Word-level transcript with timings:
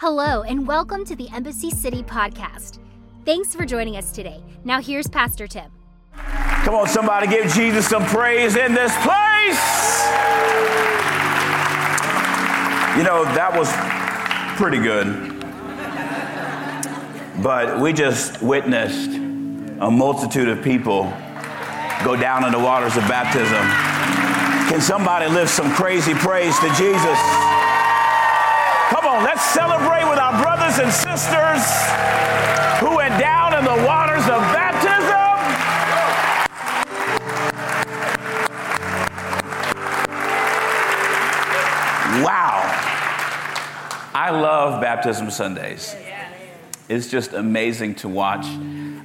Hello, 0.00 0.40
and 0.44 0.66
welcome 0.66 1.04
to 1.04 1.14
the 1.14 1.28
Embassy 1.28 1.68
City 1.68 2.02
podcast. 2.02 2.78
Thanks 3.26 3.54
for 3.54 3.66
joining 3.66 3.98
us 3.98 4.12
today. 4.12 4.42
Now, 4.64 4.80
here's 4.80 5.06
Pastor 5.06 5.46
Tim. 5.46 5.70
Come 6.14 6.74
on, 6.74 6.88
somebody 6.88 7.26
give 7.26 7.52
Jesus 7.52 7.86
some 7.86 8.06
praise 8.06 8.56
in 8.56 8.72
this 8.72 8.94
place. 9.02 9.60
You 12.96 13.04
know, 13.04 13.26
that 13.34 13.50
was 13.52 13.70
pretty 14.56 14.78
good. 14.78 15.36
But 17.42 17.78
we 17.78 17.92
just 17.92 18.40
witnessed 18.40 19.10
a 19.10 19.90
multitude 19.90 20.48
of 20.48 20.64
people 20.64 21.12
go 22.02 22.16
down 22.16 22.46
in 22.46 22.52
the 22.52 22.58
waters 22.58 22.96
of 22.96 23.02
baptism. 23.02 23.60
Can 24.70 24.80
somebody 24.80 25.30
lift 25.30 25.50
some 25.50 25.70
crazy 25.74 26.14
praise 26.14 26.58
to 26.60 26.68
Jesus? 26.68 27.49
Come 28.90 29.06
on, 29.06 29.22
let's 29.22 29.44
celebrate 29.44 30.02
with 30.10 30.18
our 30.18 30.42
brothers 30.42 30.80
and 30.80 30.90
sisters 30.92 31.62
who 32.80 32.96
went 32.96 33.20
down 33.20 33.54
in 33.54 33.64
the 33.64 33.86
waters 33.86 34.24
of 34.24 34.40
baptism. 34.50 35.30
Wow. 42.24 42.58
I 44.12 44.30
love 44.30 44.80
baptism 44.80 45.30
Sundays. 45.30 45.94
It's 46.88 47.08
just 47.08 47.32
amazing 47.32 47.94
to 47.96 48.08
watch 48.08 48.44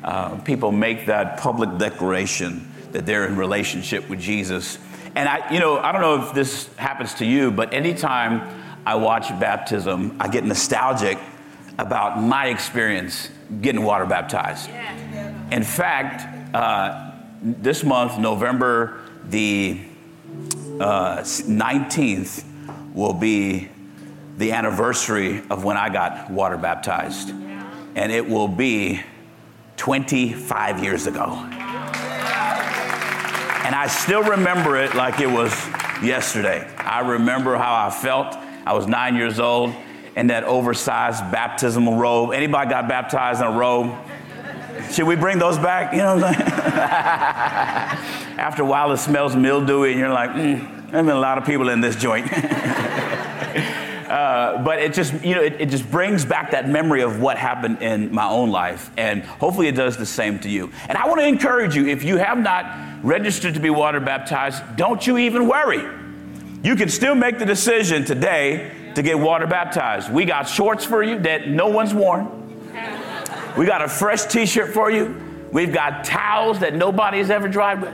uh, 0.04 0.38
people 0.38 0.72
make 0.72 1.06
that 1.06 1.38
public 1.38 1.78
declaration 1.78 2.72
that 2.92 3.06
they're 3.06 3.28
in 3.28 3.36
relationship 3.36 4.10
with 4.10 4.20
Jesus. 4.20 4.80
And 5.14 5.30
I, 5.30 5.54
you 5.54 5.60
know, 5.60 5.78
I 5.78 5.92
don't 5.92 6.02
know 6.02 6.24
if 6.24 6.34
this 6.34 6.74
happens 6.78 7.14
to 7.16 7.26
you, 7.26 7.52
but 7.52 7.72
anytime 7.72 8.65
I 8.86 8.96
watch 8.96 9.30
baptism, 9.40 10.16
I 10.20 10.28
get 10.28 10.44
nostalgic 10.44 11.18
about 11.78 12.22
my 12.22 12.48
experience 12.48 13.30
getting 13.62 13.84
water 13.84 14.06
baptized. 14.06 14.70
In 15.52 15.64
fact, 15.64 16.56
uh, 16.56 17.12
this 17.42 17.84
month, 17.84 18.18
November 18.18 19.02
the 19.26 19.82
uh, 20.80 21.18
19th, 21.18 22.44
will 22.94 23.14
be 23.14 23.70
the 24.38 24.52
anniversary 24.52 25.42
of 25.50 25.64
when 25.64 25.78
I 25.78 25.90
got 25.90 26.30
water 26.30 26.58
baptized. 26.58 27.30
And 27.30 28.12
it 28.12 28.28
will 28.28 28.48
be 28.48 29.02
25 29.78 30.84
years 30.84 31.08
ago. 31.08 31.26
And 33.66 33.74
I 33.74 33.88
still 33.88 34.24
remember 34.24 34.78
it 34.78 34.94
like 34.94 35.20
it 35.20 35.28
was 35.28 35.52
yesterday. 36.04 36.68
I 36.78 37.00
remember 37.00 37.58
how 37.58 37.88
I 37.88 37.90
felt. 37.90 38.38
I 38.66 38.74
was 38.74 38.88
nine 38.88 39.16
years 39.16 39.40
old 39.40 39.74
in 40.16 40.28
that 40.28 40.44
oversized 40.44 41.32
baptismal 41.32 41.98
robe. 41.98 42.34
Anybody 42.34 42.70
got 42.70 42.88
baptized 42.88 43.42
in 43.42 43.48
a 43.48 43.52
robe? 43.52 43.96
Should 44.92 45.08
we 45.08 45.16
bring 45.16 45.40
those 45.40 45.58
back? 45.58 45.94
You 45.94 46.00
know 46.00 46.16
what 46.16 46.24
I'm 46.26 46.34
saying? 46.34 46.50
After 48.40 48.64
a 48.64 48.66
while, 48.66 48.92
it 48.92 48.98
smells 48.98 49.36
mildewy, 49.36 49.92
and 49.92 50.00
you're 50.00 50.10
like, 50.10 50.32
mm, 50.32 50.92
there's 50.92 51.06
been 51.06 51.16
a 51.16 51.20
lot 51.20 51.38
of 51.38 51.46
people 51.46 51.70
in 51.70 51.82
this 51.82 51.96
joint. 51.96 52.28
Uh, 54.06 54.64
but 54.64 54.80
it 54.80 54.94
just, 54.94 55.12
you 55.26 55.34
know, 55.34 55.42
it, 55.42 55.60
it, 55.60 55.70
just 55.70 55.90
brings 55.90 56.24
back 56.24 56.52
that 56.52 56.70
memory 56.70 57.02
of 57.02 57.20
what 57.20 57.38
happened 57.38 57.82
in 57.82 58.14
my 58.14 58.26
own 58.30 58.52
life. 58.52 58.92
And 58.98 59.24
hopefully 59.24 59.68
it 59.68 59.74
does 59.74 59.98
the 59.98 60.06
same 60.06 60.38
to 60.40 60.50
you. 60.50 60.72
And 60.88 60.96
I 60.96 61.08
want 61.08 61.20
to 61.22 61.28
encourage 61.28 61.76
you 61.76 61.88
if 61.88 62.04
you 62.04 62.18
have 62.18 62.38
not 62.38 63.04
registered 63.04 63.56
to 63.56 63.60
be 63.60 63.72
water 63.72 64.00
baptized, 64.00 64.64
don't 64.78 65.06
you 65.06 65.18
even 65.18 65.48
worry. 65.48 66.05
You 66.66 66.76
can 66.76 66.90
still 66.90 67.14
make 67.14 67.38
the 67.38 67.46
decision 67.46 68.06
today 68.06 68.72
to 68.96 69.04
get 69.04 69.20
water 69.20 69.46
baptized. 69.46 70.12
We 70.12 70.26
got 70.26 70.50
shorts 70.50 70.84
for 70.84 71.04
you 71.04 71.20
that 71.20 71.48
no 71.48 71.68
one's 71.68 71.94
worn, 71.94 72.28
we 73.56 73.68
got 73.68 73.84
a 73.84 73.88
fresh 73.88 74.24
t 74.26 74.48
shirt 74.48 74.74
for 74.74 74.90
you, 74.90 75.16
we've 75.52 75.72
got 75.72 76.04
towels 76.04 76.58
that 76.62 76.74
nobody 76.74 77.20
has 77.20 77.30
ever 77.30 77.48
dried 77.48 77.84
with. 77.84 77.94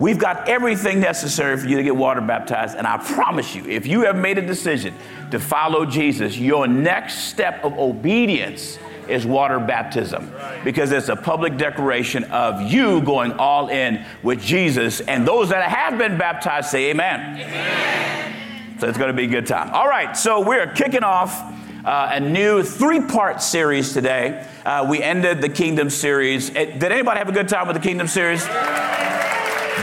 We've 0.00 0.18
got 0.18 0.48
everything 0.48 0.98
necessary 0.98 1.56
for 1.56 1.68
you 1.68 1.76
to 1.76 1.84
get 1.84 1.94
water 1.94 2.20
baptized. 2.20 2.76
And 2.76 2.84
I 2.84 2.96
promise 2.96 3.54
you, 3.54 3.64
if 3.66 3.86
you 3.86 4.00
have 4.06 4.16
made 4.16 4.38
a 4.38 4.46
decision 4.46 4.92
to 5.30 5.38
follow 5.38 5.86
Jesus, 5.86 6.36
your 6.36 6.66
next 6.66 7.28
step 7.28 7.64
of 7.64 7.78
obedience 7.78 8.76
is 9.08 9.26
water 9.26 9.58
baptism 9.58 10.32
because 10.64 10.92
it's 10.92 11.08
a 11.08 11.16
public 11.16 11.56
declaration 11.56 12.24
of 12.24 12.60
you 12.62 13.00
going 13.02 13.32
all 13.32 13.68
in 13.68 14.04
with 14.22 14.40
Jesus. 14.40 15.00
And 15.00 15.26
those 15.26 15.48
that 15.50 15.68
have 15.70 15.98
been 15.98 16.18
baptized 16.18 16.70
say 16.70 16.90
amen. 16.90 17.40
amen. 17.40 18.34
So 18.78 18.88
it's 18.88 18.98
going 18.98 19.08
to 19.08 19.16
be 19.16 19.24
a 19.24 19.28
good 19.28 19.46
time. 19.46 19.70
All 19.70 19.88
right, 19.88 20.16
so 20.16 20.40
we're 20.40 20.68
kicking 20.72 21.02
off 21.02 21.40
uh, 21.84 22.10
a 22.12 22.20
new 22.20 22.62
three 22.62 23.00
part 23.00 23.42
series 23.42 23.92
today. 23.92 24.46
Uh, 24.64 24.86
we 24.88 25.02
ended 25.02 25.40
the 25.40 25.48
Kingdom 25.48 25.90
series. 25.90 26.50
Did 26.50 26.84
anybody 26.84 27.18
have 27.18 27.28
a 27.28 27.32
good 27.32 27.48
time 27.48 27.66
with 27.66 27.76
the 27.76 27.82
Kingdom 27.82 28.06
series? 28.06 28.44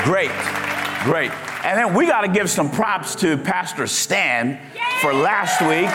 Great, 0.04 0.32
great. 1.04 1.32
And 1.66 1.80
then 1.80 1.96
we 1.96 2.06
got 2.06 2.22
to 2.22 2.28
give 2.28 2.50
some 2.50 2.70
props 2.70 3.16
to 3.16 3.38
Pastor 3.38 3.88
Stan 3.88 4.60
for 5.02 5.14
last 5.14 5.62
week. 5.62 5.90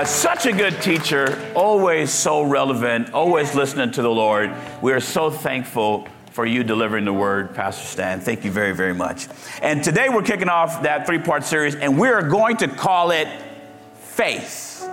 Uh, 0.00 0.04
such 0.06 0.46
a 0.46 0.52
good 0.52 0.80
teacher, 0.80 1.38
always 1.54 2.10
so 2.10 2.40
relevant, 2.40 3.12
always 3.12 3.54
listening 3.54 3.90
to 3.90 4.00
the 4.00 4.08
Lord. 4.08 4.50
We 4.80 4.94
are 4.94 5.00
so 5.00 5.28
thankful 5.28 6.08
for 6.30 6.46
you 6.46 6.64
delivering 6.64 7.04
the 7.04 7.12
word, 7.12 7.54
Pastor 7.54 7.84
Stan. 7.84 8.18
Thank 8.18 8.42
you 8.42 8.50
very, 8.50 8.74
very 8.74 8.94
much. 8.94 9.28
And 9.60 9.84
today 9.84 10.08
we're 10.08 10.22
kicking 10.22 10.48
off 10.48 10.84
that 10.84 11.06
three 11.06 11.18
part 11.18 11.44
series, 11.44 11.74
and 11.74 11.98
we're 11.98 12.26
going 12.26 12.56
to 12.56 12.68
call 12.68 13.10
it 13.10 13.28
Faith. 13.96 14.88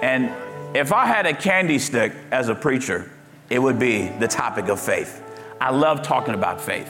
And 0.00 0.32
if 0.76 0.92
I 0.92 1.06
had 1.06 1.26
a 1.26 1.34
candy 1.34 1.80
stick 1.80 2.12
as 2.30 2.48
a 2.48 2.54
preacher, 2.54 3.10
it 3.48 3.58
would 3.58 3.80
be 3.80 4.10
the 4.20 4.28
topic 4.28 4.68
of 4.68 4.78
faith. 4.78 5.24
I 5.60 5.72
love 5.72 6.02
talking 6.02 6.34
about 6.34 6.60
faith. 6.60 6.86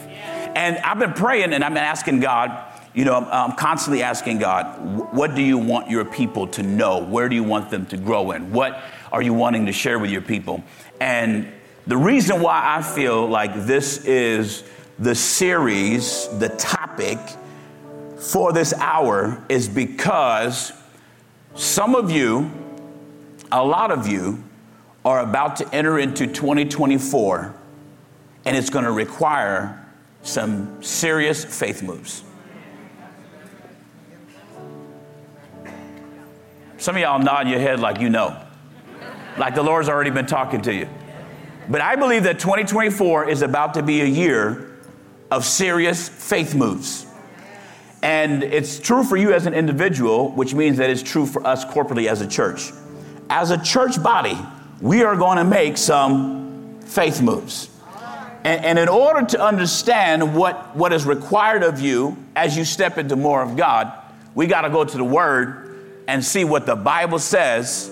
And 0.54 0.76
I've 0.76 0.98
been 0.98 1.14
praying 1.14 1.54
and 1.54 1.64
I've 1.64 1.72
been 1.72 1.78
asking 1.78 2.20
God, 2.20 2.69
you 2.94 3.04
know, 3.04 3.14
I'm 3.14 3.52
constantly 3.52 4.02
asking 4.02 4.38
God, 4.38 5.12
what 5.12 5.34
do 5.34 5.42
you 5.42 5.58
want 5.58 5.88
your 5.88 6.04
people 6.04 6.48
to 6.48 6.62
know? 6.62 6.98
Where 6.98 7.28
do 7.28 7.36
you 7.36 7.44
want 7.44 7.70
them 7.70 7.86
to 7.86 7.96
grow 7.96 8.32
in? 8.32 8.52
What 8.52 8.82
are 9.12 9.22
you 9.22 9.32
wanting 9.32 9.66
to 9.66 9.72
share 9.72 9.98
with 9.98 10.10
your 10.10 10.22
people? 10.22 10.64
And 11.00 11.52
the 11.86 11.96
reason 11.96 12.42
why 12.42 12.76
I 12.76 12.82
feel 12.82 13.26
like 13.28 13.54
this 13.66 14.04
is 14.04 14.64
the 14.98 15.14
series, 15.14 16.28
the 16.38 16.48
topic 16.48 17.18
for 18.18 18.52
this 18.52 18.74
hour 18.74 19.42
is 19.48 19.68
because 19.68 20.72
some 21.54 21.94
of 21.94 22.10
you, 22.10 22.50
a 23.50 23.64
lot 23.64 23.90
of 23.90 24.06
you, 24.06 24.42
are 25.04 25.20
about 25.20 25.56
to 25.56 25.74
enter 25.74 25.98
into 25.98 26.26
2024, 26.26 27.54
and 28.44 28.56
it's 28.56 28.68
going 28.68 28.84
to 28.84 28.92
require 28.92 29.86
some 30.22 30.82
serious 30.82 31.44
faith 31.44 31.82
moves. 31.82 32.22
Some 36.80 36.96
of 36.96 37.02
y'all 37.02 37.18
nod 37.18 37.46
your 37.46 37.60
head 37.60 37.78
like 37.78 38.00
you 38.00 38.08
know, 38.08 38.42
like 39.36 39.54
the 39.54 39.62
Lord's 39.62 39.90
already 39.90 40.08
been 40.08 40.24
talking 40.24 40.62
to 40.62 40.72
you. 40.72 40.88
But 41.68 41.82
I 41.82 41.94
believe 41.94 42.22
that 42.22 42.38
2024 42.38 43.28
is 43.28 43.42
about 43.42 43.74
to 43.74 43.82
be 43.82 44.00
a 44.00 44.06
year 44.06 44.78
of 45.30 45.44
serious 45.44 46.08
faith 46.08 46.54
moves. 46.54 47.04
And 48.02 48.42
it's 48.42 48.80
true 48.80 49.04
for 49.04 49.18
you 49.18 49.34
as 49.34 49.44
an 49.44 49.52
individual, 49.52 50.30
which 50.30 50.54
means 50.54 50.78
that 50.78 50.88
it's 50.88 51.02
true 51.02 51.26
for 51.26 51.46
us 51.46 51.66
corporately 51.66 52.06
as 52.06 52.22
a 52.22 52.26
church. 52.26 52.70
As 53.28 53.50
a 53.50 53.62
church 53.62 54.02
body, 54.02 54.38
we 54.80 55.02
are 55.02 55.16
going 55.16 55.36
to 55.36 55.44
make 55.44 55.76
some 55.76 56.80
faith 56.80 57.20
moves. 57.20 57.68
And, 58.42 58.64
and, 58.64 58.78
in 58.78 58.88
order 58.88 59.26
to 59.26 59.44
understand 59.44 60.34
what, 60.34 60.74
what 60.74 60.94
is 60.94 61.04
required 61.04 61.62
of 61.62 61.78
you 61.78 62.16
as 62.34 62.56
you 62.56 62.64
step 62.64 62.96
into 62.96 63.16
more 63.16 63.42
of 63.42 63.54
God, 63.54 63.92
we 64.34 64.46
got 64.46 64.62
to 64.62 64.70
go 64.70 64.82
to 64.82 64.96
the 64.96 65.04
Word 65.04 65.69
and 66.10 66.24
see 66.24 66.42
what 66.42 66.66
the 66.66 66.74
Bible 66.74 67.20
says 67.20 67.88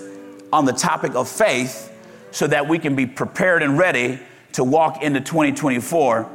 on 0.51 0.65
the 0.65 0.73
topic 0.73 1.15
of 1.15 1.29
faith 1.29 1.89
so 2.31 2.47
that 2.47 2.67
we 2.67 2.77
can 2.77 2.93
be 2.93 3.05
prepared 3.05 3.63
and 3.63 3.77
ready 3.77 4.19
to 4.51 4.63
walk 4.65 5.01
into 5.01 5.21
2024 5.21 6.29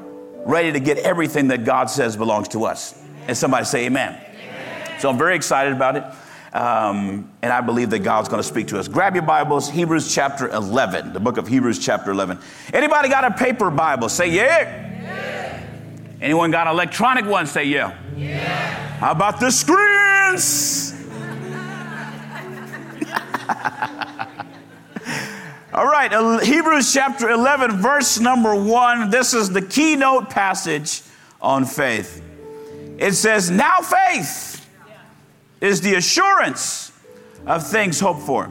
ready 0.46 0.72
to 0.72 0.80
get 0.80 0.96
everything 0.98 1.48
that 1.48 1.66
God 1.66 1.90
says 1.90 2.16
belongs 2.16 2.48
to 2.48 2.64
us. 2.64 2.98
And 3.28 3.36
somebody 3.36 3.66
say 3.66 3.84
amen. 3.84 4.18
amen. 4.18 5.00
So 5.00 5.10
I'm 5.10 5.18
very 5.18 5.36
excited 5.36 5.74
about 5.74 5.96
it. 5.96 6.04
Um, 6.56 7.30
and 7.42 7.52
I 7.52 7.60
believe 7.60 7.90
that 7.90 7.98
God's 7.98 8.30
going 8.30 8.42
to 8.42 8.48
speak 8.48 8.68
to 8.68 8.78
us. 8.78 8.88
Grab 8.88 9.14
your 9.14 9.24
Bibles, 9.24 9.68
Hebrews 9.68 10.14
chapter 10.14 10.48
11, 10.48 11.12
the 11.12 11.20
book 11.20 11.36
of 11.36 11.46
Hebrews 11.46 11.84
chapter 11.84 12.12
11. 12.12 12.38
Anybody 12.72 13.10
got 13.10 13.24
a 13.24 13.32
paper 13.32 13.70
Bible? 13.70 14.08
Say 14.08 14.30
yeah. 14.30 15.02
yeah. 15.02 15.66
Anyone 16.22 16.50
got 16.50 16.66
an 16.66 16.72
electronic 16.72 17.26
one? 17.26 17.46
Say 17.46 17.64
yeah. 17.64 17.98
yeah. 18.16 18.96
How 18.98 19.12
about 19.12 19.38
the 19.38 19.50
screens? 19.50 20.93
All 25.74 25.86
right, 25.86 26.44
Hebrews 26.44 26.92
chapter 26.92 27.30
11, 27.30 27.82
verse 27.82 28.20
number 28.20 28.54
one. 28.54 29.10
This 29.10 29.34
is 29.34 29.50
the 29.50 29.62
keynote 29.62 30.30
passage 30.30 31.02
on 31.40 31.64
faith. 31.64 32.22
It 32.98 33.12
says, 33.12 33.50
Now 33.50 33.80
faith 33.80 34.68
is 35.60 35.80
the 35.80 35.94
assurance 35.94 36.92
of 37.46 37.66
things 37.66 38.00
hoped 38.00 38.22
for, 38.22 38.50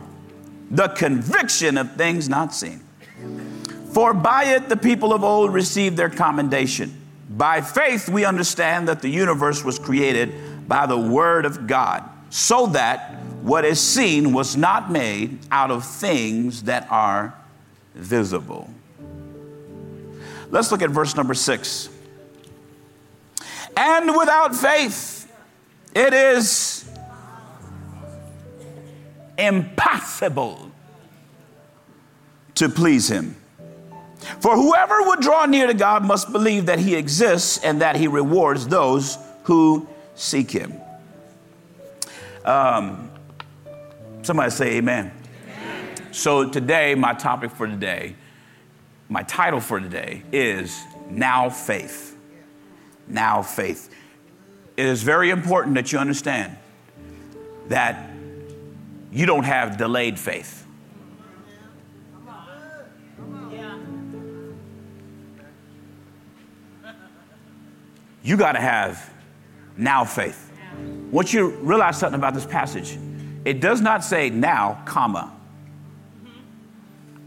the 0.70 0.90
conviction 0.90 1.78
of 1.78 1.96
things 1.96 2.30
not 2.30 2.54
seen. 2.54 2.82
For 3.94 4.14
by 4.14 4.46
it 4.46 4.70
the 4.70 4.78
people 4.78 5.14
of 5.14 5.24
old 5.24 5.54
received 5.54 5.98
their 5.98 6.10
commendation. 6.10 7.00
By 7.30 7.62
faith, 7.62 8.10
we 8.10 8.26
understand 8.26 8.88
that 8.88 9.02
the 9.02 9.10
universe 9.10 9.64
was 9.64 9.80
created 9.80 10.68
by 10.68 10.86
the 10.86 10.98
word 10.98 11.46
of 11.46 11.68
God, 11.68 12.04
so 12.30 12.68
that 12.68 13.23
what 13.44 13.66
is 13.66 13.82
seen 13.82 14.32
was 14.32 14.56
not 14.56 14.90
made 14.90 15.38
out 15.52 15.70
of 15.70 15.84
things 15.84 16.64
that 16.64 16.88
are 16.90 17.34
visible. 17.94 18.70
Let's 20.50 20.72
look 20.72 20.82
at 20.82 20.90
verse 20.90 21.14
number 21.18 21.34
six. 21.34 21.90
And 23.76 24.16
without 24.16 24.56
faith, 24.56 25.30
it 25.94 26.14
is 26.14 26.90
impossible 29.38 30.72
to 32.56 32.70
please 32.70 33.10
him. 33.10 33.36
For 34.40 34.56
whoever 34.56 35.04
would 35.10 35.20
draw 35.20 35.46
near 35.48 35.68
to 35.68 35.74
God 35.74 36.06
must 36.06 36.32
believe 36.32 36.68
that 36.68 36.80
he 36.80 36.96
exists 36.96 37.62
and 37.62 37.82
that 37.82 37.98
he 37.98 38.08
rewards 38.08 38.70
those 38.70 39.18
who 39.44 39.86
seek 40.16 40.50
him. 40.50 40.74
Um, 42.46 43.10
somebody 44.24 44.52
say 44.52 44.78
amen. 44.78 45.12
amen. 45.48 46.14
So, 46.14 46.50
today, 46.50 46.96
my 46.96 47.14
topic 47.14 47.52
for 47.52 47.68
today, 47.68 48.16
my 49.10 49.24
title 49.24 49.60
for 49.60 49.80
today 49.80 50.24
is 50.32 50.84
Now 51.10 51.50
Faith. 51.50 52.18
Now 53.08 53.42
Faith. 53.42 53.94
It 54.76 54.86
is 54.86 55.04
very 55.04 55.30
important 55.30 55.76
that 55.76 55.92
you 55.92 56.00
understand 56.00 56.58
that 57.68 58.10
you 59.12 59.26
don't 59.26 59.44
have 59.44 59.78
delayed 59.78 60.20
faith. 60.20 60.66
You 68.24 68.38
got 68.38 68.54
to 68.54 68.62
have 68.62 69.14
now 69.76 70.06
faith. 70.06 70.52
Once 71.12 71.34
you 71.34 71.50
realize 71.50 72.00
something 72.00 72.18
about 72.18 72.34
this 72.34 72.46
passage, 72.46 72.98
it 73.46 73.60
does 73.60 73.82
not 73.82 74.04
say 74.04 74.30
now, 74.30 74.82
comma, 74.86 75.32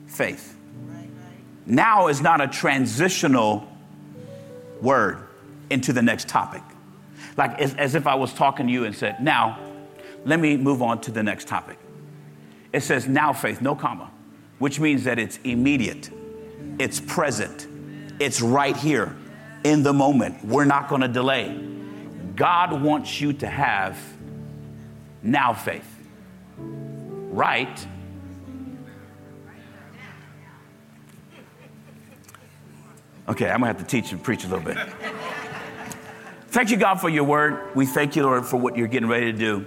faith. 0.06 0.56
Now 1.66 2.08
is 2.08 2.20
not 2.20 2.40
a 2.40 2.46
transitional 2.46 3.66
word 4.80 5.18
into 5.68 5.92
the 5.92 6.02
next 6.02 6.28
topic. 6.28 6.62
Like 7.36 7.58
as, 7.60 7.74
as 7.74 7.94
if 7.94 8.06
I 8.06 8.14
was 8.14 8.32
talking 8.32 8.66
to 8.66 8.72
you 8.72 8.84
and 8.84 8.94
said, 8.94 9.22
now, 9.22 9.58
let 10.24 10.40
me 10.40 10.56
move 10.56 10.80
on 10.80 11.00
to 11.02 11.10
the 11.10 11.22
next 11.22 11.48
topic. 11.48 11.78
It 12.72 12.80
says 12.80 13.06
now 13.08 13.32
faith, 13.32 13.60
no 13.60 13.74
comma, 13.74 14.10
which 14.58 14.80
means 14.80 15.04
that 15.04 15.18
it's 15.18 15.38
immediate, 15.44 16.10
it's 16.78 17.00
present, 17.00 17.66
it's 18.20 18.40
right 18.40 18.76
here 18.76 19.16
in 19.64 19.82
the 19.82 19.92
moment. 19.92 20.44
We're 20.44 20.64
not 20.64 20.88
going 20.88 21.02
to 21.02 21.08
delay. 21.08 21.58
God 22.34 22.82
wants 22.82 23.20
you 23.20 23.32
to 23.34 23.46
have 23.46 23.98
now 25.22 25.52
faith. 25.52 25.95
Right? 27.36 27.86
Okay, 33.28 33.50
I'm 33.50 33.60
gonna 33.60 33.66
have 33.66 33.78
to 33.78 33.84
teach 33.84 34.10
and 34.10 34.24
preach 34.24 34.44
a 34.44 34.48
little 34.48 34.64
bit. 34.64 34.78
thank 36.48 36.70
you, 36.70 36.78
God, 36.78 36.94
for 36.98 37.10
your 37.10 37.24
word. 37.24 37.76
We 37.76 37.84
thank 37.84 38.16
you, 38.16 38.22
Lord, 38.22 38.46
for 38.46 38.56
what 38.56 38.78
you're 38.78 38.86
getting 38.86 39.10
ready 39.10 39.32
to 39.32 39.38
do 39.38 39.66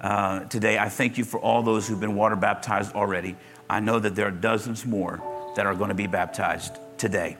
uh, 0.00 0.44
today. 0.44 0.78
I 0.78 0.88
thank 0.88 1.18
you 1.18 1.24
for 1.24 1.38
all 1.38 1.62
those 1.62 1.86
who've 1.86 2.00
been 2.00 2.14
water 2.14 2.36
baptized 2.36 2.94
already. 2.94 3.36
I 3.68 3.80
know 3.80 3.98
that 3.98 4.14
there 4.14 4.28
are 4.28 4.30
dozens 4.30 4.86
more 4.86 5.20
that 5.56 5.66
are 5.66 5.74
going 5.74 5.90
to 5.90 5.94
be 5.94 6.06
baptized 6.06 6.78
today. 6.96 7.36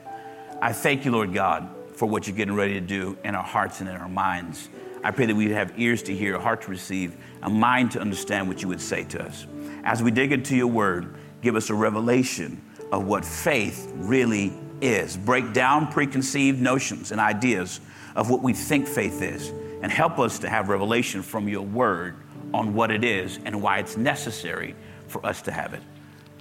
I 0.61 0.73
thank 0.73 1.05
you, 1.05 1.11
Lord 1.11 1.33
God, 1.33 1.67
for 1.95 2.05
what 2.05 2.27
you're 2.27 2.37
getting 2.37 2.53
ready 2.53 2.75
to 2.75 2.81
do 2.81 3.17
in 3.23 3.33
our 3.33 3.43
hearts 3.43 3.79
and 3.79 3.89
in 3.89 3.95
our 3.95 4.09
minds. 4.09 4.69
I 5.05 5.11
pray 5.11 5.27
that 5.27 5.35
we 5.35 5.51
have 5.51 5.71
ears 5.77 6.01
to 6.03 6.15
hear, 6.15 6.35
a 6.35 6.39
heart 6.39 6.63
to 6.63 6.71
receive, 6.71 7.15
a 7.43 7.49
mind 7.49 7.91
to 7.91 8.01
understand 8.01 8.47
what 8.47 8.63
you 8.63 8.67
would 8.69 8.81
say 8.81 9.03
to 9.03 9.23
us. 9.23 9.45
As 9.83 10.01
we 10.01 10.09
dig 10.09 10.31
into 10.31 10.55
your 10.55 10.65
word, 10.65 11.13
give 11.43 11.55
us 11.55 11.69
a 11.69 11.75
revelation 11.75 12.59
of 12.91 13.05
what 13.05 13.23
faith 13.23 13.93
really 13.97 14.51
is. 14.81 15.15
Break 15.15 15.53
down 15.53 15.91
preconceived 15.91 16.59
notions 16.59 17.11
and 17.11 17.21
ideas 17.21 17.81
of 18.15 18.31
what 18.31 18.41
we 18.41 18.51
think 18.51 18.87
faith 18.87 19.21
is, 19.21 19.49
and 19.83 19.91
help 19.91 20.17
us 20.17 20.39
to 20.39 20.49
have 20.49 20.69
revelation 20.69 21.21
from 21.21 21.47
your 21.47 21.61
word 21.61 22.15
on 22.51 22.73
what 22.73 22.89
it 22.89 23.03
is 23.03 23.37
and 23.45 23.61
why 23.61 23.77
it's 23.77 23.97
necessary 23.97 24.73
for 25.05 25.23
us 25.23 25.39
to 25.43 25.51
have 25.51 25.75
it. 25.75 25.83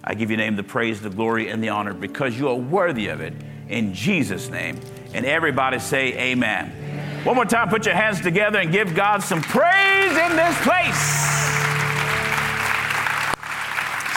I 0.02 0.14
give 0.14 0.30
your 0.30 0.38
name 0.38 0.56
the 0.56 0.62
praise, 0.62 1.02
the 1.02 1.10
glory, 1.10 1.50
and 1.50 1.62
the 1.62 1.68
honor 1.68 1.92
because 1.92 2.38
you 2.38 2.48
are 2.48 2.56
worthy 2.56 3.08
of 3.08 3.20
it. 3.20 3.34
In 3.68 3.92
Jesus' 3.92 4.48
name. 4.48 4.80
And 5.12 5.26
everybody 5.26 5.78
say, 5.78 6.14
Amen. 6.14 6.72
amen. 6.72 7.13
One 7.24 7.36
more 7.36 7.46
time, 7.46 7.70
put 7.70 7.86
your 7.86 7.94
hands 7.94 8.20
together 8.20 8.58
and 8.58 8.70
give 8.70 8.94
God 8.94 9.22
some 9.22 9.40
praise 9.40 10.10
in 10.10 10.36
this 10.36 10.60
place. 10.60 11.34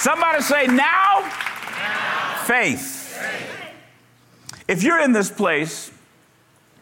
Somebody 0.02 0.42
say, 0.42 0.68
Now, 0.68 1.22
now. 1.22 2.44
Faith. 2.44 3.18
If 4.68 4.84
you're 4.84 5.00
in 5.00 5.14
this 5.14 5.32
place 5.32 5.90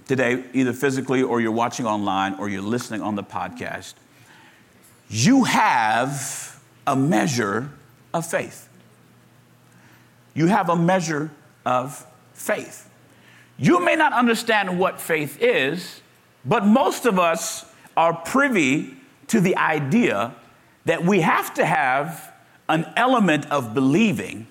today, 0.08 0.44
either 0.54 0.74
physically 0.74 1.22
or 1.22 1.42
you're 1.42 1.52
watching 1.52 1.86
online 1.86 2.34
or 2.40 2.50
you're 2.50 2.64
listening 2.64 3.04
on 3.04 3.14
the 3.14 3.24
podcast, 3.24 3.94
you 5.08 5.44
have 5.44 6.60
a 6.88 6.96
measure 6.96 7.70
of 8.16 8.26
faith. 8.26 8.68
You 10.34 10.48
have 10.48 10.70
a 10.70 10.76
measure 10.76 11.30
of 11.68 12.04
faith. 12.34 12.90
You 13.60 13.80
may 13.86 13.96
not 13.96 14.12
understand 14.12 14.80
what 14.80 15.00
faith 15.00 15.38
is, 15.40 16.02
but 16.46 16.66
most 16.66 17.06
of 17.06 17.18
us 17.20 17.66
are 17.98 18.14
privy 18.14 18.96
to 19.28 19.40
the 19.40 19.56
idea 19.58 20.36
that 20.86 21.04
we 21.04 21.22
have 21.22 21.54
to 21.56 21.66
have 21.66 22.32
an 22.70 22.92
element 22.96 23.50
of 23.52 23.74
believing 23.74 24.48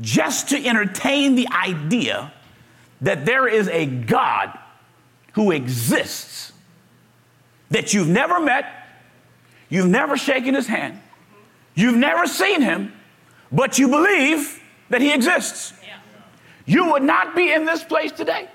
just 0.00 0.50
to 0.50 0.66
entertain 0.66 1.34
the 1.34 1.48
idea 1.50 2.32
that 3.00 3.26
there 3.26 3.48
is 3.48 3.68
a 3.68 3.86
God 3.86 4.56
who 5.32 5.50
exists 5.50 6.52
that 7.70 7.92
you've 7.92 8.08
never 8.08 8.40
met, 8.40 8.88
you've 9.68 9.88
never 9.88 10.16
shaken 10.16 10.54
his 10.54 10.66
hand, 10.66 11.00
you've 11.74 11.96
never 11.96 12.26
seen 12.26 12.62
him, 12.62 12.92
but 13.50 13.78
you 13.78 13.88
believe 13.88 14.62
that 14.90 15.00
he 15.00 15.12
exists. 15.12 15.72
You 16.64 16.92
would 16.92 17.02
not 17.02 17.36
be 17.36 17.52
in 17.52 17.64
this 17.64 17.84
place 17.84 18.12
today 18.12 18.48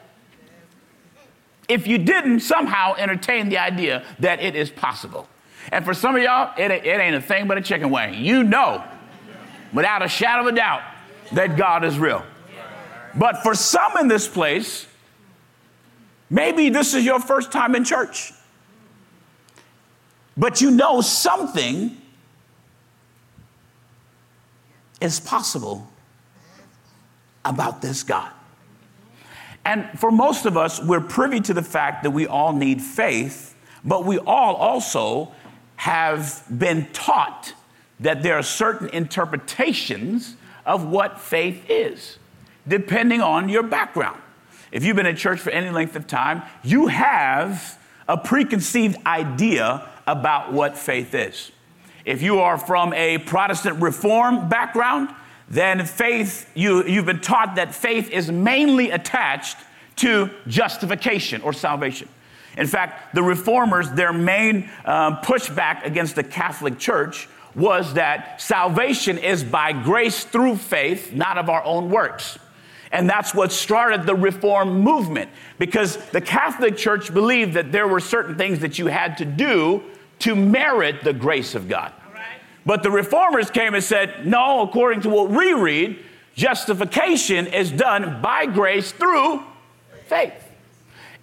if 1.71 1.87
you 1.87 1.97
didn't 1.97 2.41
somehow 2.41 2.95
entertain 2.95 3.47
the 3.47 3.57
idea 3.57 4.03
that 4.19 4.41
it 4.41 4.55
is 4.57 4.69
possible. 4.69 5.27
And 5.71 5.85
for 5.85 5.93
some 5.93 6.17
of 6.17 6.21
y'all, 6.21 6.53
it, 6.57 6.69
it 6.69 6.85
ain't 6.85 7.15
a 7.15 7.21
thing 7.21 7.47
but 7.47 7.57
a 7.57 7.61
chicken 7.61 7.89
wing. 7.89 8.15
You 8.15 8.43
know, 8.43 8.83
without 9.71 10.03
a 10.03 10.09
shadow 10.09 10.41
of 10.41 10.53
a 10.53 10.55
doubt, 10.55 10.81
that 11.31 11.55
God 11.55 11.85
is 11.85 11.97
real. 11.97 12.25
But 13.15 13.41
for 13.41 13.55
some 13.55 13.97
in 13.99 14.09
this 14.09 14.27
place, 14.27 14.85
maybe 16.29 16.69
this 16.69 16.93
is 16.93 17.05
your 17.05 17.21
first 17.21 17.53
time 17.53 17.73
in 17.73 17.85
church. 17.85 18.33
But 20.35 20.59
you 20.59 20.71
know 20.71 20.99
something 20.99 21.95
is 24.99 25.21
possible 25.21 25.87
about 27.45 27.81
this 27.81 28.03
God. 28.03 28.31
And 29.65 29.87
for 29.99 30.11
most 30.11 30.45
of 30.45 30.57
us, 30.57 30.81
we're 30.81 31.01
privy 31.01 31.39
to 31.41 31.53
the 31.53 31.61
fact 31.61 32.03
that 32.03 32.11
we 32.11 32.27
all 32.27 32.53
need 32.53 32.81
faith, 32.81 33.55
but 33.83 34.05
we 34.05 34.17
all 34.19 34.55
also 34.55 35.31
have 35.75 36.43
been 36.55 36.87
taught 36.93 37.53
that 37.99 38.23
there 38.23 38.35
are 38.35 38.43
certain 38.43 38.89
interpretations 38.89 40.35
of 40.65 40.85
what 40.85 41.19
faith 41.19 41.63
is, 41.69 42.17
depending 42.67 43.21
on 43.21 43.49
your 43.49 43.63
background. 43.63 44.19
If 44.71 44.83
you've 44.83 44.95
been 44.95 45.05
in 45.05 45.15
church 45.15 45.39
for 45.39 45.49
any 45.51 45.69
length 45.69 45.95
of 45.95 46.07
time, 46.07 46.43
you 46.63 46.87
have 46.87 47.79
a 48.07 48.17
preconceived 48.17 48.97
idea 49.05 49.87
about 50.07 50.51
what 50.51 50.77
faith 50.77 51.13
is. 51.13 51.51
If 52.05 52.21
you 52.21 52.39
are 52.39 52.57
from 52.57 52.93
a 52.93 53.19
Protestant 53.19 53.81
Reform 53.81 54.49
background, 54.49 55.09
then 55.51 55.85
faith, 55.85 56.49
you, 56.55 56.85
you've 56.85 57.05
been 57.05 57.19
taught 57.19 57.55
that 57.55 57.75
faith 57.75 58.09
is 58.09 58.31
mainly 58.31 58.91
attached 58.91 59.57
to 59.97 60.29
justification 60.47 61.41
or 61.41 61.51
salvation. 61.51 62.07
In 62.55 62.67
fact, 62.67 63.13
the 63.13 63.21
reformers, 63.21 63.91
their 63.91 64.13
main 64.13 64.69
um, 64.85 65.17
pushback 65.17 65.85
against 65.85 66.15
the 66.15 66.23
Catholic 66.23 66.79
Church 66.79 67.27
was 67.53 67.95
that 67.95 68.41
salvation 68.41 69.17
is 69.17 69.43
by 69.43 69.73
grace 69.73 70.23
through 70.23 70.55
faith, 70.55 71.11
not 71.11 71.37
of 71.37 71.49
our 71.49 71.63
own 71.65 71.89
works. 71.89 72.39
And 72.93 73.09
that's 73.09 73.35
what 73.35 73.51
started 73.51 74.05
the 74.05 74.15
reform 74.15 74.79
movement 74.79 75.29
because 75.59 75.97
the 76.11 76.21
Catholic 76.21 76.77
Church 76.77 77.13
believed 77.13 77.55
that 77.55 77.73
there 77.73 77.89
were 77.89 77.99
certain 77.99 78.37
things 78.37 78.59
that 78.59 78.79
you 78.79 78.87
had 78.87 79.17
to 79.17 79.25
do 79.25 79.83
to 80.19 80.33
merit 80.33 81.03
the 81.03 81.13
grace 81.13 81.55
of 81.55 81.67
God. 81.67 81.91
But 82.65 82.83
the 82.83 82.91
reformers 82.91 83.49
came 83.49 83.73
and 83.73 83.83
said, 83.83 84.25
no, 84.25 84.61
according 84.61 85.01
to 85.01 85.09
what 85.09 85.29
we 85.29 85.53
read, 85.53 85.99
justification 86.35 87.47
is 87.47 87.71
done 87.71 88.21
by 88.21 88.45
grace 88.45 88.91
through 88.91 89.41
faith. 90.05 90.33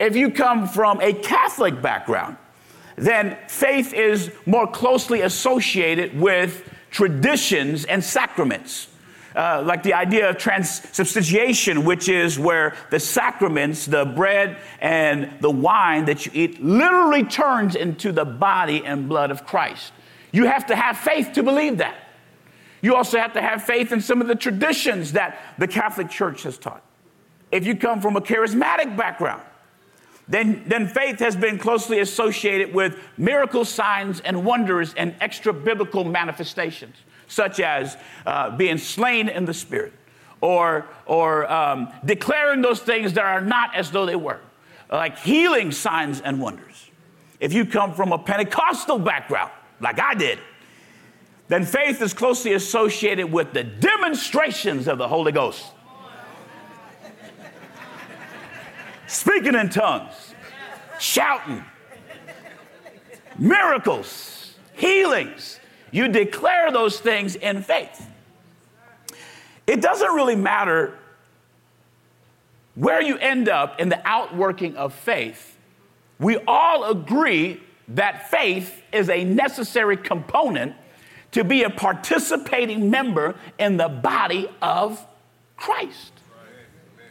If 0.00 0.16
you 0.16 0.30
come 0.30 0.66
from 0.68 1.00
a 1.00 1.12
Catholic 1.12 1.80
background, 1.80 2.36
then 2.96 3.36
faith 3.48 3.92
is 3.94 4.30
more 4.46 4.66
closely 4.66 5.20
associated 5.22 6.18
with 6.18 6.68
traditions 6.90 7.84
and 7.84 8.02
sacraments. 8.02 8.88
Uh, 9.36 9.62
like 9.64 9.84
the 9.84 9.94
idea 9.94 10.30
of 10.30 10.38
transubstantiation, 10.38 11.84
which 11.84 12.08
is 12.08 12.38
where 12.38 12.74
the 12.90 12.98
sacraments, 12.98 13.86
the 13.86 14.04
bread 14.04 14.56
and 14.80 15.30
the 15.40 15.50
wine 15.50 16.06
that 16.06 16.26
you 16.26 16.32
eat, 16.34 16.60
literally 16.62 17.22
turns 17.22 17.76
into 17.76 18.10
the 18.10 18.24
body 18.24 18.84
and 18.84 19.08
blood 19.08 19.30
of 19.30 19.46
Christ. 19.46 19.92
You 20.32 20.44
have 20.44 20.66
to 20.66 20.76
have 20.76 20.98
faith 20.98 21.32
to 21.34 21.42
believe 21.42 21.78
that. 21.78 21.96
You 22.80 22.94
also 22.94 23.18
have 23.18 23.32
to 23.32 23.42
have 23.42 23.64
faith 23.64 23.92
in 23.92 24.00
some 24.00 24.20
of 24.20 24.28
the 24.28 24.34
traditions 24.34 25.12
that 25.12 25.40
the 25.58 25.66
Catholic 25.66 26.10
Church 26.10 26.44
has 26.44 26.58
taught. 26.58 26.82
If 27.50 27.66
you 27.66 27.74
come 27.74 28.00
from 28.00 28.16
a 28.16 28.20
charismatic 28.20 28.96
background, 28.96 29.42
then, 30.28 30.62
then 30.66 30.86
faith 30.86 31.18
has 31.20 31.34
been 31.34 31.58
closely 31.58 32.00
associated 32.00 32.74
with 32.74 32.98
miracle 33.16 33.64
signs 33.64 34.20
and 34.20 34.44
wonders 34.44 34.92
and 34.94 35.14
extra 35.20 35.52
biblical 35.52 36.04
manifestations, 36.04 36.96
such 37.26 37.60
as 37.60 37.96
uh, 38.26 38.54
being 38.56 38.76
slain 38.76 39.28
in 39.28 39.46
the 39.46 39.54
spirit 39.54 39.94
or, 40.40 40.86
or 41.06 41.50
um, 41.50 41.92
declaring 42.04 42.60
those 42.60 42.80
things 42.80 43.14
that 43.14 43.24
are 43.24 43.40
not 43.40 43.74
as 43.74 43.90
though 43.90 44.06
they 44.06 44.16
were, 44.16 44.40
like 44.90 45.18
healing 45.18 45.72
signs 45.72 46.20
and 46.20 46.40
wonders. 46.40 46.90
If 47.40 47.52
you 47.52 47.64
come 47.64 47.94
from 47.94 48.12
a 48.12 48.18
Pentecostal 48.18 48.98
background, 48.98 49.50
like 49.80 50.00
I 50.00 50.14
did, 50.14 50.38
then 51.48 51.64
faith 51.64 52.02
is 52.02 52.12
closely 52.12 52.52
associated 52.52 53.32
with 53.32 53.52
the 53.52 53.64
demonstrations 53.64 54.86
of 54.86 54.98
the 54.98 55.08
Holy 55.08 55.32
Ghost. 55.32 55.64
Speaking 59.06 59.54
in 59.54 59.70
tongues, 59.70 60.34
shouting, 60.98 61.64
miracles, 63.38 64.54
healings. 64.74 65.60
You 65.90 66.08
declare 66.08 66.70
those 66.70 67.00
things 67.00 67.36
in 67.36 67.62
faith. 67.62 68.06
It 69.66 69.80
doesn't 69.80 70.12
really 70.12 70.36
matter 70.36 70.98
where 72.74 73.02
you 73.02 73.16
end 73.18 73.48
up 73.48 73.80
in 73.80 73.88
the 73.88 74.00
outworking 74.06 74.76
of 74.76 74.94
faith. 74.94 75.56
We 76.18 76.36
all 76.46 76.90
agree 76.90 77.60
that 77.88 78.30
faith 78.30 78.82
is 78.92 79.08
a 79.08 79.24
necessary 79.24 79.96
component 79.96 80.74
to 81.32 81.44
be 81.44 81.62
a 81.62 81.70
participating 81.70 82.90
member 82.90 83.34
in 83.58 83.76
the 83.76 83.88
body 83.88 84.48
of 84.62 85.04
Christ. 85.56 86.12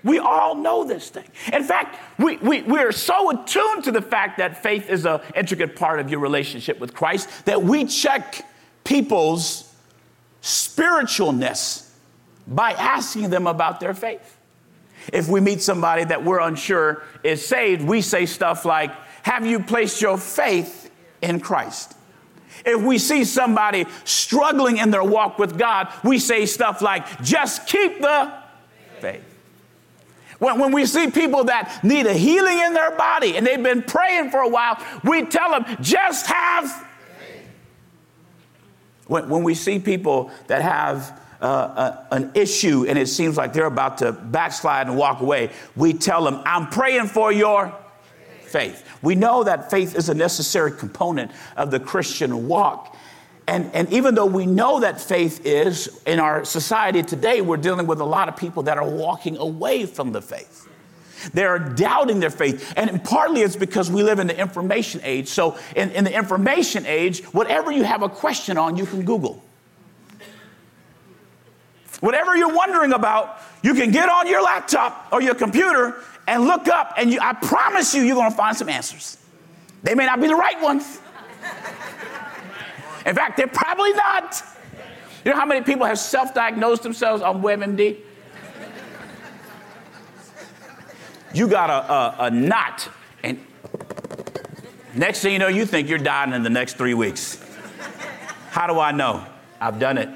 We 0.03 0.19
all 0.19 0.55
know 0.55 0.85
this 0.85 1.09
thing. 1.09 1.25
In 1.51 1.63
fact, 1.63 1.99
we, 2.19 2.37
we, 2.37 2.61
we 2.61 2.79
are 2.79 2.91
so 2.91 3.29
attuned 3.31 3.83
to 3.85 3.91
the 3.91 4.01
fact 4.01 4.37
that 4.37 4.63
faith 4.63 4.89
is 4.89 5.05
an 5.05 5.19
intricate 5.35 5.75
part 5.75 5.99
of 5.99 6.09
your 6.09 6.19
relationship 6.19 6.79
with 6.79 6.93
Christ 6.93 7.45
that 7.45 7.61
we 7.61 7.85
check 7.85 8.45
people's 8.83 9.73
spiritualness 10.41 11.89
by 12.47 12.71
asking 12.71 13.29
them 13.29 13.47
about 13.47 13.79
their 13.79 13.93
faith. 13.93 14.37
If 15.11 15.27
we 15.27 15.41
meet 15.41 15.61
somebody 15.61 16.05
that 16.05 16.23
we're 16.23 16.39
unsure 16.39 17.03
is 17.23 17.45
saved, 17.45 17.81
we 17.85 18.01
say 18.01 18.25
stuff 18.25 18.65
like, 18.65 18.91
Have 19.27 19.45
you 19.45 19.59
placed 19.59 20.01
your 20.01 20.17
faith 20.17 20.89
in 21.21 21.41
Christ? 21.41 21.93
If 22.65 22.81
we 22.81 22.97
see 22.97 23.25
somebody 23.25 23.85
struggling 24.05 24.77
in 24.77 24.89
their 24.89 25.03
walk 25.03 25.37
with 25.37 25.57
God, 25.57 25.91
we 26.01 26.17
say 26.17 26.45
stuff 26.45 26.81
like, 26.81 27.21
Just 27.21 27.67
keep 27.67 27.99
the 27.99 28.33
faith. 28.99 29.25
When, 30.39 30.57
when 30.59 30.71
we 30.71 30.85
see 30.85 31.11
people 31.11 31.43
that 31.43 31.83
need 31.83 32.05
a 32.05 32.13
healing 32.13 32.57
in 32.59 32.73
their 32.73 32.91
body 32.95 33.35
and 33.35 33.45
they've 33.45 33.61
been 33.61 33.83
praying 33.83 34.29
for 34.29 34.39
a 34.39 34.47
while, 34.47 34.81
we 35.03 35.25
tell 35.25 35.51
them, 35.51 35.77
just 35.81 36.27
have. 36.27 36.87
When, 39.07 39.27
when 39.27 39.43
we 39.43 39.55
see 39.55 39.77
people 39.77 40.31
that 40.47 40.61
have 40.61 41.21
uh, 41.41 42.05
a, 42.09 42.15
an 42.15 42.31
issue 42.33 42.85
and 42.87 42.97
it 42.97 43.07
seems 43.07 43.35
like 43.35 43.51
they're 43.51 43.65
about 43.65 43.97
to 43.97 44.13
backslide 44.13 44.87
and 44.87 44.95
walk 44.95 45.19
away, 45.19 45.49
we 45.75 45.91
tell 45.91 46.23
them, 46.23 46.41
I'm 46.45 46.67
praying 46.67 47.07
for 47.07 47.33
your 47.33 47.75
faith. 48.47 48.86
We 49.07 49.15
know 49.15 49.45
that 49.45 49.71
faith 49.71 49.95
is 49.95 50.09
a 50.09 50.13
necessary 50.13 50.69
component 50.69 51.31
of 51.55 51.71
the 51.71 51.79
Christian 51.79 52.49
walk. 52.49 52.93
And, 53.47 53.73
and 53.73 53.89
even 53.93 54.15
though 54.15 54.25
we 54.25 54.45
know 54.45 54.81
that 54.81 54.99
faith 54.99 55.45
is 55.45 56.01
in 56.05 56.19
our 56.19 56.43
society 56.43 57.03
today, 57.03 57.39
we're 57.39 57.55
dealing 57.55 57.87
with 57.87 58.01
a 58.01 58.03
lot 58.03 58.27
of 58.27 58.35
people 58.35 58.63
that 58.63 58.77
are 58.77 58.85
walking 58.85 59.37
away 59.37 59.85
from 59.85 60.11
the 60.11 60.21
faith. 60.21 60.67
They're 61.33 61.57
doubting 61.57 62.19
their 62.19 62.29
faith. 62.29 62.73
And 62.75 63.01
partly 63.01 63.43
it's 63.43 63.55
because 63.55 63.89
we 63.89 64.03
live 64.03 64.19
in 64.19 64.27
the 64.27 64.37
information 64.37 64.99
age. 65.05 65.29
So, 65.29 65.57
in, 65.73 65.89
in 65.91 66.03
the 66.03 66.13
information 66.13 66.85
age, 66.85 67.23
whatever 67.27 67.71
you 67.71 67.83
have 67.83 68.03
a 68.03 68.09
question 68.09 68.57
on, 68.57 68.75
you 68.75 68.85
can 68.85 69.05
Google. 69.05 69.41
Whatever 72.01 72.35
you're 72.35 72.53
wondering 72.53 72.91
about, 72.91 73.39
you 73.63 73.73
can 73.73 73.91
get 73.91 74.09
on 74.09 74.27
your 74.27 74.43
laptop 74.43 75.07
or 75.13 75.21
your 75.21 75.33
computer 75.33 75.95
and 76.27 76.43
look 76.43 76.67
up, 76.67 76.93
and 76.97 77.11
you, 77.11 77.19
I 77.21 77.33
promise 77.33 77.95
you, 77.95 78.03
you're 78.03 78.15
going 78.15 78.29
to 78.29 78.35
find 78.35 78.55
some 78.55 78.67
answers. 78.69 79.17
They 79.81 79.95
may 79.95 80.05
not 80.05 80.19
be 80.19 80.27
the 80.27 80.35
right 80.35 80.61
ones. 80.61 80.99
In 83.05 83.15
fact, 83.15 83.37
they're 83.37 83.47
probably 83.47 83.93
not. 83.93 84.43
You 85.23 85.31
know 85.31 85.37
how 85.37 85.45
many 85.45 85.61
people 85.61 85.85
have 85.85 85.97
self 85.97 86.33
diagnosed 86.33 86.83
themselves 86.83 87.23
on 87.23 87.41
WebMD? 87.41 87.97
You 91.33 91.47
got 91.47 91.69
a, 91.69 91.91
a, 91.91 92.15
a 92.25 92.31
knot, 92.31 92.89
and 93.23 93.39
next 94.93 95.21
thing 95.21 95.33
you 95.33 95.39
know, 95.39 95.47
you 95.47 95.65
think 95.65 95.87
you're 95.87 95.97
dying 95.97 96.33
in 96.33 96.43
the 96.43 96.49
next 96.49 96.77
three 96.77 96.93
weeks. 96.93 97.43
How 98.49 98.67
do 98.67 98.79
I 98.79 98.91
know? 98.91 99.25
I've 99.61 99.79
done 99.79 99.97
it. 99.97 100.09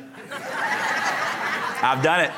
I've 1.84 2.03
done 2.03 2.22
it. 2.22 2.32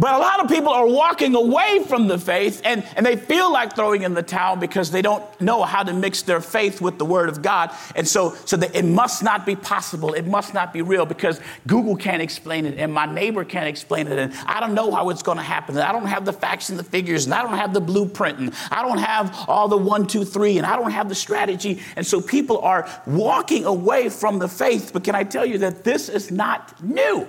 But 0.00 0.14
a 0.14 0.18
lot 0.18 0.42
of 0.42 0.48
people 0.48 0.72
are 0.72 0.86
walking 0.86 1.34
away 1.34 1.84
from 1.86 2.08
the 2.08 2.18
faith 2.18 2.62
and, 2.64 2.82
and 2.96 3.04
they 3.04 3.16
feel 3.16 3.52
like 3.52 3.76
throwing 3.76 4.02
in 4.02 4.14
the 4.14 4.22
towel 4.22 4.56
because 4.56 4.90
they 4.90 5.02
don't 5.02 5.22
know 5.42 5.62
how 5.62 5.82
to 5.82 5.92
mix 5.92 6.22
their 6.22 6.40
faith 6.40 6.80
with 6.80 6.96
the 6.96 7.04
Word 7.04 7.28
of 7.28 7.42
God. 7.42 7.70
And 7.94 8.08
so, 8.08 8.34
so 8.46 8.56
that 8.56 8.74
it 8.74 8.86
must 8.86 9.22
not 9.22 9.44
be 9.44 9.56
possible. 9.56 10.14
It 10.14 10.26
must 10.26 10.54
not 10.54 10.72
be 10.72 10.80
real 10.80 11.04
because 11.04 11.38
Google 11.66 11.96
can't 11.96 12.22
explain 12.22 12.64
it 12.64 12.78
and 12.78 12.94
my 12.94 13.04
neighbor 13.04 13.44
can't 13.44 13.68
explain 13.68 14.06
it. 14.06 14.18
And 14.18 14.32
I 14.46 14.58
don't 14.58 14.72
know 14.72 14.90
how 14.90 15.10
it's 15.10 15.22
going 15.22 15.36
to 15.36 15.44
happen. 15.44 15.76
And 15.76 15.84
I 15.84 15.92
don't 15.92 16.06
have 16.06 16.24
the 16.24 16.32
facts 16.32 16.70
and 16.70 16.78
the 16.78 16.84
figures 16.84 17.26
and 17.26 17.34
I 17.34 17.42
don't 17.42 17.58
have 17.58 17.74
the 17.74 17.80
blueprint 17.82 18.38
and 18.38 18.54
I 18.70 18.80
don't 18.80 18.98
have 18.98 19.44
all 19.48 19.68
the 19.68 19.76
one, 19.76 20.06
two, 20.06 20.24
three, 20.24 20.56
and 20.56 20.66
I 20.66 20.76
don't 20.76 20.92
have 20.92 21.10
the 21.10 21.14
strategy. 21.14 21.82
And 21.96 22.06
so 22.06 22.22
people 22.22 22.60
are 22.60 22.88
walking 23.06 23.66
away 23.66 24.08
from 24.08 24.38
the 24.38 24.48
faith. 24.48 24.94
But 24.94 25.04
can 25.04 25.14
I 25.14 25.24
tell 25.24 25.44
you 25.44 25.58
that 25.58 25.84
this 25.84 26.08
is 26.08 26.30
not 26.30 26.82
new? 26.82 27.28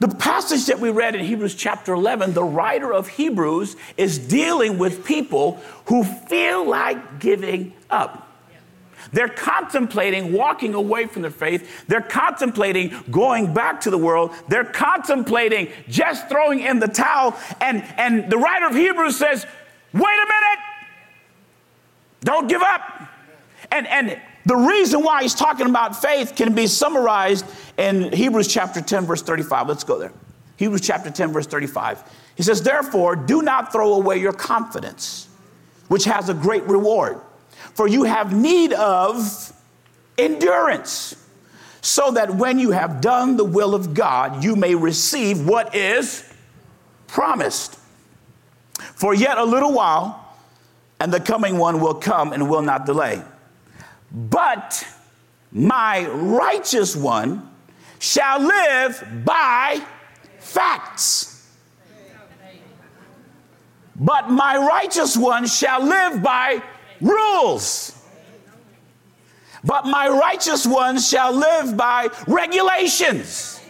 The 0.00 0.08
passage 0.08 0.66
that 0.66 0.78
we 0.78 0.90
read 0.90 1.16
in 1.16 1.24
Hebrews 1.24 1.56
chapter 1.56 1.92
11, 1.92 2.32
the 2.32 2.44
writer 2.44 2.92
of 2.92 3.08
Hebrews 3.08 3.76
is 3.96 4.18
dealing 4.18 4.78
with 4.78 5.04
people 5.04 5.60
who 5.86 6.04
feel 6.04 6.68
like 6.68 7.18
giving 7.18 7.72
up. 7.90 8.28
They're 9.12 9.28
contemplating 9.28 10.32
walking 10.32 10.74
away 10.74 11.06
from 11.06 11.22
their 11.22 11.30
faith. 11.30 11.86
They're 11.88 12.00
contemplating 12.00 12.94
going 13.10 13.54
back 13.54 13.80
to 13.82 13.90
the 13.90 13.98
world. 13.98 14.32
They're 14.48 14.64
contemplating 14.64 15.68
just 15.88 16.28
throwing 16.28 16.60
in 16.60 16.78
the 16.78 16.88
towel. 16.88 17.36
And, 17.60 17.82
and 17.96 18.30
the 18.30 18.38
writer 18.38 18.66
of 18.66 18.74
Hebrews 18.74 19.16
says, 19.16 19.46
wait 19.92 20.02
a 20.02 20.26
minute, 20.26 20.64
don't 22.20 22.48
give 22.48 22.62
up. 22.62 23.08
And, 23.70 23.86
and 23.86 24.20
the 24.48 24.56
reason 24.56 25.02
why 25.02 25.20
he's 25.20 25.34
talking 25.34 25.66
about 25.66 26.00
faith 26.00 26.34
can 26.34 26.54
be 26.54 26.66
summarized 26.66 27.44
in 27.76 28.10
Hebrews 28.10 28.48
chapter 28.48 28.80
10, 28.80 29.04
verse 29.04 29.20
35. 29.20 29.68
Let's 29.68 29.84
go 29.84 29.98
there. 29.98 30.10
Hebrews 30.56 30.80
chapter 30.80 31.10
10, 31.10 31.34
verse 31.34 31.46
35. 31.46 32.02
He 32.34 32.42
says, 32.42 32.62
Therefore, 32.62 33.14
do 33.14 33.42
not 33.42 33.70
throw 33.70 33.92
away 33.92 34.16
your 34.16 34.32
confidence, 34.32 35.28
which 35.88 36.04
has 36.04 36.30
a 36.30 36.34
great 36.34 36.62
reward, 36.62 37.20
for 37.74 37.86
you 37.86 38.04
have 38.04 38.32
need 38.32 38.72
of 38.72 39.52
endurance, 40.16 41.14
so 41.82 42.10
that 42.12 42.34
when 42.34 42.58
you 42.58 42.70
have 42.70 43.02
done 43.02 43.36
the 43.36 43.44
will 43.44 43.74
of 43.74 43.92
God, 43.92 44.42
you 44.42 44.56
may 44.56 44.74
receive 44.74 45.46
what 45.46 45.74
is 45.74 46.26
promised. 47.06 47.78
For 48.78 49.12
yet 49.12 49.36
a 49.36 49.44
little 49.44 49.74
while, 49.74 50.34
and 51.00 51.12
the 51.12 51.20
coming 51.20 51.58
one 51.58 51.80
will 51.80 51.94
come 51.94 52.32
and 52.32 52.48
will 52.48 52.62
not 52.62 52.86
delay. 52.86 53.22
But 54.10 54.86
my 55.52 56.06
righteous 56.06 56.96
one 56.96 57.48
shall 57.98 58.40
live 58.40 59.24
by 59.24 59.80
facts. 60.38 61.34
But 63.96 64.30
my 64.30 64.56
righteous 64.56 65.16
one 65.16 65.46
shall 65.46 65.84
live 65.84 66.22
by 66.22 66.62
rules. 67.00 67.94
But 69.64 69.86
my 69.86 70.08
righteous 70.08 70.66
one 70.66 71.00
shall 71.00 71.32
live 71.32 71.76
by 71.76 72.08
regulations. 72.28 73.60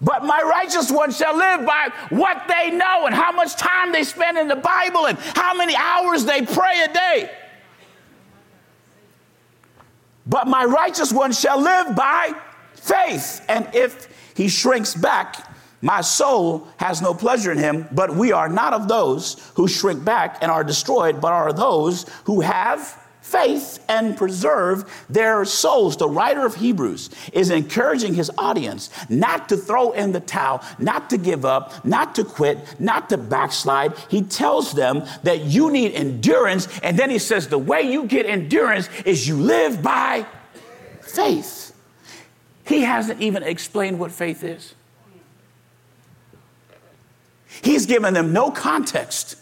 But 0.00 0.24
my 0.24 0.42
righteous 0.42 0.90
one 0.90 1.10
shall 1.12 1.36
live 1.36 1.64
by 1.64 1.90
what 2.10 2.42
they 2.48 2.70
know 2.70 3.06
and 3.06 3.14
how 3.14 3.32
much 3.32 3.56
time 3.56 3.92
they 3.92 4.04
spend 4.04 4.36
in 4.36 4.48
the 4.48 4.56
Bible 4.56 5.06
and 5.06 5.16
how 5.18 5.54
many 5.54 5.74
hours 5.74 6.24
they 6.24 6.42
pray 6.42 6.82
a 6.82 6.92
day. 6.92 7.30
But 10.26 10.48
my 10.48 10.64
righteous 10.64 11.12
one 11.12 11.32
shall 11.32 11.60
live 11.60 11.94
by 11.94 12.32
faith. 12.74 13.44
And 13.48 13.68
if 13.74 14.08
he 14.34 14.48
shrinks 14.48 14.94
back, 14.94 15.48
my 15.82 16.00
soul 16.00 16.68
has 16.78 17.00
no 17.00 17.14
pleasure 17.14 17.52
in 17.52 17.58
him. 17.58 17.86
But 17.92 18.16
we 18.16 18.32
are 18.32 18.48
not 18.48 18.72
of 18.72 18.88
those 18.88 19.52
who 19.54 19.68
shrink 19.68 20.04
back 20.04 20.38
and 20.42 20.50
are 20.50 20.64
destroyed, 20.64 21.20
but 21.20 21.32
are 21.32 21.52
those 21.52 22.06
who 22.24 22.40
have 22.40 23.05
faith 23.26 23.84
and 23.88 24.16
preserve 24.16 24.84
their 25.10 25.44
souls. 25.44 25.96
The 25.96 26.08
writer 26.08 26.46
of 26.46 26.54
Hebrews 26.54 27.10
is 27.32 27.50
encouraging 27.50 28.14
his 28.14 28.30
audience 28.38 28.88
not 29.08 29.48
to 29.48 29.56
throw 29.56 29.90
in 29.90 30.12
the 30.12 30.20
towel, 30.20 30.62
not 30.78 31.10
to 31.10 31.18
give 31.18 31.44
up, 31.44 31.84
not 31.84 32.14
to 32.14 32.24
quit, 32.24 32.58
not 32.80 33.08
to 33.08 33.18
backslide. 33.18 33.94
He 34.08 34.22
tells 34.22 34.72
them 34.72 35.04
that 35.24 35.40
you 35.40 35.72
need 35.72 35.92
endurance. 35.94 36.68
And 36.84 36.96
then 36.96 37.10
he 37.10 37.18
says 37.18 37.48
the 37.48 37.58
way 37.58 37.82
you 37.82 38.06
get 38.06 38.26
endurance 38.26 38.88
is 39.04 39.26
you 39.26 39.36
live 39.36 39.82
by 39.82 40.24
faith. 41.00 41.74
He 42.64 42.82
hasn't 42.82 43.20
even 43.20 43.42
explained 43.42 43.98
what 43.98 44.12
faith 44.12 44.44
is. 44.44 44.74
He's 47.62 47.86
given 47.86 48.14
them 48.14 48.32
no 48.32 48.52
context, 48.52 49.36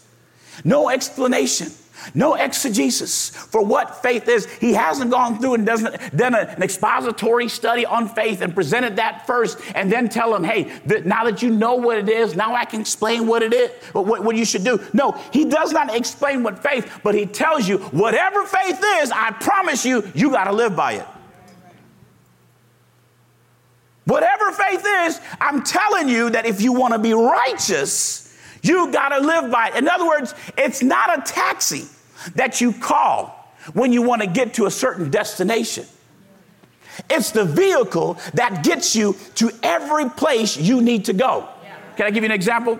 no 0.64 0.88
explanation. 0.88 1.68
No 2.14 2.34
exegesis 2.34 3.30
for 3.30 3.64
what 3.64 4.02
faith 4.02 4.28
is. 4.28 4.46
He 4.46 4.72
hasn't 4.74 5.10
gone 5.10 5.38
through 5.38 5.54
and 5.54 5.66
doesn't 5.66 6.16
done 6.16 6.34
an 6.34 6.62
expository 6.62 7.48
study 7.48 7.86
on 7.86 8.08
faith 8.08 8.40
and 8.40 8.54
presented 8.54 8.96
that 8.96 9.26
first, 9.26 9.58
and 9.74 9.90
then 9.90 10.08
tell 10.08 10.32
them, 10.32 10.44
"Hey, 10.44 10.64
th- 10.88 11.04
now 11.04 11.24
that 11.24 11.42
you 11.42 11.50
know 11.50 11.76
what 11.76 11.98
it 11.98 12.08
is, 12.08 12.34
now 12.34 12.54
I 12.54 12.64
can 12.64 12.80
explain 12.80 13.26
what 13.26 13.42
it 13.42 13.54
is, 13.54 13.70
what, 13.92 14.22
what 14.22 14.36
you 14.36 14.44
should 14.44 14.64
do." 14.64 14.80
No, 14.92 15.12
he 15.30 15.44
does 15.44 15.72
not 15.72 15.94
explain 15.94 16.42
what 16.42 16.62
faith, 16.62 16.90
but 17.02 17.14
he 17.14 17.26
tells 17.26 17.68
you 17.68 17.78
whatever 17.78 18.44
faith 18.44 18.82
is. 19.00 19.10
I 19.10 19.30
promise 19.32 19.84
you, 19.84 20.10
you 20.14 20.30
got 20.30 20.44
to 20.44 20.52
live 20.52 20.76
by 20.76 20.94
it. 20.94 21.06
Whatever 24.04 24.52
faith 24.52 24.84
is, 25.06 25.20
I'm 25.40 25.62
telling 25.62 26.08
you 26.08 26.30
that 26.30 26.44
if 26.44 26.60
you 26.60 26.72
want 26.72 26.92
to 26.92 26.98
be 26.98 27.14
righteous, 27.14 28.33
you 28.64 28.90
got 28.92 29.11
to 29.11 29.18
live 29.18 29.50
by 29.50 29.68
it. 29.68 29.76
In 29.76 29.88
other 29.88 30.06
words, 30.06 30.35
it's 30.56 30.83
not 30.83 31.18
a 31.18 31.23
taxi 31.23 31.87
that 32.35 32.61
you 32.61 32.73
call 32.73 33.52
when 33.73 33.92
you 33.92 34.02
want 34.02 34.23
to 34.23 34.28
get 34.28 34.54
to 34.54 34.66
a 34.66 34.71
certain 34.71 35.11
destination. 35.11 35.87
It's 37.11 37.30
the 37.30 37.44
vehicle 37.44 38.18
that 38.35 38.62
gets 38.62 38.94
you 38.94 39.16
to 39.37 39.50
every 39.62 40.09
place 40.09 40.56
you 40.56 40.80
need 40.80 41.06
to 41.06 41.12
go. 41.12 41.49
Can 41.97 42.06
I 42.06 42.11
give 42.11 42.23
you 42.23 42.28
an 42.28 42.35
example? 42.35 42.78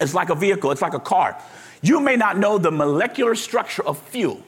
It's 0.00 0.14
like 0.14 0.30
a 0.30 0.34
vehicle, 0.34 0.70
it's 0.70 0.82
like 0.82 0.94
a 0.94 1.00
car. 1.00 1.36
You 1.82 2.00
may 2.00 2.16
not 2.16 2.38
know 2.38 2.58
the 2.58 2.70
molecular 2.70 3.34
structure 3.34 3.84
of 3.84 3.98
fuel, 3.98 4.42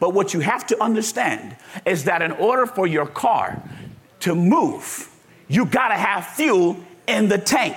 but 0.00 0.14
what 0.14 0.34
you 0.34 0.40
have 0.40 0.66
to 0.68 0.82
understand 0.82 1.56
is 1.84 2.04
that 2.04 2.22
in 2.22 2.32
order 2.32 2.66
for 2.66 2.86
your 2.86 3.06
car 3.06 3.62
to 4.20 4.34
move, 4.34 5.10
you 5.48 5.66
gotta 5.66 5.94
have 5.94 6.26
fuel 6.26 6.76
in 7.06 7.28
the 7.28 7.38
tank. 7.38 7.76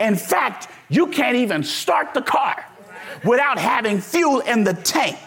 In 0.00 0.16
fact, 0.16 0.68
you 0.88 1.08
can't 1.08 1.36
even 1.36 1.62
start 1.62 2.14
the 2.14 2.22
car 2.22 2.64
without 3.24 3.58
having 3.58 4.00
fuel 4.00 4.40
in 4.40 4.64
the 4.64 4.74
tank. 4.74 5.18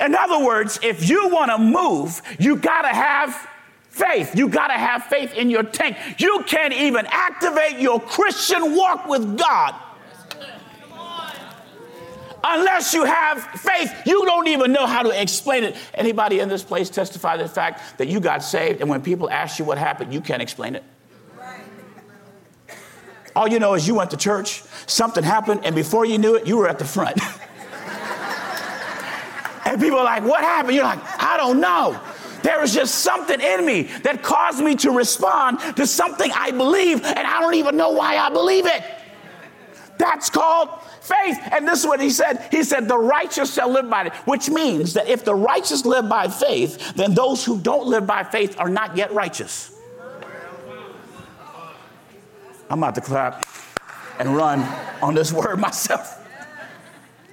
In 0.00 0.14
other 0.14 0.44
words, 0.44 0.78
if 0.82 1.08
you 1.08 1.28
want 1.28 1.50
to 1.50 1.58
move, 1.58 2.22
you 2.38 2.56
got 2.56 2.82
to 2.82 2.88
have 2.88 3.48
faith. 3.90 4.34
You 4.36 4.48
got 4.48 4.68
to 4.68 4.74
have 4.74 5.04
faith 5.04 5.34
in 5.34 5.50
your 5.50 5.62
tank. 5.62 5.96
You 6.18 6.42
can't 6.46 6.72
even 6.72 7.06
activate 7.08 7.78
your 7.78 8.00
Christian 8.00 8.74
walk 8.74 9.06
with 9.06 9.38
God 9.38 9.74
unless 12.42 12.94
you 12.94 13.04
have 13.04 13.42
faith 13.42 13.92
you 14.06 14.24
don't 14.24 14.48
even 14.48 14.72
know 14.72 14.86
how 14.86 15.02
to 15.02 15.20
explain 15.20 15.64
it 15.64 15.76
anybody 15.94 16.40
in 16.40 16.48
this 16.48 16.62
place 16.62 16.88
testify 16.88 17.36
the 17.36 17.46
fact 17.46 17.98
that 17.98 18.08
you 18.08 18.20
got 18.20 18.42
saved 18.42 18.80
and 18.80 18.88
when 18.88 19.02
people 19.02 19.28
ask 19.30 19.58
you 19.58 19.64
what 19.64 19.76
happened 19.76 20.12
you 20.12 20.20
can't 20.20 20.40
explain 20.40 20.74
it 20.74 20.82
all 23.36 23.48
you 23.48 23.58
know 23.58 23.74
is 23.74 23.86
you 23.86 23.94
went 23.94 24.10
to 24.10 24.16
church, 24.16 24.62
something 24.86 25.22
happened, 25.22 25.60
and 25.64 25.74
before 25.74 26.04
you 26.04 26.18
knew 26.18 26.34
it, 26.36 26.46
you 26.46 26.56
were 26.56 26.68
at 26.68 26.78
the 26.78 26.84
front. 26.84 27.18
and 29.66 29.80
people 29.80 29.98
are 29.98 30.04
like, 30.04 30.24
What 30.24 30.42
happened? 30.42 30.74
You're 30.74 30.84
like, 30.84 31.00
I 31.22 31.36
don't 31.36 31.60
know. 31.60 32.00
There 32.42 32.60
was 32.60 32.72
just 32.72 32.96
something 32.96 33.40
in 33.40 33.66
me 33.66 33.82
that 34.02 34.22
caused 34.22 34.62
me 34.62 34.74
to 34.76 34.90
respond 34.90 35.60
to 35.76 35.86
something 35.86 36.30
I 36.34 36.50
believe, 36.50 37.04
and 37.04 37.18
I 37.18 37.40
don't 37.40 37.54
even 37.54 37.76
know 37.76 37.90
why 37.90 38.16
I 38.16 38.30
believe 38.30 38.66
it. 38.66 38.82
That's 39.98 40.30
called 40.30 40.70
faith. 41.02 41.38
And 41.52 41.68
this 41.68 41.80
is 41.80 41.86
what 41.86 42.00
he 42.00 42.08
said. 42.08 42.48
He 42.50 42.64
said, 42.64 42.88
The 42.88 42.98
righteous 42.98 43.52
shall 43.52 43.70
live 43.70 43.90
by 43.90 44.06
it, 44.06 44.14
which 44.24 44.48
means 44.48 44.94
that 44.94 45.08
if 45.08 45.24
the 45.24 45.34
righteous 45.34 45.84
live 45.84 46.08
by 46.08 46.28
faith, 46.28 46.94
then 46.94 47.14
those 47.14 47.44
who 47.44 47.60
don't 47.60 47.86
live 47.86 48.06
by 48.06 48.24
faith 48.24 48.58
are 48.58 48.70
not 48.70 48.96
yet 48.96 49.12
righteous. 49.12 49.70
I'm 52.70 52.78
about 52.78 52.94
to 52.94 53.00
clap 53.00 53.44
and 54.20 54.36
run 54.36 54.60
on 55.02 55.14
this 55.14 55.32
word 55.32 55.58
myself. 55.60 56.16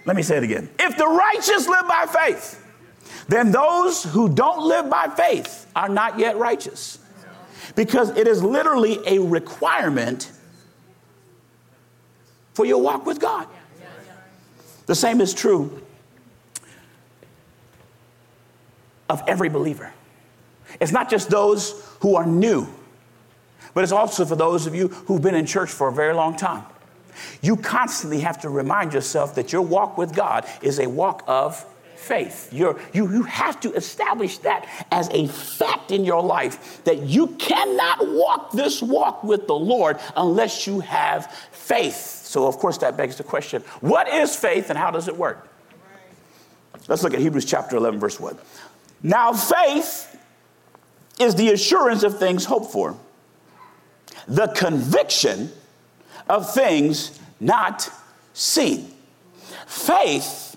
Let 0.05 0.15
me 0.15 0.23
say 0.23 0.37
it 0.37 0.43
again. 0.43 0.69
If 0.79 0.97
the 0.97 1.05
righteous 1.05 1.67
live 1.67 1.87
by 1.87 2.05
faith, 2.07 2.63
then 3.27 3.51
those 3.51 4.03
who 4.03 4.29
don't 4.29 4.65
live 4.65 4.89
by 4.89 5.07
faith 5.07 5.69
are 5.75 5.89
not 5.89 6.17
yet 6.17 6.37
righteous. 6.37 6.99
Because 7.75 8.09
it 8.17 8.27
is 8.27 8.41
literally 8.41 8.99
a 9.05 9.19
requirement 9.19 10.31
for 12.53 12.65
your 12.65 12.81
walk 12.81 13.05
with 13.05 13.19
God. 13.19 13.47
The 14.87 14.95
same 14.95 15.21
is 15.21 15.33
true 15.33 15.81
of 19.09 19.21
every 19.27 19.49
believer. 19.49 19.93
It's 20.79 20.91
not 20.91 21.09
just 21.09 21.29
those 21.29 21.85
who 21.99 22.15
are 22.15 22.25
new 22.25 22.67
but 23.77 23.83
it's 23.83 23.93
also 23.93 24.25
for 24.25 24.35
those 24.35 24.65
of 24.65 24.73
you 24.73 24.87
who've 24.87 25.21
been 25.21 25.35
in 25.35 25.45
church 25.45 25.69
for 25.69 25.89
a 25.89 25.93
very 25.93 26.15
long 26.15 26.35
time. 26.35 26.63
You 27.43 27.55
constantly 27.55 28.21
have 28.21 28.41
to 28.41 28.49
remind 28.49 28.91
yourself 28.91 29.35
that 29.35 29.53
your 29.53 29.61
walk 29.61 29.99
with 29.99 30.15
God 30.15 30.47
is 30.63 30.79
a 30.79 30.87
walk 30.87 31.23
of 31.27 31.63
faith. 31.95 32.51
You're, 32.51 32.79
you, 32.91 33.07
you 33.13 33.21
have 33.21 33.59
to 33.59 33.71
establish 33.73 34.39
that 34.39 34.67
as 34.89 35.09
a 35.09 35.27
fact 35.27 35.91
in 35.91 36.05
your 36.05 36.23
life 36.23 36.83
that 36.85 37.03
you 37.03 37.27
cannot 37.37 37.99
walk 38.13 38.51
this 38.51 38.81
walk 38.81 39.23
with 39.23 39.45
the 39.45 39.53
Lord 39.53 39.99
unless 40.15 40.65
you 40.65 40.79
have 40.79 41.31
faith. 41.51 41.93
So, 41.93 42.47
of 42.47 42.57
course, 42.57 42.79
that 42.79 42.97
begs 42.97 43.17
the 43.17 43.23
question 43.23 43.61
what 43.81 44.07
is 44.07 44.35
faith 44.35 44.71
and 44.71 44.79
how 44.79 44.89
does 44.89 45.07
it 45.07 45.15
work? 45.15 45.47
Let's 46.87 47.03
look 47.03 47.13
at 47.13 47.19
Hebrews 47.19 47.45
chapter 47.45 47.75
11, 47.75 47.99
verse 47.99 48.19
1. 48.19 48.39
Now, 49.03 49.33
faith 49.33 50.19
is 51.19 51.35
the 51.35 51.51
assurance 51.51 52.01
of 52.01 52.17
things 52.17 52.43
hoped 52.43 52.71
for 52.71 52.97
the 54.27 54.47
conviction 54.47 55.51
of 56.29 56.53
things 56.53 57.19
not 57.39 57.89
seen. 58.33 58.91
Faith 59.65 60.55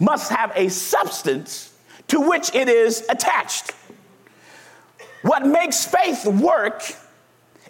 must 0.00 0.30
have 0.30 0.52
a 0.54 0.68
substance 0.68 1.72
to 2.08 2.20
which 2.20 2.54
it 2.54 2.68
is 2.68 3.06
attached. 3.08 3.72
What 5.22 5.46
makes 5.46 5.84
faith 5.84 6.26
work 6.26 6.82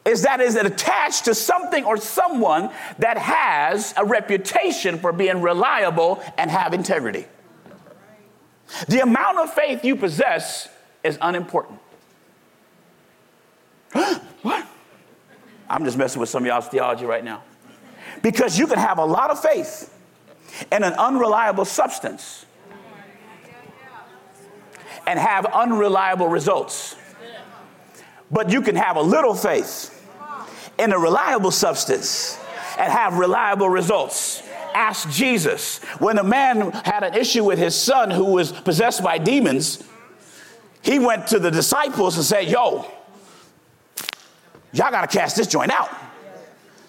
is 0.05 0.23
that 0.23 0.41
is 0.41 0.57
it 0.57 0.67
attached 0.67 1.27
to 1.27 1.35
something 1.35 1.85
or 1.85 1.97
someone 1.97 2.71
that 2.99 3.19
has 3.19 3.95
a 3.97 4.05
reputation 4.05 4.99
for 4.99 5.12
being 5.12 5.41
reliable 5.41 6.23
and 6.37 6.51
have 6.51 6.75
integrity. 6.75 7.27
The 8.88 9.01
amount 9.01 9.38
of 9.38 9.53
faith 9.53 9.85
you 9.85 9.97
possess 9.97 10.69
is 11.05 11.19
unimportant. 11.21 11.79
I'm 15.72 15.87
just 15.87 15.96
messing 15.96 16.20
with 16.20 16.28
some 16.28 16.42
of 16.42 16.46
y'all's 16.46 16.68
theology 16.68 17.06
right 17.06 17.24
now. 17.24 17.42
Because 18.20 18.58
you 18.58 18.66
can 18.66 18.78
have 18.78 18.98
a 18.98 19.04
lot 19.04 19.30
of 19.30 19.40
faith 19.40 19.92
and 20.70 20.85
an 20.85 20.92
unreliable 20.92 21.64
substance 21.64 22.44
and 25.06 25.18
have 25.18 25.46
unreliable 25.46 26.28
results. 26.28 26.94
But 28.30 28.50
you 28.50 28.61
can 28.61 28.76
have 28.76 28.96
a 28.96 29.00
little 29.00 29.35
faith 29.35 29.98
in 30.78 30.92
a 30.92 30.98
reliable 30.98 31.50
substance 31.50 32.38
and 32.78 32.92
have 32.92 33.16
reliable 33.16 33.70
results. 33.70 34.42
Ask 34.74 35.08
Jesus. 35.11 35.78
When 35.98 36.18
a 36.18 36.24
man 36.24 36.70
had 36.70 37.02
an 37.02 37.14
issue 37.14 37.44
with 37.44 37.58
his 37.58 37.74
son 37.74 38.11
who 38.11 38.24
was 38.26 38.52
possessed 38.52 39.02
by 39.02 39.16
demons, 39.16 39.82
he 40.82 40.98
went 40.98 41.28
to 41.28 41.38
the 41.38 41.50
disciples 41.50 42.16
and 42.16 42.26
said, 42.26 42.48
Yo, 42.48 42.87
Y'all 44.72 44.90
got 44.90 45.08
to 45.08 45.18
cast 45.18 45.37
this 45.37 45.46
joint 45.46 45.70
out. 45.70 45.90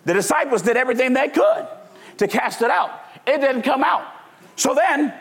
The 0.05 0.13
disciples 0.13 0.61
did 0.61 0.77
everything 0.77 1.13
they 1.13 1.29
could 1.29 1.67
to 2.17 2.27
cast 2.27 2.61
it 2.61 2.69
out. 2.69 2.91
It 3.25 3.39
didn't 3.39 3.63
come 3.63 3.83
out. 3.83 4.05
So 4.55 4.73
then 4.73 5.13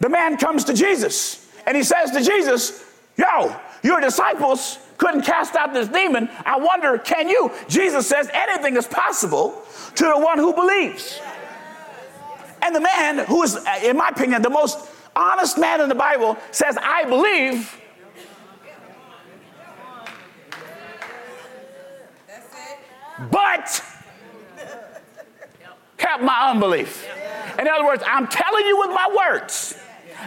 the 0.00 0.08
man 0.08 0.36
comes 0.36 0.64
to 0.64 0.74
Jesus 0.74 1.50
and 1.66 1.76
he 1.76 1.82
says 1.82 2.10
to 2.12 2.22
Jesus, 2.22 2.84
Yo, 3.16 3.54
your 3.82 4.00
disciples 4.00 4.78
couldn't 4.96 5.22
cast 5.22 5.54
out 5.54 5.72
this 5.72 5.88
demon. 5.88 6.30
I 6.46 6.58
wonder, 6.58 6.98
can 6.98 7.28
you? 7.28 7.52
Jesus 7.68 8.06
says, 8.06 8.30
Anything 8.32 8.76
is 8.76 8.86
possible 8.86 9.62
to 9.96 10.04
the 10.04 10.18
one 10.18 10.38
who 10.38 10.54
believes. 10.54 11.20
And 12.62 12.74
the 12.74 12.80
man, 12.80 13.18
who 13.26 13.42
is, 13.42 13.58
in 13.82 13.96
my 13.96 14.08
opinion, 14.08 14.40
the 14.42 14.50
most 14.50 14.88
honest 15.16 15.58
man 15.58 15.80
in 15.80 15.88
the 15.88 15.94
Bible, 15.94 16.38
says, 16.52 16.78
I 16.80 17.04
believe. 17.04 17.78
But 23.30 23.82
help 25.98 26.22
my 26.22 26.50
unbelief. 26.50 27.06
In 27.58 27.68
other 27.68 27.84
words, 27.84 28.02
I'm 28.06 28.26
telling 28.26 28.66
you 28.66 28.78
with 28.78 28.90
my 28.90 29.14
words 29.16 29.78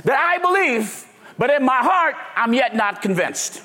that 0.04 0.18
I 0.18 0.38
believe, 0.38 1.06
but 1.38 1.50
in 1.50 1.66
my 1.66 1.80
heart, 1.80 2.16
I'm 2.36 2.54
yet 2.54 2.76
not 2.76 3.02
convinced. 3.02 3.62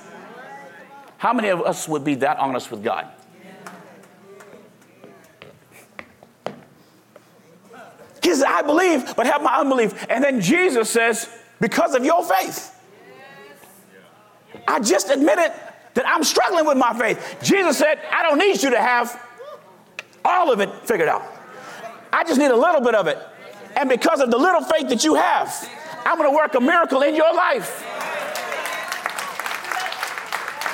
How 1.18 1.32
many 1.32 1.48
of 1.48 1.60
us 1.60 1.88
would 1.88 2.04
be 2.04 2.14
that 2.16 2.38
honest 2.38 2.70
with 2.70 2.82
God? 2.82 3.06
He 8.22 8.30
says, 8.30 8.42
I 8.42 8.62
believe, 8.62 9.14
but 9.16 9.26
have 9.26 9.42
my 9.42 9.56
unbelief. 9.56 10.06
And 10.08 10.22
then 10.22 10.40
Jesus 10.40 10.90
says, 10.90 11.28
because 11.58 11.94
of 11.94 12.04
your 12.04 12.24
faith. 12.24 12.76
I 14.68 14.78
just 14.80 15.10
admitted 15.10 15.52
that 15.94 16.06
I'm 16.06 16.24
struggling 16.24 16.66
with 16.66 16.76
my 16.76 16.96
faith. 16.98 17.38
Jesus 17.42 17.78
said, 17.78 18.00
I 18.10 18.22
don't 18.22 18.38
need 18.38 18.62
you 18.62 18.70
to 18.70 18.80
have 18.80 19.20
all 20.24 20.52
of 20.52 20.60
it 20.60 20.70
figured 20.84 21.08
out. 21.08 21.22
I 22.12 22.24
just 22.24 22.38
need 22.38 22.50
a 22.50 22.56
little 22.56 22.80
bit 22.80 22.94
of 22.94 23.06
it. 23.06 23.18
And 23.76 23.88
because 23.88 24.20
of 24.20 24.30
the 24.30 24.38
little 24.38 24.62
faith 24.62 24.88
that 24.88 25.04
you 25.04 25.14
have, 25.14 25.68
I'm 26.04 26.16
going 26.16 26.30
to 26.30 26.36
work 26.36 26.54
a 26.54 26.60
miracle 26.60 27.02
in 27.02 27.14
your 27.14 27.32
life. 27.34 27.86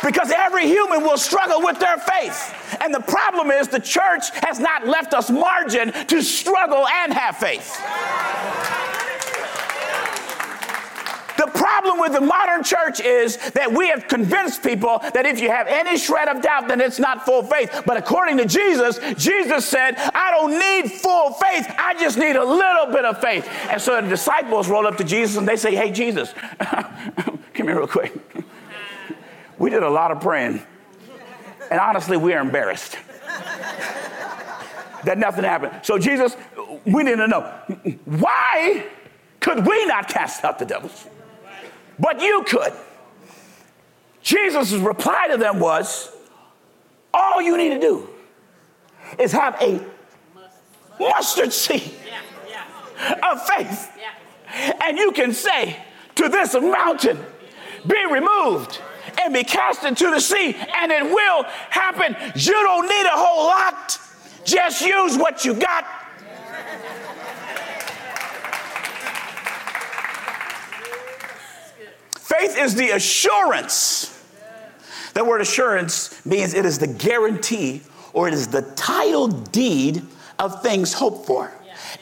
Because 0.05 0.31
every 0.31 0.67
human 0.67 1.03
will 1.03 1.19
struggle 1.19 1.63
with 1.63 1.79
their 1.81 1.99
faith. 1.99 2.55
And 2.81 2.95
the 2.95 3.01
problem 3.01 3.51
is 3.51 3.69
the 3.69 3.81
church 3.81 4.31
has 4.45 4.61
not 4.61 4.87
left 4.87 5.15
us 5.15 5.31
margin 5.31 5.93
to 6.07 6.23
struggle 6.23 6.87
and 6.87 7.13
have 7.13 7.37
faith. 7.37 7.77
The 11.37 11.51
problem 11.87 12.01
with 12.01 12.21
the 12.21 12.27
modern 12.27 12.65
church 12.65 13.01
is 13.01 13.37
that 13.53 13.73
we 13.73 13.89
have 13.89 14.09
convinced 14.09 14.63
people 14.63 14.99
that 15.15 15.25
if 15.27 15.41
you 15.41 15.51
have 15.51 15.67
any 15.69 15.97
shred 15.97 16.29
of 16.29 16.43
doubt, 16.43 16.69
then 16.69 16.81
it's 16.81 16.99
not 16.99 17.25
full 17.25 17.43
faith. 17.43 17.83
But 17.87 17.97
according 17.97 18.39
to 18.39 18.45
Jesus, 18.45 18.99
Jesus 19.17 19.65
said, 19.65 19.95
I 19.97 20.31
don't 20.33 20.59
need 20.59 20.91
full 20.91 21.33
faith, 21.33 21.73
I 21.79 21.95
just 21.99 22.19
need 22.19 22.37
a 22.37 22.45
little 22.45 22.87
bit 22.87 23.05
of 23.05 23.21
faith. 23.21 23.49
And 23.71 23.81
so 23.81 24.01
the 24.01 24.09
disciples 24.09 24.69
roll 24.69 24.87
up 24.87 24.97
to 24.97 25.05
Jesus 25.05 25.37
and 25.37 25.47
they 25.47 25.57
say, 25.57 25.75
Hey, 25.75 25.93
Jesus, 25.93 26.35
come 26.59 27.39
here 27.55 27.79
real 27.79 27.87
quick. 27.87 28.13
We 29.59 29.71
did 29.71 29.83
a 29.83 29.89
lot 29.89 30.11
of 30.11 30.21
praying. 30.21 30.63
And 31.71 31.81
honestly, 31.81 32.19
we 32.19 32.35
are 32.35 32.43
embarrassed 32.43 32.99
that 35.05 35.17
nothing 35.17 35.45
happened. 35.45 35.81
So, 35.83 35.99
Jesus, 35.99 36.37
we 36.85 37.03
need 37.03 37.17
to 37.17 37.27
know 37.27 37.41
why 38.05 38.85
could 39.41 39.67
we 39.67 39.87
not 39.87 40.09
cast 40.09 40.45
out 40.45 40.59
the 40.59 40.67
devils? 40.67 41.07
But 41.99 42.21
you 42.21 42.45
could. 42.47 42.73
Jesus' 44.23 44.73
reply 44.73 45.29
to 45.31 45.37
them 45.37 45.61
was 45.61 46.11
all 47.15 47.41
you 47.41 47.57
need 47.57 47.71
to 47.71 47.81
do 47.81 48.09
is 49.19 49.33
have 49.33 49.61
a 49.63 49.81
mustard 50.99 51.53
seed 51.53 51.93
of 53.23 53.47
faith. 53.47 53.91
And 54.83 54.99
you 54.99 55.13
can 55.13 55.33
say 55.33 55.77
to 56.17 56.29
this 56.29 56.55
mountain, 56.55 57.19
be 57.87 58.05
removed 58.11 58.81
and 59.23 59.33
be 59.33 59.45
cast 59.45 59.85
into 59.85 60.11
the 60.11 60.21
sea, 60.21 60.57
and 60.77 60.91
it 60.91 61.05
will 61.05 61.45
happen. 61.71 62.17
You 62.35 62.53
don't 62.53 62.89
need 62.89 63.07
a 63.07 63.11
whole 63.11 63.47
lot, 63.47 63.99
just 64.45 64.85
use 64.85 65.17
what 65.17 65.45
you 65.45 65.55
got. 65.55 65.85
Faith 72.47 72.59
is 72.59 72.75
the 72.75 72.91
assurance. 72.91 74.13
That 75.15 75.27
word 75.27 75.41
assurance 75.41 76.25
means 76.25 76.55
it 76.55 76.65
is 76.65 76.79
the 76.79 76.87
guarantee 76.87 77.83
or 78.13 78.29
it 78.29 78.35
is 78.35 78.49
the 78.49 78.63
title 78.63 79.29
deed 79.29 80.03
of 80.39 80.63
things 80.63 80.93
hoped 80.93 81.27
for. 81.27 81.53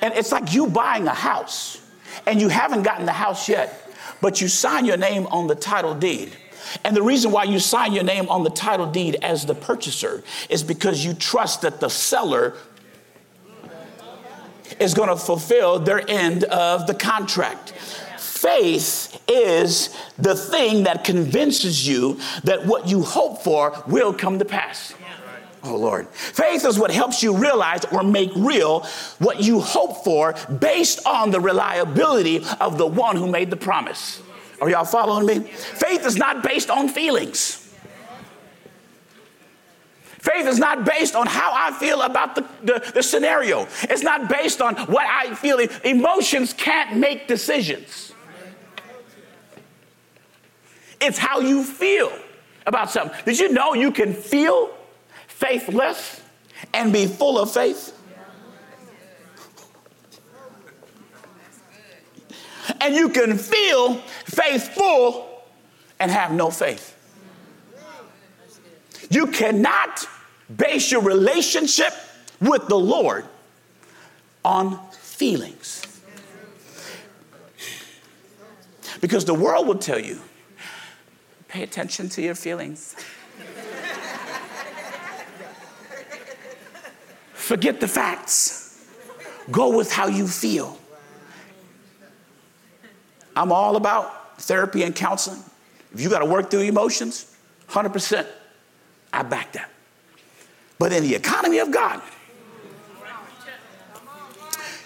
And 0.03 0.13
it's 0.15 0.33
like 0.33 0.53
you 0.53 0.67
buying 0.67 1.07
a 1.07 1.15
house 1.15 1.81
and 2.27 2.41
you 2.41 2.49
haven't 2.49 2.83
gotten 2.83 3.07
the 3.07 3.13
house 3.13 3.49
yet, 3.49 3.91
but 4.21 4.41
you 4.41 4.49
sign 4.49 4.85
your 4.85 4.97
name 4.97 5.27
on 5.29 5.47
the 5.47 5.55
title 5.55 5.95
deed. 5.95 6.33
And 6.85 6.95
the 6.95 7.03
reason 7.03 7.31
why 7.31 7.45
you 7.45 7.59
sign 7.59 7.93
your 7.93 8.05
name 8.05 8.29
on 8.29 8.43
the 8.43 8.51
title 8.51 8.91
deed 8.91 9.17
as 9.23 9.47
the 9.47 9.55
purchaser 9.55 10.23
is 10.51 10.63
because 10.63 11.05
you 11.05 11.15
trust 11.15 11.63
that 11.63 11.81
the 11.81 11.89
seller 11.89 12.55
is 14.79 14.93
going 14.93 15.09
to 15.09 15.17
fulfill 15.17 15.79
their 15.79 16.09
end 16.11 16.45
of 16.45 16.87
the 16.87 16.95
contract. 16.95 17.73
Faith 18.45 19.23
is 19.27 19.89
the 20.19 20.35
thing 20.35 20.83
that 20.83 21.03
convinces 21.03 21.89
you 21.89 22.21
that 22.43 22.67
what 22.67 22.87
you 22.87 23.01
hope 23.01 23.43
for 23.43 23.83
will 23.87 24.13
come 24.13 24.39
to 24.39 24.45
pass. 24.45 24.93
Oh 25.63 25.77
Lord. 25.77 26.09
Faith 26.11 26.67
is 26.67 26.79
what 26.79 26.91
helps 26.91 27.23
you 27.23 27.35
realize 27.35 27.87
or 27.87 28.03
make 28.03 28.31
real 28.37 28.81
what 29.19 29.43
you 29.43 29.61
hope 29.61 30.05
for 30.05 30.35
based 30.61 31.07
on 31.07 31.31
the 31.31 31.41
reliability 31.41 32.45
of 32.61 32.77
the 32.77 32.87
one 32.87 33.17
who 33.17 33.27
made 33.27 33.49
the 33.49 33.57
promise. 33.57 34.21
Are 34.61 34.69
y'all 34.69 34.85
following 34.85 35.25
me? 35.25 35.49
Faith 35.49 36.05
is 36.05 36.17
not 36.17 36.43
based 36.43 36.69
on 36.69 36.91
feelings. 36.91 37.75
Faith 40.19 40.47
is 40.47 40.59
not 40.59 40.85
based 40.85 41.15
on 41.17 41.27
how 41.27 41.51
I 41.55 41.73
feel 41.79 42.03
about 42.03 42.35
the, 42.35 42.47
the, 42.63 42.93
the, 42.95 43.03
scenario. 43.03 43.67
It's 43.85 44.03
not 44.03 44.29
based 44.29 44.61
on 44.61 44.75
what 44.77 45.07
I 45.07 45.35
feel. 45.35 45.61
Emotions 45.83 46.53
can't 46.53 46.99
make 46.99 47.27
decisions. 47.27 48.14
It's 51.07 51.19
how 51.19 51.41
you 51.41 51.63
feel 51.63 52.13
about 52.67 52.91
something. 52.91 53.17
Did 53.27 53.39
you 53.39 53.53
know 53.53 53.75
you 53.75 53.93
can 53.93 54.15
feel 54.15 54.71
faithless 55.27 56.23
and 56.73 56.93
be 56.93 57.07
full 57.07 57.39
of 57.39 57.53
faith? 57.53 57.93
and 62.81 62.95
you 62.95 63.09
can 63.09 63.39
feel 63.39 63.95
faithful 64.25 65.43
and 65.99 66.11
have 66.11 66.33
no 66.33 66.51
faith. 66.51 66.91
You 69.11 69.27
cannot 69.29 70.07
base 70.55 70.91
your 70.91 71.03
relationship 71.03 71.93
with 72.41 72.69
the 72.69 72.79
Lord 72.79 73.25
on 74.45 74.79
feelings. 74.91 75.83
Because 79.01 79.25
the 79.25 79.35
world 79.35 79.67
will 79.67 79.79
tell 79.79 79.99
you 79.99 80.21
pay 81.55 81.63
attention 81.63 82.09
to 82.09 82.21
your 82.21 82.35
feelings. 82.35 82.97
Forget 87.33 87.79
the 87.81 87.87
facts. 87.87 88.85
Go 89.53 89.77
with 89.77 89.93
how 89.93 90.09
you 90.09 90.27
feel. 90.27 90.77
I'm 93.37 93.53
all 93.53 93.77
about 93.77 94.41
therapy 94.41 94.83
and 94.83 94.97
counseling. 94.97 95.39
If 95.93 96.01
you 96.01 96.11
got 96.11 96.19
to 96.21 96.25
work 96.25 96.51
through 96.51 96.63
emotions, 96.63 97.37
100%, 97.69 98.27
I 99.13 99.23
back 99.23 99.53
that. 99.53 99.71
But 100.81 100.93
in 100.93 101.05
the 101.05 101.15
economy 101.15 101.61
of 101.61 101.71
God, 101.71 102.03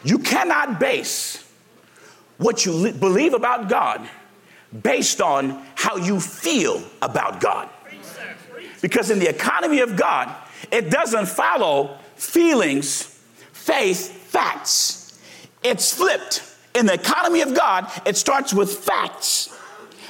you 0.05 0.19
cannot 0.19 0.79
base 0.79 1.51
what 2.37 2.67
you 2.67 2.93
believe 2.93 3.33
about 3.33 3.71
God 3.71 4.07
based 4.83 5.21
on 5.21 5.65
how 5.75 5.97
you 5.97 6.21
feel 6.21 6.83
about 7.03 7.41
God. 7.41 7.69
Because 8.81 9.11
in 9.11 9.19
the 9.19 9.29
economy 9.29 9.81
of 9.81 9.97
God, 9.97 10.35
it 10.71 10.91
doesn't 10.91 11.27
follow 11.27 11.99
feelings, 12.17 13.03
faith, 13.53 14.11
facts. 14.11 15.19
It's 15.63 15.93
flipped 15.95 16.43
in 16.79 16.87
the 16.87 16.95
economy 16.95 17.41
of 17.41 17.55
God, 17.55 17.91
it 18.07 18.17
starts 18.17 18.55
with 18.55 18.73
facts. 18.73 19.55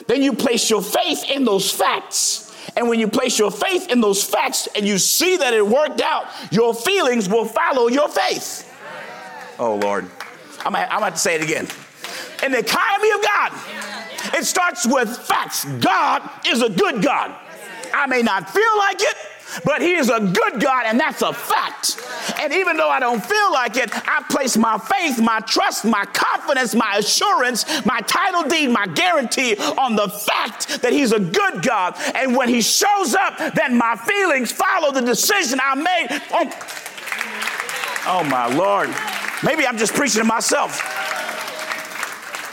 Then 0.07 0.23
you 0.23 0.33
place 0.33 0.69
your 0.71 0.83
faith 0.83 1.25
in 1.31 1.45
those 1.45 1.71
facts. 1.71 2.45
And 2.77 2.89
when 2.89 3.01
you 3.01 3.09
place 3.09 3.39
your 3.39 3.51
faith 3.51 3.91
in 3.91 4.01
those 4.01 4.23
facts 4.23 4.69
and 4.77 4.87
you 4.87 4.99
see 4.99 5.37
that 5.39 5.55
it 5.55 5.67
worked 5.67 6.01
out, 6.01 6.27
your 6.53 6.75
feelings 6.75 7.29
will 7.29 7.47
follow 7.47 7.89
your 7.89 8.09
faith. 8.09 8.65
Oh, 9.59 9.77
Lord. 9.77 10.09
I'm 10.65 10.73
going 10.73 10.87
to 10.87 10.93
have 10.93 11.13
to 11.13 11.19
say 11.19 11.37
it 11.37 11.43
again. 11.43 11.67
In 12.45 12.53
the 12.53 12.59
economy 12.59 13.11
of 13.13 13.23
God, 13.23 13.53
it 14.35 14.45
starts 14.45 14.87
with 14.87 15.17
facts. 15.17 15.65
God 15.81 16.29
is 16.47 16.63
a 16.63 16.69
good 16.69 17.03
God. 17.03 17.35
I 17.93 18.07
may 18.07 18.23
not 18.23 18.51
feel 18.51 18.79
like 18.79 19.01
it, 19.01 19.17
but 19.65 19.81
he 19.81 19.95
is 19.95 20.11
a 20.11 20.21
good 20.21 20.61
God, 20.61 20.85
and 20.87 21.01
that's 21.01 21.23
a 21.23 21.33
fact. 21.33 22.01
And 22.39 22.53
even 22.53 22.77
though 22.77 22.91
I 22.91 23.01
don't 23.01 23.25
feel 23.25 23.53
like 23.53 23.77
it, 23.77 23.91
I 23.93 24.23
place 24.31 24.57
my 24.57 24.79
faith, 24.79 25.21
my 25.21 25.41
trust, 25.41 25.85
my 25.85 26.05
confidence, 26.07 26.75
my 26.75 26.97
assurance, 26.97 27.65
my 27.85 28.01
title 28.01 28.45
deed, 28.45 28.69
my 28.69 28.87
guarantee 28.87 29.57
on 29.57 29.97
the 29.97 30.09
fact 30.09 30.83
that 30.83 30.93
He's 30.93 31.13
a 31.13 31.21
good 31.21 31.63
God. 31.63 31.95
And 32.15 32.37
when 32.37 32.49
He 32.49 32.61
shows 32.61 33.15
up, 33.15 33.39
then 33.55 33.77
my 33.77 33.97
feelings 33.97 34.53
follow 34.53 34.93
the 34.93 35.01
decision 35.03 35.59
I 35.63 35.75
made. 35.75 36.23
Oh, 36.33 36.53
oh 38.07 38.25
my 38.25 38.47
Lord. 38.55 38.91
Maybe 39.43 39.67
I'm 39.67 39.79
just 39.79 39.95
preaching 39.95 40.21
to 40.21 40.25
myself. 40.25 41.08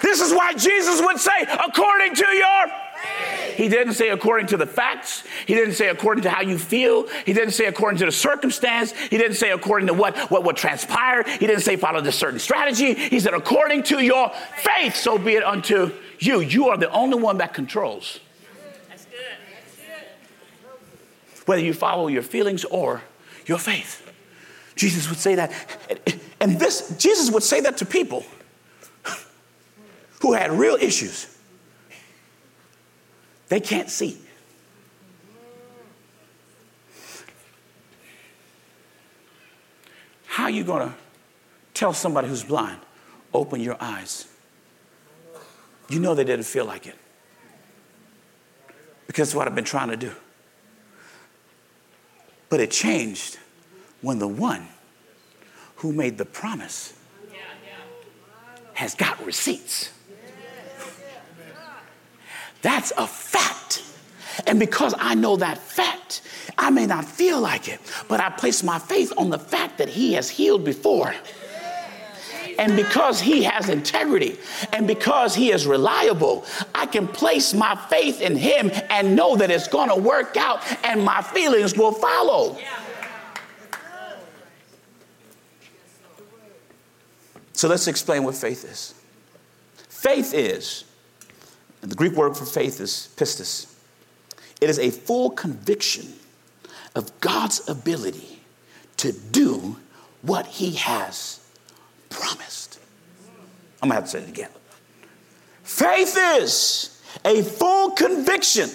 This 0.05 0.21
is 0.21 0.31
why 0.31 0.53
Jesus 0.53 1.01
would 1.01 1.17
say, 1.17 1.31
according 1.41 2.13
to 2.13 2.27
your 2.27 2.67
faith. 2.67 3.55
he 3.55 3.67
didn't 3.67 3.95
say 3.95 4.09
according 4.09 4.45
to 4.47 4.55
the 4.55 4.67
facts. 4.67 5.23
He 5.47 5.55
didn't 5.55 5.73
say 5.73 5.89
according 5.89 6.21
to 6.25 6.29
how 6.29 6.41
you 6.41 6.59
feel. 6.59 7.07
He 7.25 7.33
didn't 7.33 7.53
say 7.53 7.65
according 7.65 7.97
to 7.97 8.05
the 8.05 8.11
circumstance. 8.11 8.91
He 8.91 9.17
didn't 9.17 9.33
say 9.33 9.49
according 9.49 9.87
to 9.87 9.95
what, 9.95 10.15
what 10.29 10.43
would 10.43 10.57
transpire. 10.57 11.23
He 11.23 11.47
didn't 11.47 11.63
say 11.63 11.75
follow 11.75 12.01
this 12.01 12.15
certain 12.15 12.37
strategy. 12.37 12.93
He 12.93 13.19
said 13.19 13.33
according 13.33 13.81
to 13.85 13.99
your 13.99 14.31
faith, 14.57 14.95
so 14.95 15.17
be 15.17 15.37
it 15.37 15.43
unto 15.43 15.91
you. 16.19 16.39
You 16.41 16.69
are 16.69 16.77
the 16.77 16.91
only 16.91 17.19
one 17.19 17.39
that 17.39 17.55
controls. 17.55 18.19
That's 18.87 19.05
good. 19.05 19.19
That's 19.57 19.75
good. 19.75 21.47
Whether 21.47 21.63
you 21.63 21.73
follow 21.73 22.09
your 22.09 22.21
feelings 22.21 22.63
or 22.63 23.01
your 23.47 23.57
faith. 23.57 24.03
Jesus 24.75 25.09
would 25.09 25.17
say 25.17 25.33
that. 25.33 25.51
And 26.39 26.59
this, 26.59 26.95
Jesus 26.99 27.31
would 27.31 27.41
say 27.41 27.61
that 27.61 27.77
to 27.77 27.87
people 27.87 28.23
who 30.25 30.33
had 30.33 30.51
real 30.51 30.73
issues. 30.73 31.27
They 33.47 33.59
can't 33.59 33.91
see. 33.91 34.17
How 40.25 40.45
are 40.45 40.49
you 40.49 40.63
going 40.63 40.89
to 40.89 40.95
tell 41.75 41.93
somebody 41.93 42.27
who's 42.27 42.43
blind, 42.43 42.79
open 43.35 43.61
your 43.61 43.77
eyes? 43.79 44.27
You 45.89 45.99
know 45.99 46.15
they 46.15 46.23
didn't 46.23 46.47
feel 46.47 46.65
like 46.65 46.87
it. 46.87 46.95
Because 49.05 49.27
it's 49.27 49.35
what 49.35 49.47
I've 49.47 49.53
been 49.53 49.63
trying 49.63 49.89
to 49.89 49.97
do. 49.97 50.11
But 52.49 52.61
it 52.61 52.71
changed 52.71 53.37
when 54.01 54.17
the 54.17 54.27
one 54.27 54.69
who 55.75 55.93
made 55.93 56.17
the 56.17 56.25
promise 56.25 56.93
has 58.73 58.95
got 58.95 59.23
receipts. 59.23 59.91
That's 62.65 62.91
a 62.97 63.05
fact. 63.05 63.83
And 64.47 64.59
because 64.59 64.95
I 64.97 65.13
know 65.13 65.35
that 65.35 65.59
fact, 65.59 66.23
I 66.57 66.71
may 66.71 66.87
not 66.87 67.05
feel 67.05 67.39
like 67.39 67.67
it, 67.67 67.79
but 68.07 68.19
I 68.19 68.31
place 68.31 68.63
my 68.63 68.79
faith 68.79 69.13
on 69.17 69.29
the 69.29 69.37
fact 69.37 69.77
that 69.77 69.87
He 69.87 70.13
has 70.13 70.31
healed 70.31 70.65
before. 70.65 71.13
And 72.57 72.75
because 72.75 73.21
He 73.21 73.43
has 73.43 73.69
integrity 73.69 74.39
and 74.73 74.87
because 74.87 75.35
He 75.35 75.51
is 75.51 75.67
reliable, 75.67 76.43
I 76.73 76.87
can 76.87 77.07
place 77.07 77.53
my 77.53 77.75
faith 77.75 78.19
in 78.19 78.35
Him 78.35 78.71
and 78.89 79.15
know 79.15 79.35
that 79.35 79.51
it's 79.51 79.67
going 79.67 79.89
to 79.89 79.95
work 79.95 80.35
out 80.35 80.63
and 80.83 81.05
my 81.05 81.21
feelings 81.21 81.77
will 81.77 81.91
follow. 81.91 82.57
So 87.53 87.67
let's 87.67 87.87
explain 87.87 88.23
what 88.23 88.33
faith 88.33 88.65
is. 88.65 88.95
Faith 89.87 90.33
is 90.33 90.85
and 91.85 91.91
the 91.91 91.95
Greek 91.95 92.13
word 92.13 92.35
for 92.35 92.45
faith 92.45 92.81
is 92.81 93.13
pistis. 93.15 93.71
It 94.59 94.71
is 94.71 94.79
a 94.79 94.89
full 94.89 95.29
conviction 95.29 96.15
of 96.95 97.19
God's 97.19 97.69
ability 97.69 98.39
to 98.97 99.11
do 99.11 99.77
what 100.23 100.47
he 100.47 100.71
has 100.77 101.47
promised. 102.09 102.79
I'm 103.83 103.89
gonna 103.89 104.01
have 104.01 104.05
to 104.05 104.09
say 104.09 104.19
it 104.21 104.29
again. 104.29 104.49
Faith 105.61 106.17
is 106.17 106.99
a 107.23 107.43
full 107.43 107.91
conviction 107.91 108.71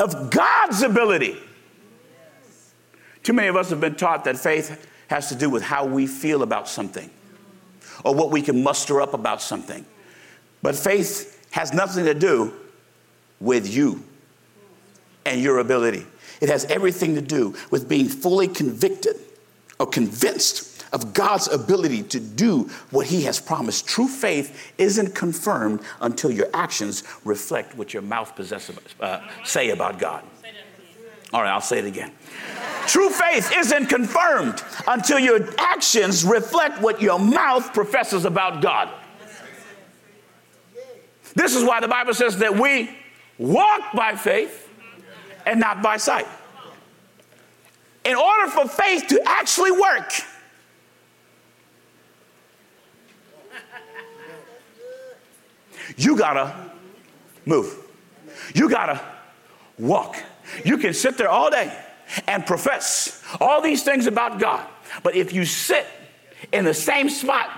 of 0.00 0.32
God's 0.32 0.82
ability. 0.82 1.36
Too 3.22 3.34
many 3.34 3.46
of 3.46 3.54
us 3.54 3.70
have 3.70 3.80
been 3.80 3.94
taught 3.94 4.24
that 4.24 4.36
faith 4.36 4.84
has 5.06 5.28
to 5.28 5.36
do 5.36 5.48
with 5.48 5.62
how 5.62 5.84
we 5.84 6.08
feel 6.08 6.42
about 6.42 6.68
something 6.68 7.08
or 8.04 8.12
what 8.16 8.32
we 8.32 8.42
can 8.42 8.64
muster 8.64 9.00
up 9.00 9.14
about 9.14 9.40
something. 9.40 9.86
But 10.60 10.74
faith 10.74 11.38
has 11.52 11.72
nothing 11.72 12.04
to 12.06 12.14
do 12.14 12.52
with 13.40 13.72
you 13.72 14.02
and 15.24 15.40
your 15.40 15.58
ability. 15.58 16.04
It 16.40 16.48
has 16.48 16.64
everything 16.64 17.14
to 17.14 17.20
do 17.20 17.54
with 17.70 17.88
being 17.88 18.08
fully 18.08 18.48
convicted 18.48 19.16
or 19.78 19.86
convinced 19.86 20.84
of 20.92 21.14
God's 21.14 21.48
ability 21.48 22.02
to 22.04 22.20
do 22.20 22.68
what 22.90 23.06
He 23.06 23.22
has 23.22 23.40
promised. 23.40 23.86
True 23.86 24.08
faith 24.08 24.72
isn't 24.76 25.14
confirmed 25.14 25.80
until 26.00 26.30
your 26.30 26.48
actions 26.52 27.04
reflect 27.24 27.76
what 27.76 27.94
your 27.94 28.02
mouth 28.02 28.34
possesses, 28.36 28.76
uh, 29.00 29.20
say 29.44 29.70
about 29.70 29.98
God. 29.98 30.24
All 31.32 31.40
right, 31.40 31.50
I'll 31.50 31.62
say 31.62 31.78
it 31.78 31.86
again. 31.86 32.12
True 32.86 33.08
faith 33.08 33.50
isn't 33.56 33.86
confirmed 33.86 34.62
until 34.86 35.18
your 35.18 35.48
actions 35.58 36.24
reflect 36.24 36.82
what 36.82 37.00
your 37.00 37.18
mouth 37.18 37.72
professes 37.72 38.26
about 38.26 38.60
God. 38.60 38.90
This 41.34 41.54
is 41.54 41.64
why 41.64 41.80
the 41.80 41.88
Bible 41.88 42.14
says 42.14 42.38
that 42.38 42.56
we 42.56 42.90
walk 43.38 43.92
by 43.94 44.14
faith 44.14 44.68
and 45.46 45.58
not 45.58 45.82
by 45.82 45.96
sight. 45.96 46.26
In 48.04 48.16
order 48.16 48.50
for 48.50 48.68
faith 48.68 49.06
to 49.08 49.22
actually 49.26 49.72
work, 49.72 50.12
you 55.96 56.16
gotta 56.16 56.70
move. 57.44 57.78
You 58.54 58.68
gotta 58.68 59.00
walk. 59.78 60.16
You 60.64 60.78
can 60.78 60.92
sit 60.94 61.16
there 61.16 61.28
all 61.28 61.50
day 61.50 61.76
and 62.26 62.44
profess 62.44 63.22
all 63.40 63.60
these 63.60 63.82
things 63.82 64.06
about 64.06 64.38
God, 64.38 64.66
but 65.02 65.14
if 65.16 65.32
you 65.32 65.44
sit 65.44 65.86
in 66.52 66.64
the 66.64 66.74
same 66.74 67.08
spot, 67.08 67.50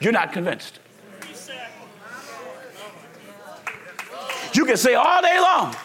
you're 0.00 0.12
not 0.12 0.32
convinced. 0.32 0.79
You 4.54 4.64
can 4.64 4.76
say 4.76 4.94
all 4.94 5.22
day 5.22 5.38
long 5.40 5.76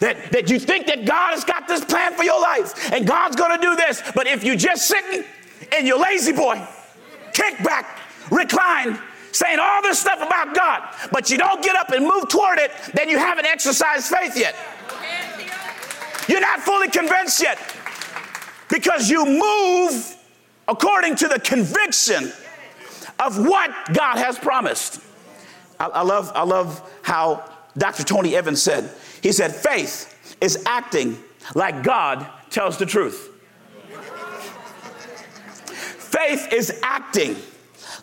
that, 0.00 0.32
that 0.32 0.50
you 0.50 0.58
think 0.58 0.86
that 0.86 1.04
God 1.04 1.32
has 1.32 1.44
got 1.44 1.68
this 1.68 1.84
plan 1.84 2.14
for 2.14 2.24
your 2.24 2.40
life 2.40 2.92
and 2.92 3.06
God's 3.06 3.36
gonna 3.36 3.60
do 3.60 3.76
this, 3.76 4.02
but 4.14 4.26
if 4.26 4.44
you're 4.44 4.56
just 4.56 4.86
sitting 4.86 5.24
in 5.76 5.86
your 5.86 5.98
La-Z-Boy, 5.98 6.66
kick 7.32 7.62
back, 7.62 7.98
recline, 8.30 8.98
saying 9.32 9.58
all 9.60 9.82
this 9.82 10.00
stuff 10.00 10.20
about 10.20 10.54
God, 10.54 10.94
but 11.12 11.30
you 11.30 11.38
don't 11.38 11.62
get 11.62 11.76
up 11.76 11.90
and 11.90 12.04
move 12.04 12.28
toward 12.28 12.58
it, 12.58 12.72
then 12.94 13.08
you 13.08 13.18
haven't 13.18 13.46
exercised 13.46 14.06
faith 14.06 14.36
yet. 14.36 14.54
You're 16.28 16.40
not 16.40 16.60
fully 16.60 16.88
convinced 16.88 17.42
yet 17.42 17.58
because 18.68 19.08
you 19.08 19.24
move 19.24 20.16
according 20.66 21.16
to 21.16 21.28
the 21.28 21.40
conviction 21.40 22.32
of 23.18 23.38
what 23.46 23.70
God 23.92 24.18
has 24.18 24.38
promised. 24.38 25.00
I, 25.80 25.86
I 25.86 26.02
love, 26.02 26.30
I 26.34 26.42
love 26.42 26.88
how 27.02 27.50
Dr. 27.78 28.04
Tony 28.04 28.36
Evans 28.36 28.62
said. 28.62 28.90
He 29.22 29.32
said, 29.32 29.54
faith 29.54 30.36
is 30.40 30.62
acting 30.66 31.18
like 31.54 31.82
God 31.82 32.26
tells 32.50 32.76
the 32.78 32.86
truth. 32.86 33.34
faith 35.98 36.52
is 36.52 36.80
acting 36.82 37.36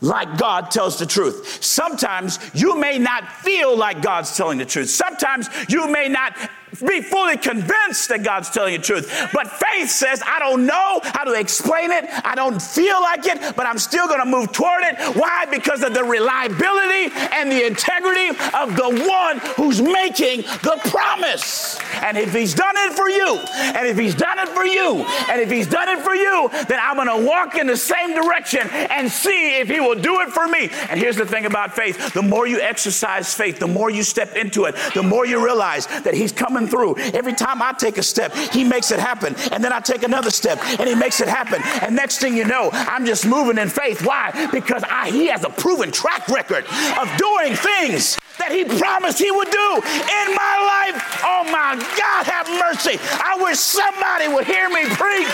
like 0.01 0.37
God 0.37 0.71
tells 0.71 0.99
the 0.99 1.05
truth. 1.05 1.63
Sometimes 1.63 2.39
you 2.53 2.77
may 2.77 2.97
not 2.97 3.31
feel 3.31 3.75
like 3.75 4.01
God's 4.01 4.35
telling 4.35 4.57
the 4.57 4.65
truth. 4.65 4.89
Sometimes 4.89 5.49
you 5.69 5.89
may 5.89 6.07
not 6.07 6.35
be 6.81 7.01
fully 7.01 7.37
convinced 7.37 8.09
that 8.09 8.23
God's 8.23 8.49
telling 8.49 8.73
you 8.73 8.79
the 8.79 8.85
truth. 8.85 9.29
But 9.33 9.47
faith 9.51 9.89
says, 9.89 10.21
I 10.25 10.39
don't 10.39 10.65
know 10.65 10.99
how 11.03 11.23
to 11.23 11.33
explain 11.33 11.91
it. 11.91 12.05
I 12.25 12.35
don't 12.35 12.61
feel 12.61 13.01
like 13.01 13.25
it, 13.25 13.55
but 13.55 13.65
I'm 13.65 13.77
still 13.77 14.07
going 14.07 14.19
to 14.19 14.25
move 14.25 14.51
toward 14.51 14.83
it. 14.83 14.99
Why? 15.15 15.45
Because 15.49 15.83
of 15.83 15.93
the 15.93 16.03
reliability 16.03 17.13
and 17.31 17.51
the 17.51 17.65
integrity 17.65 18.29
of 18.53 18.75
the 18.75 19.05
one 19.07 19.39
who's 19.55 19.81
making 19.81 20.41
the 20.41 20.79
promise. 20.85 21.79
And 22.01 22.17
if 22.17 22.33
he's 22.33 22.53
done 22.53 22.75
it 22.77 22.93
for 22.93 23.09
you, 23.09 23.37
and 23.75 23.87
if 23.87 23.97
he's 23.97 24.15
done 24.15 24.39
it 24.39 24.49
for 24.49 24.65
you, 24.65 25.05
and 25.29 25.41
if 25.41 25.49
he's 25.49 25.67
done 25.67 25.89
it 25.89 25.99
for 25.99 26.15
you, 26.15 26.49
then 26.67 26.79
I'm 26.81 26.95
going 26.95 27.07
to 27.07 27.27
walk 27.27 27.55
in 27.55 27.67
the 27.67 27.77
same 27.77 28.13
direction 28.13 28.67
and 28.71 29.09
see 29.09 29.59
if 29.59 29.69
he 29.69 29.79
will 29.79 29.95
do 29.95 30.21
it 30.21 30.29
for 30.29 30.47
me. 30.47 30.69
And 30.89 30.99
here's 30.99 31.15
the 31.15 31.25
thing 31.25 31.45
about 31.45 31.75
faith 31.75 32.13
the 32.13 32.21
more 32.21 32.47
you 32.47 32.59
exercise 32.61 33.33
faith, 33.33 33.59
the 33.59 33.67
more 33.67 33.89
you 33.89 34.03
step 34.03 34.35
into 34.35 34.65
it, 34.65 34.75
the 34.93 35.03
more 35.03 35.25
you 35.25 35.43
realize 35.43 35.87
that 35.87 36.13
he's 36.13 36.31
coming 36.31 36.64
through. 36.67 36.97
Every 36.97 37.33
time 37.33 37.61
I 37.61 37.73
take 37.73 37.97
a 37.97 38.03
step, 38.03 38.33
He 38.33 38.63
makes 38.63 38.91
it 38.91 38.99
happen. 38.99 39.35
And 39.51 39.63
then 39.63 39.73
I 39.73 39.79
take 39.79 40.03
another 40.03 40.31
step 40.31 40.59
and 40.79 40.87
He 40.87 40.95
makes 40.95 41.21
it 41.21 41.27
happen. 41.27 41.61
And 41.81 41.95
next 41.95 42.19
thing 42.19 42.35
you 42.35 42.45
know, 42.45 42.69
I'm 42.73 43.05
just 43.05 43.25
moving 43.25 43.57
in 43.57 43.69
faith. 43.69 44.05
Why? 44.05 44.49
Because 44.51 44.83
I, 44.83 45.09
He 45.11 45.27
has 45.27 45.43
a 45.43 45.49
proven 45.49 45.91
track 45.91 46.27
record 46.27 46.65
of 46.65 47.07
doing 47.17 47.55
things 47.55 48.17
that 48.39 48.51
He 48.51 48.65
promised 48.65 49.19
He 49.19 49.31
would 49.31 49.49
do 49.49 49.69
in 49.75 50.27
my 50.35 50.55
life. 50.91 51.21
Oh 51.23 51.43
my 51.51 51.75
God, 51.97 52.25
have 52.25 52.47
mercy. 52.49 52.99
I 53.01 53.37
wish 53.41 53.57
somebody 53.59 54.27
would 54.27 54.45
hear 54.45 54.69
me 54.69 54.85
preach. 54.85 55.27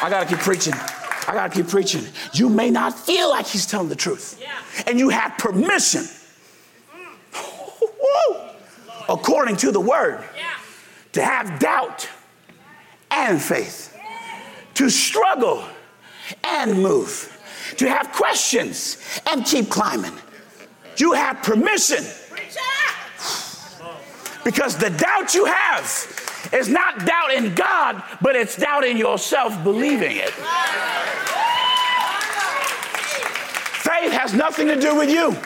I 0.00 0.08
gotta 0.08 0.26
keep 0.26 0.38
preaching. 0.38 0.74
I 0.74 1.34
gotta 1.34 1.54
keep 1.54 1.68
preaching. 1.68 2.04
You 2.32 2.48
may 2.48 2.70
not 2.70 2.98
feel 2.98 3.28
like 3.30 3.46
he's 3.46 3.66
telling 3.66 3.88
the 3.88 3.96
truth. 3.96 4.40
And 4.86 4.98
you 4.98 5.08
have 5.08 5.36
permission, 5.38 6.04
according 9.08 9.56
to 9.56 9.72
the 9.72 9.80
word, 9.80 10.22
to 11.12 11.22
have 11.22 11.58
doubt 11.58 12.08
and 13.10 13.40
faith, 13.40 13.96
to 14.74 14.90
struggle 14.90 15.64
and 16.44 16.82
move, 16.82 17.34
to 17.76 17.88
have 17.88 18.12
questions 18.12 18.98
and 19.30 19.44
keep 19.44 19.70
climbing. 19.70 20.12
You 20.96 21.12
have 21.12 21.42
permission. 21.42 22.04
Because 24.44 24.76
the 24.76 24.90
doubt 24.90 25.34
you 25.34 25.44
have 25.44 26.48
is 26.52 26.68
not 26.68 27.04
doubt 27.04 27.32
in 27.32 27.54
God, 27.54 28.02
but 28.22 28.36
it's 28.36 28.56
doubt 28.56 28.84
in 28.84 28.96
yourself 28.96 29.62
believing 29.62 30.16
it. 30.16 30.30
Faith 33.80 34.12
has 34.12 34.32
nothing 34.34 34.66
to 34.68 34.80
do 34.80 34.94
with 34.96 35.10
you. 35.10 35.36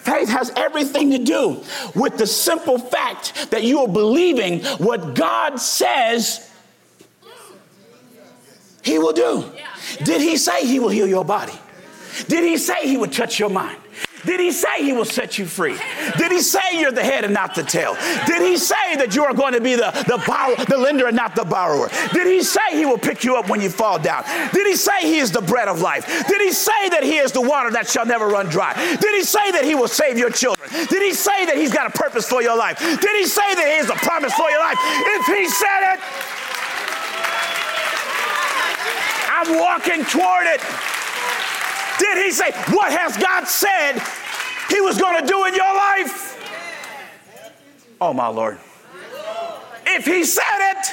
Faith 0.00 0.28
has 0.28 0.52
everything 0.56 1.10
to 1.10 1.18
do 1.18 1.62
with 1.94 2.18
the 2.18 2.26
simple 2.26 2.78
fact 2.78 3.50
that 3.50 3.62
you 3.62 3.80
are 3.80 3.88
believing 3.88 4.64
what 4.78 5.14
God 5.14 5.60
says 5.60 6.50
He 8.82 8.98
will 8.98 9.12
do. 9.12 9.44
Did 10.04 10.20
He 10.20 10.36
say 10.36 10.66
He 10.66 10.78
will 10.78 10.88
heal 10.88 11.06
your 11.06 11.24
body? 11.24 11.54
Did 12.26 12.44
He 12.44 12.56
say 12.56 12.86
He 12.86 12.96
would 12.96 13.12
touch 13.12 13.38
your 13.38 13.50
mind? 13.50 13.78
Did 14.28 14.40
he 14.40 14.52
say 14.52 14.84
he 14.84 14.92
will 14.92 15.06
set 15.06 15.38
you 15.38 15.46
free? 15.46 15.78
Did 16.18 16.30
he 16.30 16.42
say 16.42 16.60
you're 16.74 16.92
the 16.92 17.02
head 17.02 17.24
and 17.24 17.32
not 17.32 17.54
the 17.54 17.62
tail? 17.62 17.96
Did 18.26 18.42
he 18.42 18.58
say 18.58 18.94
that 18.96 19.16
you 19.16 19.24
are 19.24 19.32
going 19.32 19.54
to 19.54 19.60
be 19.62 19.74
the, 19.74 19.90
the, 20.06 20.22
borrower, 20.26 20.54
the 20.66 20.76
lender 20.76 21.06
and 21.06 21.16
not 21.16 21.34
the 21.34 21.46
borrower? 21.46 21.88
Did 22.12 22.26
he 22.26 22.42
say 22.42 22.60
he 22.72 22.84
will 22.84 22.98
pick 22.98 23.24
you 23.24 23.36
up 23.36 23.48
when 23.48 23.62
you 23.62 23.70
fall 23.70 23.98
down? 23.98 24.24
Did 24.52 24.66
he 24.66 24.76
say 24.76 25.00
he 25.00 25.16
is 25.16 25.32
the 25.32 25.40
bread 25.40 25.66
of 25.66 25.80
life? 25.80 26.04
Did 26.28 26.42
he 26.42 26.52
say 26.52 26.90
that 26.90 27.04
he 27.04 27.16
is 27.16 27.32
the 27.32 27.40
water 27.40 27.70
that 27.70 27.88
shall 27.88 28.04
never 28.04 28.28
run 28.28 28.48
dry? 28.48 28.74
Did 29.00 29.14
he 29.14 29.22
say 29.22 29.50
that 29.52 29.64
he 29.64 29.74
will 29.74 29.88
save 29.88 30.18
your 30.18 30.28
children? 30.28 30.68
Did 30.68 31.00
he 31.00 31.14
say 31.14 31.46
that 31.46 31.56
he's 31.56 31.72
got 31.72 31.88
a 31.88 31.98
purpose 31.98 32.28
for 32.28 32.42
your 32.42 32.54
life? 32.54 32.78
Did 32.78 33.16
he 33.16 33.24
say 33.24 33.54
that 33.54 33.64
he 33.64 33.80
has 33.80 33.88
a 33.88 33.96
promise 34.04 34.34
for 34.34 34.50
your 34.50 34.60
life? 34.60 34.76
If 34.76 35.24
he 35.24 35.48
said 35.48 35.96
it, 35.96 36.00
I'm 39.32 39.56
walking 39.56 40.04
toward 40.04 40.52
it. 40.52 40.60
Did 41.98 42.24
he 42.24 42.30
say, 42.30 42.52
What 42.76 42.92
has 42.92 43.16
God 43.16 43.48
said 43.48 43.98
he 44.68 44.80
was 44.80 44.98
going 44.98 45.20
to 45.20 45.26
do 45.26 45.44
in 45.46 45.54
your 45.54 45.74
life? 45.74 46.34
Oh, 48.00 48.12
my 48.12 48.28
Lord. 48.28 48.58
If 49.86 50.04
he 50.04 50.24
said 50.24 50.44
it, 50.72 50.86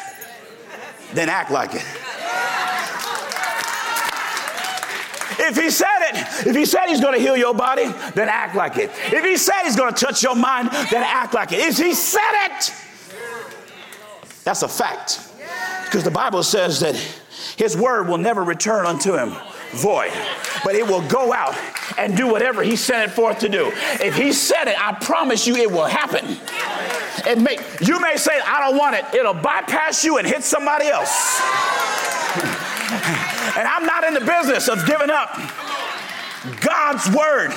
then 1.13 1.29
act 1.29 1.51
like 1.51 1.75
it. 1.75 1.85
If 5.37 5.57
he 5.57 5.69
said 5.69 5.99
it, 5.99 6.47
if 6.47 6.55
he 6.55 6.65
said 6.65 6.87
he's 6.87 7.01
going 7.01 7.13
to 7.13 7.19
heal 7.19 7.35
your 7.35 7.53
body, 7.53 7.85
then 8.15 8.29
act 8.29 8.55
like 8.55 8.77
it. 8.77 8.89
If 9.11 9.23
he 9.23 9.37
said 9.37 9.63
he's 9.63 9.75
going 9.75 9.93
to 9.93 10.05
touch 10.05 10.23
your 10.23 10.35
mind, 10.35 10.69
then 10.91 11.03
act 11.03 11.33
like 11.33 11.51
it. 11.51 11.59
If 11.59 11.77
he 11.77 11.93
said 11.93 12.45
it, 12.45 12.73
that's 14.43 14.61
a 14.61 14.67
fact. 14.67 15.19
Because 15.85 16.03
the 16.03 16.11
Bible 16.11 16.41
says 16.41 16.79
that 16.79 16.95
his 17.57 17.75
word 17.75 18.07
will 18.07 18.17
never 18.17 18.43
return 18.43 18.85
unto 18.85 19.15
him 19.15 19.35
void, 19.71 20.11
but 20.63 20.75
it 20.75 20.85
will 20.85 21.05
go 21.07 21.33
out 21.33 21.55
and 21.97 22.15
do 22.15 22.27
whatever 22.27 22.63
He 22.63 22.75
sent 22.75 23.09
it 23.09 23.13
forth 23.13 23.39
to 23.39 23.49
do. 23.49 23.71
If 23.99 24.15
He 24.15 24.33
said 24.33 24.67
it, 24.67 24.75
I 24.79 24.93
promise 24.93 25.47
you 25.47 25.55
it 25.55 25.71
will 25.71 25.85
happen. 25.85 26.39
It 27.27 27.39
may, 27.39 27.57
you 27.81 27.99
may 27.99 28.17
say, 28.17 28.39
I 28.45 28.59
don't 28.59 28.77
want 28.77 28.95
it. 28.95 29.05
It'll 29.13 29.33
bypass 29.33 30.03
you 30.03 30.17
and 30.17 30.27
hit 30.27 30.43
somebody 30.43 30.87
else. 30.87 31.41
and 33.57 33.67
I'm 33.67 33.85
not 33.85 34.03
in 34.03 34.13
the 34.13 34.21
business 34.21 34.67
of 34.67 34.85
giving 34.85 35.09
up 35.09 35.35
God's 36.61 37.09
word 37.15 37.51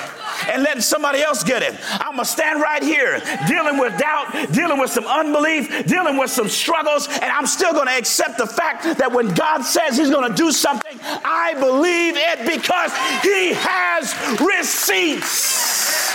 and 0.49 0.63
letting 0.63 0.81
somebody 0.81 1.21
else 1.21 1.43
get 1.43 1.61
it. 1.61 1.75
I'm 1.91 2.13
gonna 2.13 2.25
stand 2.25 2.61
right 2.61 2.81
here 2.81 3.21
dealing 3.47 3.77
with 3.77 3.97
doubt, 3.97 4.51
dealing 4.51 4.79
with 4.79 4.89
some 4.89 5.05
unbelief, 5.05 5.85
dealing 5.85 6.17
with 6.17 6.31
some 6.31 6.49
struggles, 6.49 7.07
and 7.07 7.25
I'm 7.25 7.45
still 7.45 7.73
gonna 7.73 7.97
accept 7.97 8.37
the 8.37 8.47
fact 8.47 8.97
that 8.97 9.11
when 9.11 9.33
God 9.33 9.61
says 9.63 9.97
He's 9.97 10.09
gonna 10.09 10.35
do 10.35 10.51
something, 10.51 10.99
I 11.03 11.53
believe 11.59 12.15
it 12.17 12.39
because 12.45 12.91
He 13.21 13.53
has 13.53 14.13
receipts. 14.39 16.13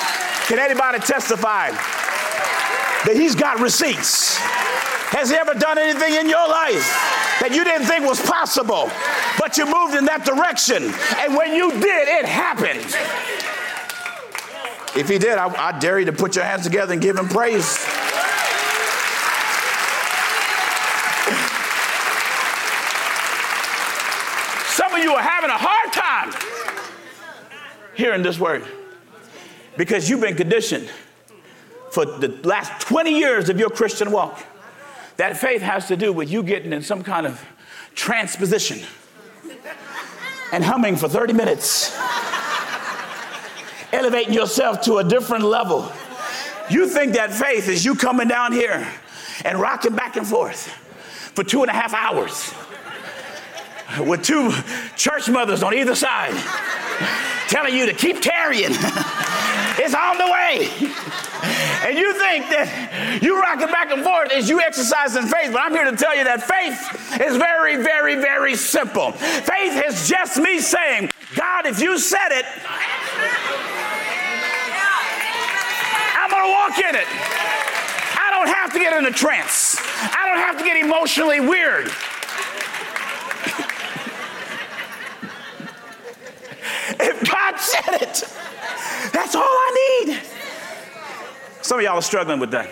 Can 0.49 0.59
anybody 0.59 0.99
testify 0.99 1.71
that 1.71 3.15
He's 3.15 3.35
got 3.35 3.61
receipts? 3.61 4.37
Has 5.15 5.31
He 5.31 5.37
ever 5.37 5.55
done 5.55 5.79
anything 5.79 6.15
in 6.15 6.29
your 6.29 6.49
life 6.49 6.85
that 7.41 7.51
you 7.53 7.65
didn't 7.65 7.87
think 7.87 8.05
was 8.07 8.21
possible, 8.21 8.91
but 9.39 9.57
you 9.57 9.65
moved 9.65 9.95
in 9.95 10.05
that 10.07 10.25
direction? 10.25 10.93
And 11.23 11.37
when 11.37 11.55
you 11.55 11.71
did, 11.71 12.09
it 12.09 12.25
happened. 12.25 12.85
If 14.97 15.09
he 15.09 15.19
did, 15.19 15.39
I, 15.39 15.49
I 15.49 15.79
dare 15.79 15.99
you 15.99 16.05
to 16.07 16.13
put 16.13 16.37
your 16.37 16.45
hands 16.45 16.63
together 16.63 16.93
and 16.93 17.03
give 17.03 17.17
him 17.17 17.29
praise. 17.29 17.67
Some 24.71 24.95
of 24.95 25.03
you 25.03 25.13
are 25.15 25.23
having 25.23 25.51
a 25.51 25.59
hard 25.59 25.93
time 25.93 26.33
hearing 27.97 28.23
this 28.23 28.39
word 28.39 28.65
because 29.77 30.09
you've 30.09 30.21
been 30.21 30.37
conditioned 30.37 30.89
for 31.91 32.05
the 32.05 32.29
last 32.45 32.87
20 32.87 33.19
years 33.19 33.49
of 33.49 33.59
your 33.59 33.71
Christian 33.71 34.13
walk. 34.13 34.45
That 35.17 35.37
faith 35.37 35.63
has 35.63 35.89
to 35.89 35.97
do 35.97 36.13
with 36.13 36.31
you 36.31 36.45
getting 36.45 36.73
in 36.73 36.83
some 36.83 37.03
kind 37.03 37.27
of 37.27 37.45
transposition 37.97 38.87
and 40.53 40.63
humming 40.63 40.97
for 40.97 41.09
30 41.09 41.33
minutes 41.33 41.97
elevating 43.95 44.35
yourself 44.35 44.81
to 44.83 44.99
a 44.99 45.05
different 45.05 45.45
level. 45.45 45.91
You 46.69 46.89
think 46.89 47.15
that 47.15 47.33
faith 47.33 47.69
is 47.69 47.85
you 47.85 47.95
coming 47.95 48.29
down 48.29 48.53
here 48.53 48.87
and 49.45 49.61
rocking 49.61 49.95
back 49.95 50.17
and 50.17 50.27
forth 50.27 50.69
for 51.35 51.45
two 51.45 51.63
and 51.63 51.71
a 51.71 51.75
half 51.75 51.95
hours 51.95 52.53
with 54.01 54.23
two 54.23 54.53
church 54.97 55.29
mothers 55.29 55.63
on 55.63 55.75
either 55.75 55.95
side 55.95 56.35
telling 57.49 57.75
you 57.75 57.87
to 57.87 57.93
keep 57.93 58.21
tarrying. 58.21 58.71
it's 59.79 59.95
on 59.95 60.19
the 60.19 60.27
way. 60.27 60.69
And 61.87 61.99
you 61.99 62.15
think 62.15 62.49
that 62.49 63.19
you 63.23 63.39
rocking 63.41 63.69
back 63.69 63.93
and 63.93 64.03
forth 64.03 64.33
is 64.33 64.49
you 64.49 64.61
exercising 64.61 65.23
faith, 65.25 65.53
but 65.53 65.61
I'm 65.61 65.73
here 65.73 65.91
to 65.91 65.97
tell 65.97 66.17
you 66.17 66.25
that 66.25 66.43
faith 66.43 67.21
is 67.21 67.37
very, 67.37 67.77
very, 67.77 68.17
very 68.17 68.57
simple. 68.57 69.13
Faith 69.13 69.83
is 69.87 70.09
just 70.09 70.39
me 70.39 70.59
saying, 70.59 71.11
God, 71.37 71.67
if 71.67 71.81
you 71.81 71.99
said 71.99 72.31
it, 72.31 72.47
to 76.45 76.51
walk 76.51 76.79
in 76.79 76.95
it. 76.95 77.07
I 77.09 78.31
don't 78.31 78.49
have 78.49 78.73
to 78.73 78.79
get 78.79 78.93
in 78.97 79.07
a 79.07 79.11
trance. 79.11 79.77
I 79.81 80.27
don't 80.27 80.39
have 80.39 80.59
to 80.59 80.65
get 80.65 80.77
emotionally 80.77 81.41
weird. 81.41 81.87
if 87.01 87.31
God 87.31 87.59
said 87.59 88.03
it, 88.03 88.25
that's 89.13 89.35
all 89.35 89.43
I 89.43 90.05
need. 90.07 90.21
Some 91.63 91.79
of 91.79 91.85
y'all 91.85 91.97
are 91.97 92.03
struggling 92.03 92.41
with 92.41 92.51
that. 92.51 92.69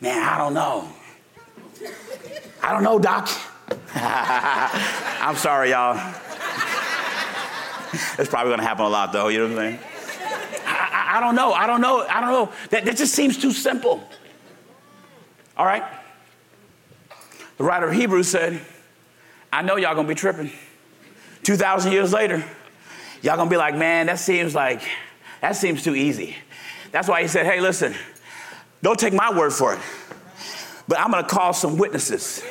Man, 0.00 0.22
I 0.22 0.38
don't 0.38 0.54
know. 0.54 0.88
I 2.62 2.72
don't 2.72 2.82
know, 2.82 2.98
Doc. 2.98 3.28
I'm 3.94 5.36
sorry, 5.36 5.70
y'all. 5.70 5.96
It's 8.18 8.28
probably 8.28 8.52
gonna 8.52 8.64
happen 8.64 8.84
a 8.84 8.88
lot, 8.88 9.12
though, 9.12 9.28
you 9.28 9.38
know 9.38 9.54
what 9.54 9.64
I'm 9.64 9.78
saying? 9.78 9.93
I, 11.14 11.20
don't 11.20 11.36
know. 11.36 11.52
I 11.52 11.68
don't 11.68 11.80
know. 11.80 12.04
I 12.08 12.20
don't 12.20 12.32
know. 12.32 12.52
That, 12.70 12.84
that 12.86 12.96
just 12.96 13.14
seems 13.14 13.38
too 13.38 13.52
simple. 13.52 14.02
All 15.56 15.64
right? 15.64 15.84
The 17.56 17.62
writer 17.62 17.88
of 17.88 17.94
Hebrews 17.94 18.26
said, 18.26 18.60
I 19.52 19.62
know 19.62 19.76
y'all 19.76 19.94
gonna 19.94 20.08
be 20.08 20.16
tripping. 20.16 20.50
2,000 21.44 21.92
years 21.92 22.12
later, 22.12 22.42
y'all 23.22 23.36
gonna 23.36 23.48
be 23.48 23.56
like, 23.56 23.76
man, 23.76 24.06
that 24.06 24.18
seems 24.18 24.56
like, 24.56 24.82
that 25.40 25.54
seems 25.54 25.84
too 25.84 25.94
easy. 25.94 26.34
That's 26.90 27.06
why 27.06 27.22
he 27.22 27.28
said, 27.28 27.46
hey, 27.46 27.60
listen, 27.60 27.94
don't 28.82 28.98
take 28.98 29.12
my 29.12 29.32
word 29.32 29.52
for 29.52 29.74
it, 29.74 29.80
but 30.88 30.98
I'm 30.98 31.12
gonna 31.12 31.28
call 31.28 31.52
some 31.52 31.78
witnesses. 31.78 32.42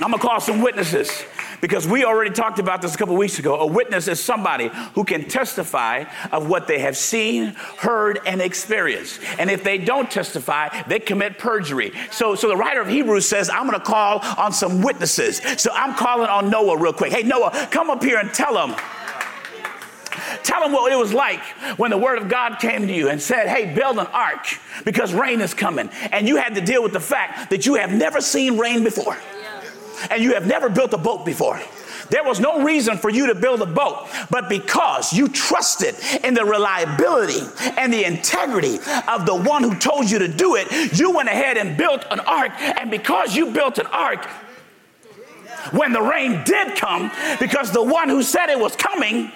I'm 0.00 0.10
gonna 0.10 0.18
call 0.18 0.40
some 0.40 0.60
witnesses. 0.60 1.24
Because 1.64 1.88
we 1.88 2.04
already 2.04 2.28
talked 2.28 2.58
about 2.58 2.82
this 2.82 2.94
a 2.94 2.98
couple 2.98 3.16
weeks 3.16 3.38
ago. 3.38 3.58
A 3.58 3.66
witness 3.66 4.06
is 4.06 4.22
somebody 4.22 4.68
who 4.94 5.02
can 5.02 5.26
testify 5.26 6.04
of 6.30 6.46
what 6.46 6.66
they 6.66 6.80
have 6.80 6.94
seen, 6.94 7.54
heard, 7.78 8.20
and 8.26 8.42
experienced. 8.42 9.18
And 9.38 9.50
if 9.50 9.64
they 9.64 9.78
don't 9.78 10.10
testify, 10.10 10.82
they 10.82 10.98
commit 10.98 11.38
perjury. 11.38 11.94
So, 12.10 12.34
so 12.34 12.48
the 12.48 12.56
writer 12.56 12.82
of 12.82 12.88
Hebrews 12.88 13.26
says, 13.26 13.48
I'm 13.48 13.66
going 13.66 13.80
to 13.80 13.86
call 13.86 14.18
on 14.36 14.52
some 14.52 14.82
witnesses. 14.82 15.38
So 15.56 15.70
I'm 15.72 15.94
calling 15.94 16.28
on 16.28 16.50
Noah 16.50 16.76
real 16.76 16.92
quick. 16.92 17.14
Hey, 17.14 17.22
Noah, 17.22 17.50
come 17.70 17.88
up 17.88 18.04
here 18.04 18.18
and 18.18 18.30
tell 18.34 18.52
them. 18.52 18.76
Tell 20.42 20.60
them 20.60 20.72
what 20.72 20.92
it 20.92 20.96
was 20.96 21.14
like 21.14 21.40
when 21.78 21.90
the 21.90 21.96
word 21.96 22.18
of 22.18 22.28
God 22.28 22.58
came 22.58 22.86
to 22.86 22.92
you 22.92 23.08
and 23.08 23.22
said, 23.22 23.48
Hey, 23.48 23.74
build 23.74 23.98
an 23.98 24.06
ark 24.08 24.46
because 24.84 25.14
rain 25.14 25.40
is 25.40 25.54
coming. 25.54 25.88
And 26.12 26.28
you 26.28 26.36
had 26.36 26.56
to 26.56 26.60
deal 26.60 26.82
with 26.82 26.92
the 26.92 27.00
fact 27.00 27.48
that 27.48 27.64
you 27.64 27.76
have 27.76 27.90
never 27.90 28.20
seen 28.20 28.58
rain 28.58 28.84
before. 28.84 29.16
And 30.10 30.22
you 30.22 30.34
have 30.34 30.46
never 30.46 30.68
built 30.68 30.92
a 30.92 30.98
boat 30.98 31.24
before. 31.24 31.60
There 32.10 32.24
was 32.24 32.40
no 32.40 32.62
reason 32.62 32.98
for 32.98 33.08
you 33.10 33.26
to 33.28 33.34
build 33.34 33.62
a 33.62 33.66
boat, 33.66 34.08
but 34.30 34.48
because 34.48 35.12
you 35.12 35.28
trusted 35.28 35.94
in 36.22 36.34
the 36.34 36.44
reliability 36.44 37.40
and 37.78 37.92
the 37.92 38.04
integrity 38.04 38.76
of 39.08 39.26
the 39.26 39.34
one 39.34 39.62
who 39.62 39.74
told 39.74 40.10
you 40.10 40.18
to 40.18 40.28
do 40.28 40.56
it, 40.56 40.98
you 40.98 41.12
went 41.12 41.28
ahead 41.28 41.56
and 41.56 41.76
built 41.76 42.04
an 42.10 42.20
ark. 42.20 42.52
And 42.58 42.90
because 42.90 43.34
you 43.34 43.52
built 43.52 43.78
an 43.78 43.86
ark, 43.86 44.26
when 45.72 45.92
the 45.92 46.02
rain 46.02 46.42
did 46.44 46.76
come, 46.76 47.10
because 47.40 47.72
the 47.72 47.82
one 47.82 48.08
who 48.08 48.22
said 48.22 48.50
it 48.50 48.58
was 48.58 48.76
coming, 48.76 49.32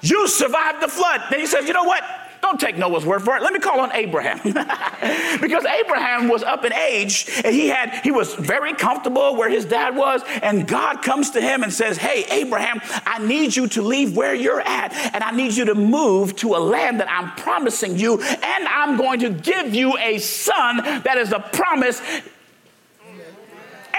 you 0.00 0.28
survived 0.28 0.80
the 0.80 0.88
flood. 0.88 1.22
Then 1.30 1.40
he 1.40 1.46
says, 1.46 1.66
you 1.66 1.74
know 1.74 1.84
what? 1.84 2.02
Don't 2.48 2.58
take 2.58 2.78
Noah's 2.78 3.04
word 3.04 3.22
for 3.22 3.36
it. 3.36 3.42
Let 3.42 3.52
me 3.52 3.58
call 3.58 3.78
on 3.80 3.92
Abraham. 3.92 4.38
because 5.38 5.66
Abraham 5.66 6.28
was 6.28 6.42
up 6.42 6.64
in 6.64 6.72
age 6.72 7.28
and 7.44 7.54
he 7.54 7.68
had 7.68 8.00
he 8.02 8.10
was 8.10 8.32
very 8.36 8.72
comfortable 8.72 9.36
where 9.36 9.50
his 9.50 9.66
dad 9.66 9.94
was 9.94 10.22
and 10.40 10.66
God 10.66 11.02
comes 11.02 11.28
to 11.32 11.42
him 11.42 11.62
and 11.62 11.70
says, 11.70 11.98
"Hey 11.98 12.24
Abraham, 12.30 12.80
I 13.04 13.18
need 13.18 13.54
you 13.54 13.68
to 13.68 13.82
leave 13.82 14.16
where 14.16 14.34
you're 14.34 14.62
at 14.62 14.94
and 15.12 15.22
I 15.22 15.30
need 15.32 15.58
you 15.58 15.66
to 15.66 15.74
move 15.74 16.36
to 16.36 16.54
a 16.54 16.58
land 16.58 17.00
that 17.00 17.10
I'm 17.10 17.32
promising 17.32 17.98
you 17.98 18.18
and 18.18 18.66
I'm 18.66 18.96
going 18.96 19.20
to 19.20 19.28
give 19.28 19.74
you 19.74 19.98
a 19.98 20.16
son 20.16 20.78
that 20.78 21.18
is 21.18 21.32
a 21.32 21.40
promise." 21.40 22.00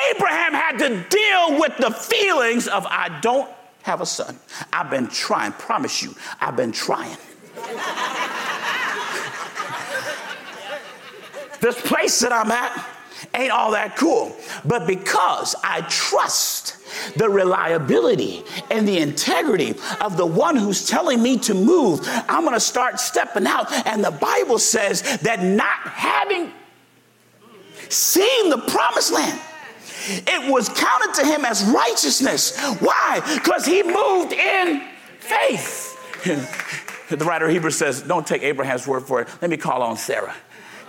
Abraham 0.09 0.53
had 0.53 0.79
to 0.79 0.89
deal 1.07 1.59
with 1.59 1.77
the 1.77 1.91
feelings 1.91 2.67
of 2.67 2.87
I 2.87 3.19
don't 3.21 3.51
have 3.83 4.01
a 4.01 4.07
son. 4.07 4.39
I've 4.73 4.89
been 4.89 5.07
trying, 5.07 5.51
promise 5.51 6.01
you, 6.01 6.15
I've 6.41 6.55
been 6.55 6.71
trying. 6.71 7.17
this 11.61 11.81
place 11.81 12.19
that 12.19 12.31
I'm 12.31 12.51
at 12.51 12.85
ain't 13.33 13.51
all 13.51 13.71
that 13.71 13.95
cool. 13.95 14.35
But 14.65 14.87
because 14.87 15.55
I 15.63 15.81
trust 15.81 16.77
the 17.17 17.29
reliability 17.29 18.43
and 18.71 18.87
the 18.87 18.99
integrity 18.99 19.75
of 20.01 20.17
the 20.17 20.25
one 20.25 20.55
who's 20.55 20.87
telling 20.87 21.21
me 21.21 21.37
to 21.39 21.53
move, 21.53 22.01
I'm 22.27 22.43
going 22.43 22.53
to 22.53 22.59
start 22.59 22.99
stepping 22.99 23.47
out. 23.47 23.71
And 23.85 24.03
the 24.03 24.11
Bible 24.11 24.59
says 24.59 25.01
that 25.19 25.43
not 25.43 25.79
having 25.83 26.51
seen 27.89 28.49
the 28.49 28.57
promised 28.57 29.13
land, 29.13 29.39
it 30.09 30.51
was 30.51 30.69
counted 30.69 31.13
to 31.15 31.25
him 31.25 31.45
as 31.45 31.63
righteousness. 31.65 32.57
Why? 32.79 33.21
Because 33.35 33.65
he 33.65 33.83
moved 33.83 34.33
in 34.33 34.83
faith. 35.19 35.97
The 37.09 37.25
writer 37.25 37.45
of 37.45 37.51
Hebrews 37.51 37.77
says, 37.77 38.01
Don't 38.01 38.25
take 38.25 38.43
Abraham's 38.43 38.87
word 38.87 39.03
for 39.03 39.21
it. 39.21 39.27
Let 39.41 39.49
me 39.49 39.57
call 39.57 39.81
on 39.81 39.97
Sarah. 39.97 40.35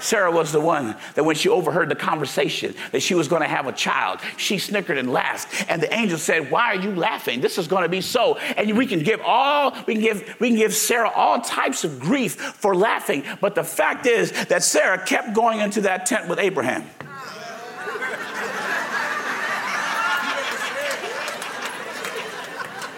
Sarah 0.00 0.30
was 0.30 0.50
the 0.50 0.60
one 0.60 0.96
that 1.14 1.24
when 1.24 1.36
she 1.36 1.48
overheard 1.48 1.88
the 1.88 1.94
conversation 1.94 2.74
that 2.92 3.00
she 3.00 3.14
was 3.14 3.28
going 3.28 3.42
to 3.42 3.48
have 3.48 3.66
a 3.66 3.72
child, 3.72 4.20
she 4.36 4.58
snickered 4.58 4.98
and 4.98 5.12
laughed. 5.12 5.70
And 5.70 5.82
the 5.82 5.92
angel 5.94 6.18
said, 6.18 6.50
"Why 6.50 6.74
are 6.74 6.80
you 6.80 6.94
laughing? 6.94 7.40
This 7.40 7.58
is 7.58 7.68
going 7.68 7.82
to 7.82 7.88
be 7.88 8.00
so." 8.00 8.36
And 8.38 8.76
we 8.76 8.86
can 8.86 9.00
give 9.00 9.20
all 9.20 9.76
we 9.86 9.94
can 9.94 10.02
give 10.02 10.36
we 10.40 10.48
can 10.48 10.56
give 10.56 10.74
Sarah 10.74 11.10
all 11.10 11.40
types 11.40 11.84
of 11.84 12.00
grief 12.00 12.34
for 12.34 12.74
laughing, 12.74 13.24
but 13.40 13.54
the 13.54 13.64
fact 13.64 14.06
is 14.06 14.32
that 14.46 14.62
Sarah 14.62 15.04
kept 15.04 15.34
going 15.34 15.60
into 15.60 15.82
that 15.82 16.06
tent 16.06 16.28
with 16.28 16.38
Abraham. 16.38 16.88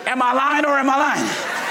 Am 0.07 0.21
I 0.21 0.33
lying 0.35 0.65
or 0.67 0.79
am 0.79 0.91
I 0.91 0.97
lying? 0.99 1.62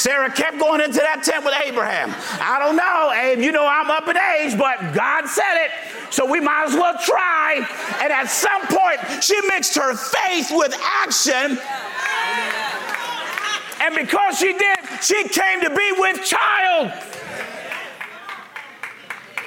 Sarah 0.00 0.32
kept 0.32 0.58
going 0.58 0.80
into 0.80 0.96
that 0.96 1.22
tent 1.22 1.44
with 1.44 1.52
Abraham. 1.62 2.14
I 2.40 2.58
don't 2.58 2.74
know, 2.74 3.12
Abe, 3.12 3.44
you 3.44 3.52
know 3.52 3.66
I'm 3.66 3.90
up 3.90 4.08
in 4.08 4.16
age, 4.16 4.56
but 4.56 4.94
God 4.94 5.28
said 5.28 5.66
it, 5.66 5.70
so 6.08 6.24
we 6.24 6.40
might 6.40 6.68
as 6.68 6.74
well 6.74 6.96
try. 7.04 7.56
And 8.00 8.10
at 8.10 8.30
some 8.30 8.62
point, 8.62 9.22
she 9.22 9.38
mixed 9.48 9.76
her 9.76 9.94
faith 9.94 10.50
with 10.50 10.74
action. 11.04 11.58
And 13.82 13.94
because 13.94 14.38
she 14.38 14.56
did, 14.56 14.78
she 15.02 15.28
came 15.28 15.60
to 15.60 15.68
be 15.68 15.92
with 15.98 16.24
child. 16.24 16.92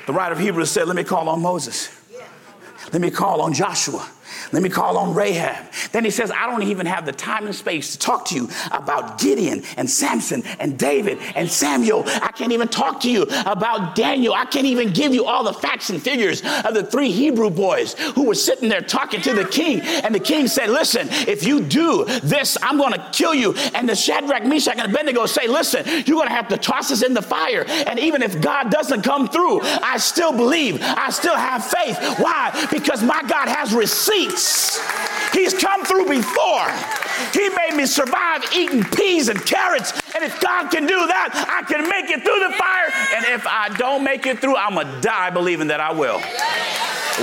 The 0.05 0.13
writer 0.13 0.33
of 0.33 0.39
Hebrews 0.39 0.69
said, 0.69 0.85
Let 0.85 0.95
me 0.95 1.03
call 1.03 1.29
on 1.29 1.41
Moses. 1.41 1.89
Let 2.91 3.01
me 3.01 3.09
call 3.09 3.41
on 3.41 3.53
Joshua. 3.53 4.07
Let 4.51 4.63
me 4.63 4.69
call 4.69 4.97
on 4.97 5.13
Rahab. 5.13 5.65
Then 5.91 6.03
he 6.03 6.11
says, 6.11 6.31
I 6.31 6.45
don't 6.49 6.63
even 6.63 6.85
have 6.85 7.05
the 7.05 7.11
time 7.11 7.45
and 7.45 7.55
space 7.55 7.93
to 7.93 7.99
talk 7.99 8.25
to 8.25 8.35
you 8.35 8.49
about 8.71 9.19
Gideon 9.19 9.63
and 9.77 9.89
Samson 9.89 10.43
and 10.59 10.77
David 10.77 11.19
and 11.35 11.49
Samuel. 11.49 12.03
I 12.05 12.31
can't 12.31 12.51
even 12.51 12.67
talk 12.67 13.01
to 13.01 13.11
you 13.11 13.23
about 13.45 13.95
Daniel. 13.95 14.33
I 14.33 14.45
can't 14.45 14.65
even 14.65 14.91
give 14.93 15.13
you 15.13 15.25
all 15.25 15.43
the 15.43 15.53
facts 15.53 15.89
and 15.89 16.01
figures 16.01 16.41
of 16.65 16.73
the 16.73 16.83
three 16.83 17.11
Hebrew 17.11 17.49
boys 17.49 17.93
who 18.15 18.27
were 18.27 18.35
sitting 18.35 18.69
there 18.69 18.81
talking 18.81 19.21
to 19.21 19.33
the 19.33 19.45
king. 19.45 19.81
And 19.81 20.13
the 20.13 20.19
king 20.19 20.47
said, 20.47 20.69
Listen, 20.69 21.07
if 21.27 21.45
you 21.45 21.61
do 21.61 22.05
this, 22.23 22.57
I'm 22.61 22.77
going 22.77 22.93
to 22.93 23.09
kill 23.11 23.33
you. 23.33 23.53
And 23.73 23.87
the 23.87 23.95
Shadrach, 23.95 24.45
Meshach, 24.45 24.77
and 24.77 24.91
Abednego 24.91 25.25
say, 25.25 25.47
Listen, 25.47 25.85
you're 26.05 26.17
going 26.17 26.27
to 26.27 26.35
have 26.35 26.47
to 26.49 26.57
toss 26.57 26.91
us 26.91 27.03
in 27.03 27.13
the 27.13 27.21
fire. 27.21 27.65
And 27.67 27.99
even 27.99 28.21
if 28.21 28.41
God 28.41 28.71
doesn't 28.71 29.01
come 29.01 29.27
through, 29.27 29.61
I 29.61 29.97
still 29.97 30.31
believe. 30.31 30.79
I 30.81 31.09
still 31.09 31.35
have 31.35 31.65
faith. 31.65 31.97
Why? 32.19 32.67
Because 32.71 33.03
my 33.03 33.21
God 33.27 33.47
has 33.47 33.73
receipts 33.73 34.42
He's 35.33 35.53
come 35.53 35.83
through 35.85 36.07
before. 36.07 36.69
He 37.31 37.49
made 37.49 37.75
me 37.75 37.85
survive 37.85 38.43
eating 38.55 38.83
peas 38.83 39.29
and 39.29 39.43
carrots. 39.45 39.93
And 40.13 40.23
if 40.23 40.39
God 40.41 40.69
can 40.69 40.85
do 40.85 41.07
that, 41.07 41.29
I 41.49 41.63
can 41.71 41.89
make 41.89 42.09
it 42.09 42.23
through 42.23 42.39
the 42.39 42.53
fire. 42.55 42.91
And 43.15 43.25
if 43.25 43.45
I 43.47 43.69
don't 43.77 44.03
make 44.03 44.25
it 44.25 44.39
through, 44.39 44.55
I'm 44.55 44.75
going 44.75 44.87
to 44.87 45.01
die 45.01 45.29
believing 45.29 45.67
that 45.67 45.79
I 45.79 45.91
will. 45.91 46.19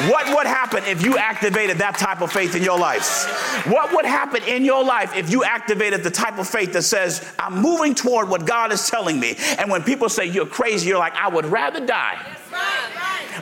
What 0.09 0.37
would 0.37 0.47
happen 0.47 0.85
if 0.85 1.05
you 1.05 1.19
activated 1.19 1.79
that 1.79 1.99
type 1.99 2.21
of 2.21 2.31
faith 2.31 2.55
in 2.55 2.63
your 2.63 2.79
life? 2.79 3.67
What 3.67 3.93
would 3.93 4.05
happen 4.05 4.43
in 4.45 4.65
your 4.65 4.85
life 4.85 5.17
if 5.17 5.31
you 5.31 5.43
activated 5.43 6.05
the 6.05 6.11
type 6.11 6.39
of 6.39 6.49
faith 6.49 6.73
that 6.75 6.83
says, 6.83 7.29
I'm 7.41 7.61
moving 7.61 7.97
toward 7.97 8.29
what 8.29 8.47
God 8.47 8.73
is 8.73 8.89
telling 8.89 9.19
me? 9.19 9.37
And 9.59 9.69
when 9.69 9.83
people 9.83 10.09
say 10.09 10.27
you're 10.27 10.47
crazy, 10.47 10.89
you're 10.89 10.99
like, 10.99 11.17
I 11.17 11.29
would 11.29 11.47
rather 11.47 11.85
die 11.85 12.19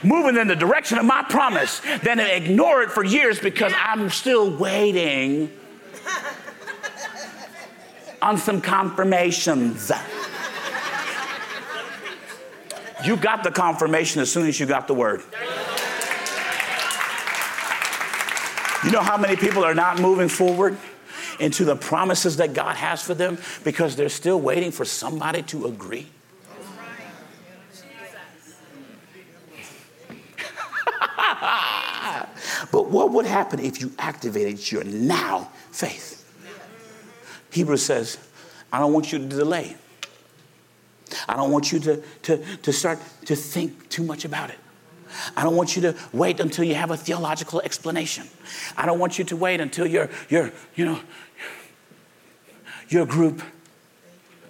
moving 0.03 0.37
in 0.37 0.47
the 0.47 0.55
direction 0.55 0.97
of 0.97 1.05
my 1.05 1.23
promise 1.23 1.81
than 2.03 2.17
to 2.17 2.35
ignore 2.35 2.81
it 2.81 2.91
for 2.91 3.03
years 3.03 3.39
because 3.39 3.73
I'm 3.77 4.09
still 4.09 4.55
waiting 4.55 5.51
on 8.21 8.37
some 8.37 8.61
confirmations. 8.61 9.91
You 13.05 13.15
got 13.15 13.43
the 13.43 13.51
confirmation 13.51 14.21
as 14.21 14.31
soon 14.31 14.47
as 14.47 14.59
you 14.59 14.65
got 14.65 14.87
the 14.87 14.93
word. 14.93 15.21
You 18.83 18.91
know 18.91 19.01
how 19.01 19.17
many 19.17 19.35
people 19.35 19.63
are 19.63 19.75
not 19.75 19.99
moving 19.99 20.29
forward 20.29 20.77
into 21.39 21.63
the 21.65 21.75
promises 21.75 22.37
that 22.37 22.53
God 22.53 22.75
has 22.75 23.01
for 23.01 23.13
them 23.13 23.37
because 23.63 23.95
they're 23.95 24.09
still 24.09 24.39
waiting 24.39 24.71
for 24.71 24.85
somebody 24.85 25.41
to 25.43 25.67
agree? 25.67 26.07
But 32.71 32.89
what 32.89 33.11
would 33.11 33.25
happen 33.25 33.59
if 33.59 33.81
you 33.81 33.91
activated 33.97 34.71
your 34.71 34.83
now 34.83 35.51
faith? 35.71 36.15
Hebrews 37.51 37.83
says, 37.83 38.17
I 38.71 38.79
don't 38.79 38.93
want 38.93 39.11
you 39.11 39.19
to 39.19 39.25
delay. 39.25 39.75
I 41.27 41.35
don't 41.35 41.51
want 41.51 41.71
you 41.71 41.79
to, 41.79 42.03
to, 42.23 42.57
to 42.57 42.73
start 42.73 42.99
to 43.25 43.35
think 43.35 43.89
too 43.89 44.03
much 44.03 44.25
about 44.25 44.49
it. 44.49 44.59
I 45.35 45.43
don't 45.43 45.55
want 45.55 45.75
you 45.75 45.81
to 45.83 45.95
wait 46.13 46.39
until 46.39 46.63
you 46.63 46.75
have 46.75 46.91
a 46.91 46.97
theological 46.97 47.61
explanation. 47.61 48.27
I 48.77 48.85
don't 48.85 48.99
want 48.99 49.17
you 49.17 49.25
to 49.25 49.35
wait 49.35 49.59
until 49.59 49.87
your, 49.87 50.09
your, 50.29 50.51
you 50.75 50.85
know, 50.85 50.99
your 52.89 53.05
group 53.05 53.41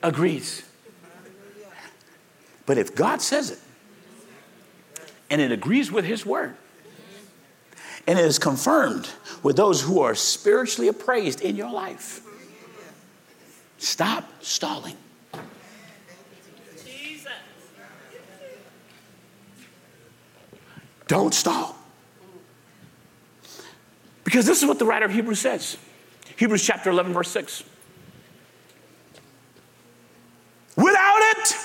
agrees. 0.04 0.64
But 2.66 2.78
if 2.78 2.94
God 2.94 3.22
says 3.22 3.52
it 3.52 3.60
and 5.30 5.40
it 5.42 5.52
agrees 5.52 5.92
with 5.92 6.06
His 6.06 6.26
word, 6.26 6.56
and 8.10 8.18
it 8.18 8.26
is 8.26 8.40
confirmed 8.40 9.08
with 9.44 9.56
those 9.56 9.84
who 9.84 10.02
are 10.02 10.16
spiritually 10.16 10.88
appraised 10.88 11.42
in 11.42 11.56
your 11.56 11.70
life. 11.70 12.22
Stop 13.78 14.28
stalling. 14.44 14.98
Don't 21.06 21.36
stall. 21.36 21.76
Because 24.24 24.48
this 24.48 24.60
is 24.60 24.68
what 24.68 24.80
the 24.80 24.86
writer 24.86 25.06
of 25.06 25.12
Hebrews 25.12 25.40
says 25.40 25.78
Hebrews 26.36 26.66
chapter 26.66 26.90
11, 26.90 27.14
verse 27.14 27.30
6. 27.30 27.64
Without 30.76 31.20
it, 31.38 31.56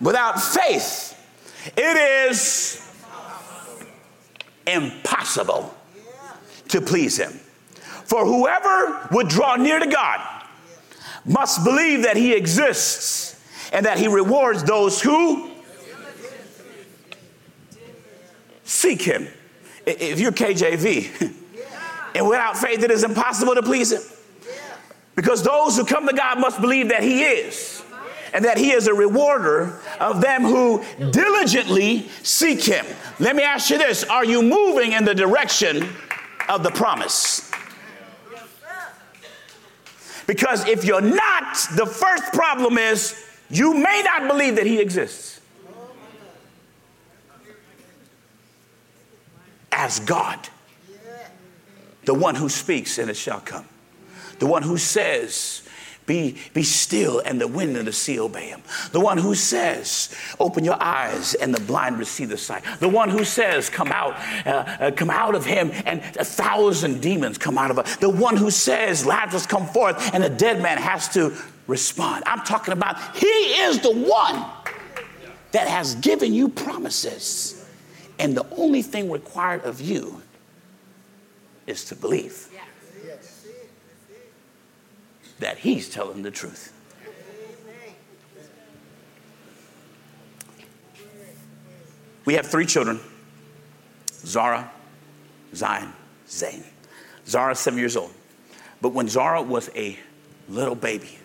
without 0.00 0.40
faith, 0.40 1.18
it 1.76 2.28
is 2.28 2.86
impossible 4.66 5.05
to 6.68 6.80
please 6.80 7.18
him. 7.18 7.32
For 8.04 8.24
whoever 8.24 9.08
would 9.12 9.28
draw 9.28 9.56
near 9.56 9.78
to 9.78 9.86
God 9.86 10.20
must 11.24 11.64
believe 11.64 12.02
that 12.02 12.16
he 12.16 12.32
exists 12.32 13.42
and 13.72 13.84
that 13.86 13.98
he 13.98 14.08
rewards 14.08 14.62
those 14.62 15.00
who. 15.00 15.50
seek 18.64 19.02
him. 19.02 19.28
If 19.86 20.18
you're 20.20 20.32
KJV, 20.32 21.34
and 22.14 22.28
without 22.28 22.56
faith 22.56 22.82
it 22.82 22.90
is 22.90 23.04
impossible 23.04 23.54
to 23.54 23.62
please 23.62 23.92
him. 23.92 24.02
Because 25.14 25.42
those 25.42 25.76
who 25.76 25.84
come 25.84 26.06
to 26.06 26.14
God 26.14 26.38
must 26.38 26.60
believe 26.60 26.90
that 26.90 27.02
he 27.02 27.24
is, 27.24 27.75
and 28.36 28.44
that 28.44 28.58
he 28.58 28.70
is 28.70 28.86
a 28.86 28.92
rewarder 28.92 29.80
of 29.98 30.20
them 30.20 30.42
who 30.42 30.84
diligently 31.10 32.06
seek 32.22 32.62
him. 32.62 32.84
Let 33.18 33.34
me 33.34 33.42
ask 33.42 33.70
you 33.70 33.78
this 33.78 34.04
Are 34.04 34.26
you 34.26 34.42
moving 34.42 34.92
in 34.92 35.06
the 35.06 35.14
direction 35.14 35.88
of 36.46 36.62
the 36.62 36.70
promise? 36.70 37.50
Because 40.26 40.68
if 40.68 40.84
you're 40.84 41.00
not, 41.00 41.56
the 41.76 41.86
first 41.86 42.30
problem 42.34 42.76
is 42.76 43.24
you 43.48 43.72
may 43.72 44.02
not 44.04 44.28
believe 44.28 44.56
that 44.56 44.66
he 44.66 44.80
exists 44.80 45.40
as 49.72 50.00
God, 50.00 50.46
the 52.04 52.12
one 52.12 52.34
who 52.34 52.50
speaks 52.50 52.98
and 52.98 53.08
it 53.08 53.16
shall 53.16 53.40
come, 53.40 53.66
the 54.40 54.46
one 54.46 54.62
who 54.62 54.76
says, 54.76 55.65
be, 56.06 56.36
be 56.54 56.62
still 56.62 57.20
and 57.24 57.40
the 57.40 57.48
wind 57.48 57.76
and 57.76 57.86
the 57.86 57.92
sea 57.92 58.18
obey 58.18 58.48
him. 58.48 58.62
The 58.92 59.00
one 59.00 59.18
who 59.18 59.34
says, 59.34 60.14
open 60.38 60.64
your 60.64 60.80
eyes 60.80 61.34
and 61.34 61.52
the 61.52 61.60
blind 61.60 61.98
receive 61.98 62.28
the 62.28 62.38
sight. 62.38 62.62
The 62.78 62.88
one 62.88 63.10
who 63.10 63.24
says, 63.24 63.68
come 63.68 63.88
out, 63.88 64.14
uh, 64.46 64.50
uh, 64.50 64.90
come 64.92 65.10
out 65.10 65.34
of 65.34 65.44
him 65.44 65.70
and 65.84 66.00
a 66.16 66.24
thousand 66.24 67.02
demons 67.02 67.38
come 67.38 67.58
out 67.58 67.70
of 67.70 67.78
him. 67.78 67.96
The 68.00 68.10
one 68.10 68.36
who 68.36 68.50
says, 68.50 69.04
Lazarus 69.04 69.46
come 69.46 69.66
forth 69.66 70.14
and 70.14 70.22
a 70.22 70.30
dead 70.30 70.62
man 70.62 70.78
has 70.78 71.08
to 71.10 71.36
respond. 71.66 72.22
I'm 72.26 72.40
talking 72.40 72.72
about 72.72 73.16
he 73.16 73.26
is 73.26 73.80
the 73.80 73.92
one 73.92 74.44
that 75.50 75.66
has 75.66 75.96
given 75.96 76.32
you 76.32 76.48
promises. 76.48 77.66
And 78.18 78.36
the 78.36 78.46
only 78.56 78.82
thing 78.82 79.10
required 79.10 79.64
of 79.64 79.80
you 79.80 80.22
is 81.66 81.84
to 81.86 81.96
believe 81.96 82.48
that 85.40 85.58
he's 85.58 85.88
telling 85.88 86.22
the 86.22 86.30
truth. 86.30 86.72
We 92.24 92.34
have 92.34 92.46
three 92.46 92.66
children 92.66 93.00
Zara, 94.12 94.70
Zion, 95.54 95.92
Zane. 96.28 96.64
Zara, 97.26 97.54
seven 97.54 97.78
years 97.78 97.96
old. 97.96 98.12
But 98.80 98.90
when 98.90 99.08
Zara 99.08 99.42
was 99.42 99.70
a 99.74 99.96
little 100.48 100.74
baby, 100.74 101.18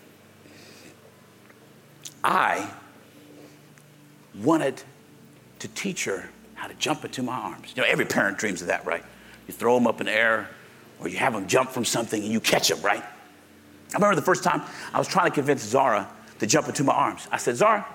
I 2.24 2.70
wanted 4.36 4.82
to 5.60 5.68
teach 5.70 6.06
her 6.06 6.30
how 6.54 6.68
to 6.68 6.74
jump 6.76 7.04
into 7.04 7.24
my 7.24 7.36
arms. 7.36 7.74
You 7.76 7.82
know, 7.82 7.88
every 7.88 8.06
parent 8.06 8.38
dreams 8.38 8.62
of 8.62 8.68
that, 8.68 8.86
right? 8.86 9.04
You 9.48 9.54
throw 9.54 9.76
them 9.76 9.88
up 9.88 10.00
in 10.00 10.06
the 10.06 10.14
air, 10.14 10.50
or 11.00 11.08
you 11.08 11.18
have 11.18 11.34
them 11.34 11.48
jump 11.48 11.72
from 11.72 11.86
something 11.86 12.22
and 12.22 12.32
you 12.32 12.40
catch 12.40 12.70
them, 12.70 12.82
right? 12.82 13.04
I 13.94 13.98
remember 13.98 14.16
the 14.16 14.22
first 14.22 14.44
time 14.44 14.62
I 14.94 15.00
was 15.00 15.08
trying 15.08 15.30
to 15.30 15.36
convince 15.36 15.64
Zara 15.64 16.10
to 16.40 16.48
jump 16.48 16.68
into 16.68 16.84
my 16.84 16.94
arms. 16.94 17.28
I 17.32 17.38
said, 17.38 17.58
Zara, 17.58 17.86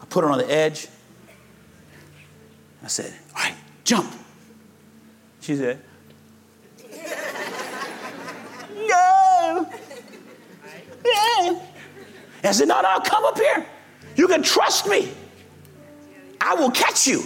I 0.00 0.04
put 0.06 0.24
her 0.24 0.30
on 0.30 0.38
the 0.38 0.50
edge. 0.50 0.88
I 2.82 2.88
said, 2.88 3.12
all 3.36 3.42
right, 3.42 3.54
jump. 3.84 4.12
She 5.40 5.56
said, 5.56 5.80
no. 8.74 9.70
Yeah. 11.04 11.48
And 11.48 11.60
I 12.44 12.52
said, 12.52 12.68
no, 12.68 12.80
no, 12.80 13.00
come 13.00 13.24
up 13.24 13.38
here. 13.38 13.66
You 14.16 14.28
can 14.28 14.42
trust 14.42 14.88
me. 14.88 15.12
I 16.40 16.54
will 16.54 16.70
catch 16.70 17.06
you. 17.06 17.22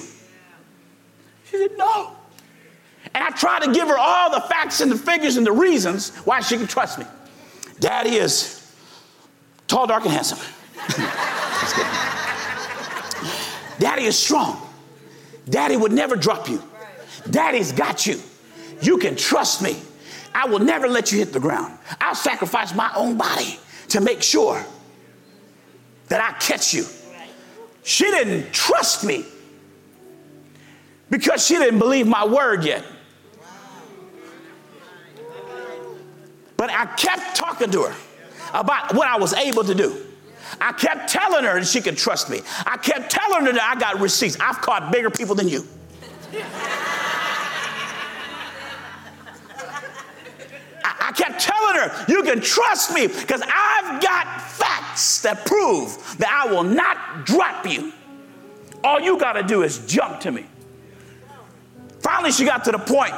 She 1.51 1.57
said, 1.57 1.71
no. 1.77 2.17
And 3.17 3.25
I 3.25 3.31
tried 3.31 3.63
to 3.63 3.73
give 3.73 3.89
her 3.89 3.97
all 3.97 4.31
the 4.31 4.43
facts 4.43 4.83
and 4.83 4.93
the 4.93 4.99
figures 4.99 5.39
and 5.39 5.47
the 5.47 5.53
reasons 5.53 6.15
why 6.27 6.41
she 6.41 6.59
could 6.59 6.69
trust 6.69 6.99
me. 6.99 7.07
Daddy 7.81 8.17
is 8.17 8.71
tall, 9.67 9.87
dark, 9.87 10.05
and 10.05 10.13
handsome. 10.13 10.39
Daddy 13.79 14.05
is 14.05 14.19
strong. 14.19 14.61
Daddy 15.49 15.79
would 15.79 15.93
never 15.93 16.15
drop 16.15 16.51
you. 16.51 16.63
Daddy's 17.31 17.73
got 17.73 18.05
you. 18.05 18.21
You 18.83 18.99
can 18.99 19.17
trust 19.17 19.63
me. 19.63 19.81
I 20.35 20.47
will 20.47 20.59
never 20.59 20.87
let 20.87 21.11
you 21.11 21.19
hit 21.19 21.33
the 21.33 21.41
ground. 21.41 21.79
I'll 21.99 22.15
sacrifice 22.15 22.75
my 22.75 22.93
own 22.95 23.17
body 23.17 23.59
to 23.89 24.03
make 24.03 24.23
sure 24.23 24.63
that 26.09 26.21
I 26.21 26.39
catch 26.39 26.75
you. 26.75 26.85
She 27.83 28.05
didn't 28.05 28.53
trust 28.53 29.05
me 29.05 29.25
because 31.09 31.47
she 31.47 31.55
didn't 31.55 31.79
believe 31.79 32.07
my 32.07 32.27
word 32.27 32.63
yet. 32.63 32.85
But 36.67 36.75
I 36.75 36.87
kept 36.97 37.37
talking 37.37 37.71
to 37.71 37.83
her 37.85 37.95
about 38.53 38.93
what 38.93 39.07
I 39.07 39.17
was 39.19 39.33
able 39.35 39.63
to 39.63 39.73
do. 39.73 40.05
I 40.61 40.73
kept 40.73 41.09
telling 41.09 41.45
her 41.45 41.61
that 41.61 41.67
she 41.67 41.81
could 41.81 41.97
trust 41.97 42.29
me. 42.29 42.41
I 42.67 42.77
kept 42.77 43.09
telling 43.09 43.47
her 43.47 43.53
that 43.53 43.63
I 43.77 43.79
got 43.79 44.01
receipts. 44.01 44.37
I've 44.41 44.61
caught 44.61 44.91
bigger 44.91 45.09
people 45.09 45.37
than 45.37 45.47
you. 45.47 45.65
I, 50.85 51.13
kept 51.13 51.41
telling 51.41 51.77
her, 51.77 52.05
you 52.09 52.25
can 52.25 52.41
trust 52.41 52.93
me 52.93 53.07
because 53.07 53.43
I've 53.43 54.03
got 54.03 54.43
facts 54.43 55.21
that 55.23 55.47
prove 55.47 56.17
that 56.19 56.29
I 56.29 56.53
will 56.53 56.65
not 56.65 57.27
drop 57.27 57.65
you. 57.65 57.93
All 58.83 59.01
you 59.01 59.21
got 59.21 59.35
to 59.35 59.45
do 59.45 59.63
is 59.63 59.87
jump 59.87 60.19
to 60.23 60.33
me. 60.33 60.47
Finally, 62.01 62.33
she 62.33 62.45
got 62.45 62.65
to 62.65 62.73
the 62.73 62.79
point 62.79 63.15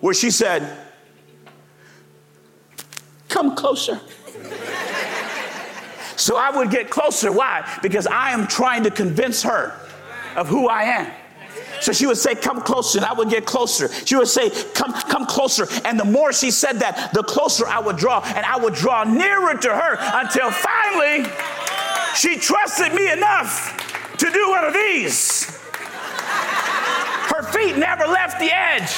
where 0.00 0.12
she 0.12 0.30
said, 0.30 0.85
Come 3.36 3.54
closer. 3.54 4.00
so 6.16 6.38
I 6.38 6.50
would 6.56 6.70
get 6.70 6.88
closer. 6.88 7.30
Why? 7.30 7.68
Because 7.82 8.06
I 8.06 8.30
am 8.30 8.46
trying 8.46 8.84
to 8.84 8.90
convince 8.90 9.42
her 9.42 9.78
of 10.36 10.48
who 10.48 10.68
I 10.68 10.84
am. 10.84 11.12
So 11.82 11.92
she 11.92 12.06
would 12.06 12.16
say, 12.16 12.34
Come 12.34 12.62
closer, 12.62 12.96
and 12.96 13.04
I 13.04 13.12
would 13.12 13.28
get 13.28 13.44
closer. 13.44 13.92
She 14.06 14.16
would 14.16 14.28
say, 14.28 14.48
Come, 14.72 14.90
come 14.94 15.26
closer. 15.26 15.66
And 15.84 16.00
the 16.00 16.04
more 16.06 16.32
she 16.32 16.50
said 16.50 16.78
that, 16.78 17.12
the 17.12 17.22
closer 17.24 17.66
I 17.66 17.78
would 17.78 17.98
draw, 17.98 18.22
and 18.24 18.46
I 18.46 18.56
would 18.56 18.72
draw 18.72 19.04
nearer 19.04 19.54
to 19.54 19.68
her 19.68 19.98
until 20.14 20.50
finally 20.50 21.30
she 22.14 22.38
trusted 22.38 22.94
me 22.94 23.12
enough 23.12 24.16
to 24.16 24.30
do 24.30 24.48
one 24.48 24.64
of 24.64 24.72
these. 24.72 25.44
Her 27.28 27.42
feet 27.52 27.76
never 27.76 28.06
left 28.06 28.40
the 28.40 28.50
edge, 28.50 28.96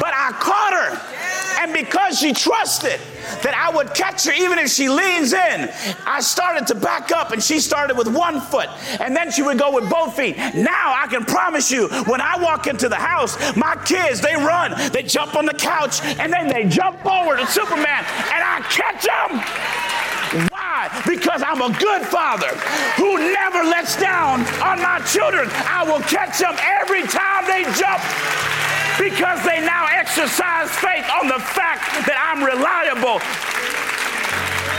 but 0.00 0.14
I 0.14 0.32
caught 0.32 0.72
her. 0.72 1.45
And 1.66 1.74
because 1.74 2.20
she 2.20 2.32
trusted 2.32 3.00
that 3.42 3.52
I 3.52 3.74
would 3.74 3.92
catch 3.92 4.24
her 4.26 4.32
even 4.32 4.56
if 4.56 4.70
she 4.70 4.88
leans 4.88 5.32
in, 5.32 5.68
I 6.06 6.20
started 6.20 6.64
to 6.68 6.76
back 6.76 7.10
up 7.10 7.32
and 7.32 7.42
she 7.42 7.58
started 7.58 7.98
with 7.98 8.06
one 8.06 8.40
foot 8.40 8.68
and 9.00 9.16
then 9.16 9.32
she 9.32 9.42
would 9.42 9.58
go 9.58 9.74
with 9.74 9.90
both 9.90 10.14
feet. 10.14 10.36
Now 10.36 10.94
I 10.94 11.08
can 11.10 11.24
promise 11.24 11.72
you, 11.72 11.88
when 12.06 12.20
I 12.20 12.40
walk 12.40 12.68
into 12.68 12.88
the 12.88 12.94
house, 12.94 13.34
my 13.56 13.74
kids, 13.84 14.20
they 14.20 14.36
run, 14.36 14.74
they 14.92 15.02
jump 15.02 15.34
on 15.34 15.44
the 15.44 15.54
couch, 15.54 16.00
and 16.04 16.32
then 16.32 16.46
they 16.46 16.68
jump 16.68 17.02
forward 17.02 17.40
to 17.40 17.46
Superman 17.48 18.06
and 18.30 18.42
I 18.46 18.62
catch 18.70 19.02
them. 19.02 20.46
Why? 20.52 21.02
Because 21.04 21.42
I'm 21.42 21.62
a 21.62 21.76
good 21.80 22.02
father 22.06 22.54
who 22.94 23.18
never 23.18 23.64
lets 23.64 23.96
down 23.96 24.46
on 24.62 24.80
my 24.80 25.00
children. 25.10 25.48
I 25.66 25.82
will 25.82 26.00
catch 26.06 26.38
them 26.38 26.54
every 26.62 27.02
time 27.02 27.44
they 27.46 27.64
jump 27.74 28.75
because 28.98 29.44
they 29.44 29.60
now 29.60 29.86
exercise 29.90 30.70
faith 30.70 31.06
on 31.10 31.28
the 31.28 31.40
fact 31.40 32.06
that 32.06 32.16
I'm 32.16 32.42
reliable. 32.42 33.18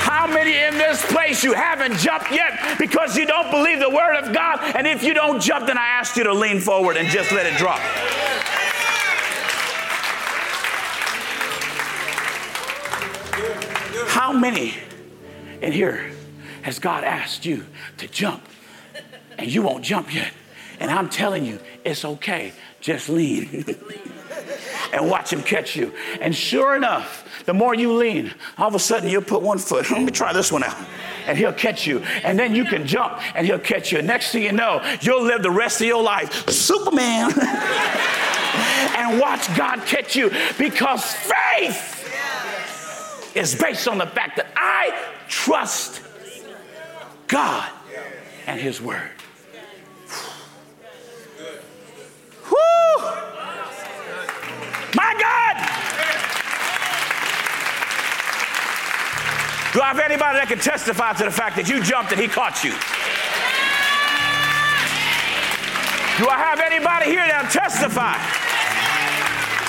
How 0.07 0.25
many 0.25 0.55
in 0.57 0.77
this 0.77 1.05
place 1.11 1.43
you 1.43 1.53
haven't 1.53 1.97
jumped 1.97 2.31
yet 2.31 2.79
because 2.79 3.17
you 3.17 3.25
don't 3.25 3.51
believe 3.51 3.79
the 3.79 3.89
word 3.89 4.15
of 4.15 4.33
God? 4.33 4.59
And 4.75 4.87
if 4.87 5.03
you 5.03 5.13
don't 5.13 5.41
jump, 5.41 5.67
then 5.67 5.77
I 5.77 5.87
ask 5.87 6.15
you 6.15 6.23
to 6.23 6.33
lean 6.33 6.59
forward 6.59 6.97
and 6.97 7.07
just 7.09 7.31
let 7.31 7.45
it 7.45 7.57
drop. 7.57 7.79
How 14.07 14.33
many 14.33 14.73
in 15.61 15.71
here 15.71 16.11
has 16.63 16.79
God 16.79 17.03
asked 17.03 17.45
you 17.45 17.65
to 17.97 18.07
jump 18.07 18.43
and 19.37 19.51
you 19.53 19.61
won't 19.61 19.83
jump 19.83 20.13
yet? 20.13 20.33
And 20.79 20.89
I'm 20.91 21.09
telling 21.09 21.45
you, 21.45 21.59
it's 21.83 22.05
okay. 22.05 22.53
Just 22.87 23.09
lean 23.09 23.65
and 24.93 25.09
watch 25.09 25.33
him 25.33 25.43
catch 25.43 25.75
you. 25.75 25.91
And 26.21 26.33
sure 26.33 26.73
enough, 26.73 27.43
the 27.43 27.53
more 27.53 27.75
you 27.75 27.91
lean, 27.91 28.33
all 28.57 28.69
of 28.69 28.75
a 28.75 28.79
sudden 28.79 29.09
you'll 29.09 29.23
put 29.23 29.41
one 29.41 29.57
foot. 29.57 29.91
Let 29.91 30.03
me 30.03 30.09
try 30.09 30.31
this 30.31 30.53
one 30.53 30.63
out. 30.63 30.77
And 31.25 31.37
he'll 31.37 31.51
catch 31.51 31.85
you. 31.85 31.99
And 32.23 32.39
then 32.39 32.55
you 32.55 32.63
can 32.63 32.87
jump 32.87 33.19
and 33.35 33.45
he'll 33.45 33.59
catch 33.59 33.91
you. 33.91 34.01
Next 34.01 34.31
thing 34.31 34.43
you 34.43 34.53
know, 34.53 34.81
you'll 35.01 35.21
live 35.21 35.43
the 35.43 35.51
rest 35.51 35.81
of 35.81 35.87
your 35.87 36.01
life 36.01 36.49
Superman. 36.49 37.33
and 38.95 39.19
watch 39.19 39.53
God 39.57 39.85
catch 39.85 40.15
you 40.15 40.31
because 40.57 41.13
faith 41.13 42.09
is 43.35 43.53
based 43.53 43.89
on 43.89 43.97
the 43.97 44.07
fact 44.07 44.37
that 44.37 44.47
I 44.55 44.97
trust 45.27 46.01
God 47.27 47.69
and 48.45 48.61
his 48.61 48.81
word. 48.81 49.16
My 54.97 55.13
God! 55.13 55.55
Do 59.73 59.81
I 59.85 59.93
have 59.93 59.99
anybody 59.99 60.41
that 60.41 60.47
can 60.49 60.57
testify 60.57 61.13
to 61.21 61.25
the 61.25 61.29
fact 61.29 61.53
that 61.61 61.69
you 61.69 61.77
jumped 61.85 62.09
and 62.09 62.17
he 62.17 62.25
caught 62.25 62.65
you? 62.65 62.73
Do 66.17 66.25
I 66.25 66.41
have 66.41 66.57
anybody 66.57 67.13
here 67.13 67.21
that 67.29 67.53
testify 67.53 68.17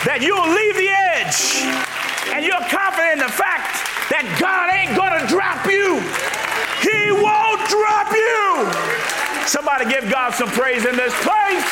that 0.08 0.24
you'll 0.24 0.48
leave 0.48 0.80
the 0.80 0.88
edge 0.88 1.60
and 2.32 2.40
you're 2.40 2.64
confident 2.72 3.20
in 3.20 3.22
the 3.28 3.28
fact 3.28 3.84
that 4.08 4.24
God 4.40 4.72
ain't 4.72 4.96
gonna 4.96 5.28
drop 5.28 5.60
you? 5.68 6.00
He 6.80 7.12
won't 7.12 7.60
drop 7.68 8.08
you! 8.16 8.64
Somebody 9.44 9.92
give 9.92 10.08
God 10.08 10.32
some 10.32 10.48
praise 10.56 10.88
in 10.88 10.96
this 10.96 11.12
place. 11.20 11.68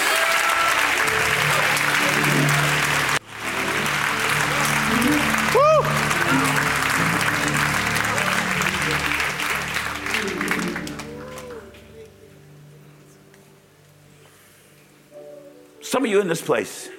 Some 15.97 16.05
of 16.05 16.11
you 16.11 16.21
in 16.21 16.29
this 16.29 16.43
place, 16.43 16.91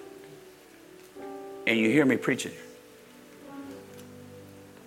and 1.68 1.78
you 1.78 1.88
hear 1.92 2.04
me 2.04 2.18
preaching. 2.18 2.52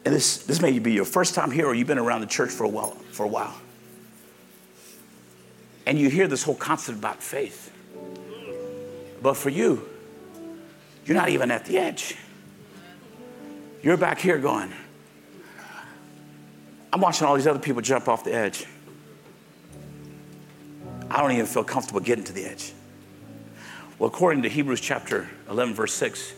And 0.04 0.12
this, 0.12 0.38
this 0.38 0.60
may 0.60 0.76
be 0.80 0.92
your 0.92 1.04
first 1.04 1.36
time 1.36 1.52
here, 1.52 1.66
or 1.66 1.76
you've 1.76 1.86
been 1.86 1.96
around 1.96 2.22
the 2.22 2.26
church 2.26 2.50
for 2.50 2.64
a 2.64 2.68
while, 2.68 2.96
for 3.12 3.22
a 3.22 3.28
while. 3.28 3.54
And 5.86 5.96
you 5.96 6.10
hear 6.10 6.26
this 6.26 6.42
whole 6.42 6.56
concept 6.56 6.98
about 6.98 7.22
faith. 7.22 7.70
But 9.22 9.36
for 9.36 9.48
you, 9.48 9.88
you're 11.04 11.16
not 11.16 11.28
even 11.28 11.52
at 11.52 11.64
the 11.66 11.78
edge. 11.78 12.16
You're 13.80 13.96
back 13.96 14.18
here 14.18 14.38
going, 14.38 14.72
I'm 16.92 17.00
watching 17.00 17.28
all 17.28 17.36
these 17.36 17.46
other 17.46 17.60
people 17.60 17.80
jump 17.80 18.08
off 18.08 18.24
the 18.24 18.34
edge. 18.34 18.66
I 21.08 21.20
don't 21.20 21.30
even 21.30 21.46
feel 21.46 21.62
comfortable 21.62 22.00
getting 22.00 22.24
to 22.24 22.32
the 22.32 22.44
edge. 22.44 22.72
Well, 24.00 24.08
according 24.08 24.44
to 24.44 24.48
Hebrews 24.48 24.80
chapter 24.80 25.28
11, 25.50 25.74
verse 25.74 25.92
6, 25.92 26.32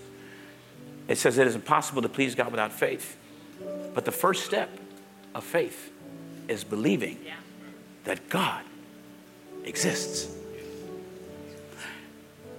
it 1.06 1.16
says 1.16 1.38
it 1.38 1.46
is 1.46 1.54
impossible 1.54 2.02
to 2.02 2.08
please 2.08 2.34
God 2.34 2.50
without 2.50 2.72
faith. 2.72 3.16
But 3.94 4.04
the 4.04 4.10
first 4.10 4.44
step 4.44 4.68
of 5.32 5.44
faith 5.44 5.92
is 6.48 6.64
believing 6.64 7.20
that 8.02 8.28
God 8.28 8.64
exists. 9.62 10.28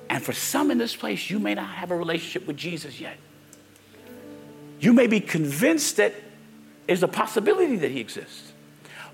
And 0.09 0.23
for 0.23 0.31
some 0.31 0.71
in 0.71 0.77
this 0.77 0.95
place, 0.95 1.29
you 1.29 1.37
may 1.37 1.53
not 1.53 1.67
have 1.67 1.91
a 1.91 1.97
relationship 1.97 2.47
with 2.47 2.55
Jesus 2.55 3.01
yet. 3.01 3.17
You 4.79 4.93
may 4.93 5.07
be 5.07 5.19
convinced 5.19 5.97
that 5.97 6.13
there's 6.87 7.03
a 7.03 7.09
possibility 7.09 7.75
that 7.75 7.91
he 7.91 7.99
exists, 7.99 8.53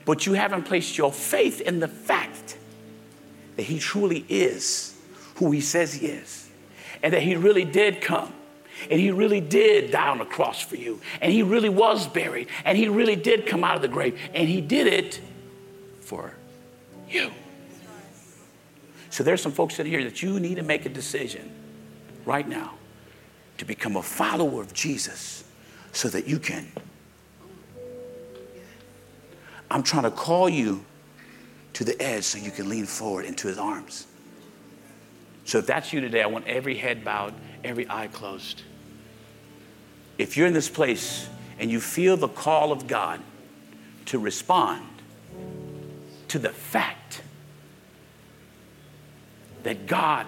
but 0.06 0.28
you 0.28 0.34
haven't 0.34 0.66
placed 0.66 1.00
your 1.00 1.12
faith 1.12 1.62
in 1.62 1.80
the 1.80 1.88
fact 1.88 2.60
that 3.56 3.64
he 3.64 3.80
truly 3.80 4.24
is 4.30 4.96
who 5.40 5.52
he 5.52 5.62
says 5.62 5.94
he 5.94 6.08
is, 6.08 6.50
and 7.02 7.14
that 7.14 7.22
he 7.22 7.36
really 7.36 7.66
did 7.66 8.02
come. 8.02 8.34
And 8.90 9.00
he 9.00 9.12
really 9.12 9.42
did 9.42 9.92
die 9.92 10.08
on 10.08 10.20
the 10.20 10.26
cross 10.26 10.62
for 10.62 10.78
you. 10.78 11.02
And 11.20 11.34
he 11.34 11.44
really 11.44 11.68
was 11.68 12.08
buried. 12.08 12.48
And 12.64 12.78
he 12.78 12.88
really 12.88 13.18
did 13.18 13.46
come 13.46 13.62
out 13.62 13.76
of 13.76 13.82
the 13.82 13.90
grave. 13.90 14.18
And 14.34 14.48
he 14.48 14.62
did 14.62 14.88
it 14.88 15.20
for 16.00 16.34
you. 17.10 17.30
So 19.10 19.22
there's 19.24 19.42
some 19.42 19.52
folks 19.52 19.80
in 19.80 19.86
here 19.86 20.02
that 20.06 20.24
you 20.24 20.40
need 20.40 20.56
to 20.56 20.64
make 20.64 20.86
a 20.86 20.90
decision 20.90 21.52
right 22.26 22.48
now 22.48 22.76
to 23.58 23.66
become 23.66 23.98
a 23.98 24.02
follower 24.02 24.62
of 24.62 24.74
Jesus 24.74 25.44
so 25.92 26.08
that 26.08 26.26
you 26.26 26.40
can. 26.40 26.72
I'm 29.70 29.84
trying 29.84 30.04
to 30.04 30.12
call 30.12 30.48
you 30.48 30.86
to 31.74 31.84
the 31.84 32.02
edge 32.02 32.24
so 32.24 32.38
you 32.38 32.52
can 32.52 32.70
lean 32.70 32.86
forward 32.86 33.26
into 33.26 33.50
his 33.50 33.58
arms. 33.58 34.08
So 35.50 35.58
if 35.58 35.66
that's 35.66 35.92
you 35.92 36.00
today, 36.00 36.22
I 36.22 36.28
want 36.28 36.46
every 36.46 36.76
head 36.76 37.04
bowed, 37.04 37.34
every 37.64 37.90
eye 37.90 38.06
closed. 38.06 38.62
If 40.20 40.38
you're 40.38 40.46
in 40.46 40.54
this 40.54 40.70
place 40.70 41.28
and 41.58 41.72
you 41.72 41.80
feel 41.80 42.18
the 42.18 42.28
call 42.28 42.72
of 42.72 42.86
God 42.86 43.20
to 44.06 44.20
respond 44.20 44.86
to 46.28 46.38
the 46.38 46.52
fact 46.52 47.24
that 49.64 49.88
God 49.88 50.28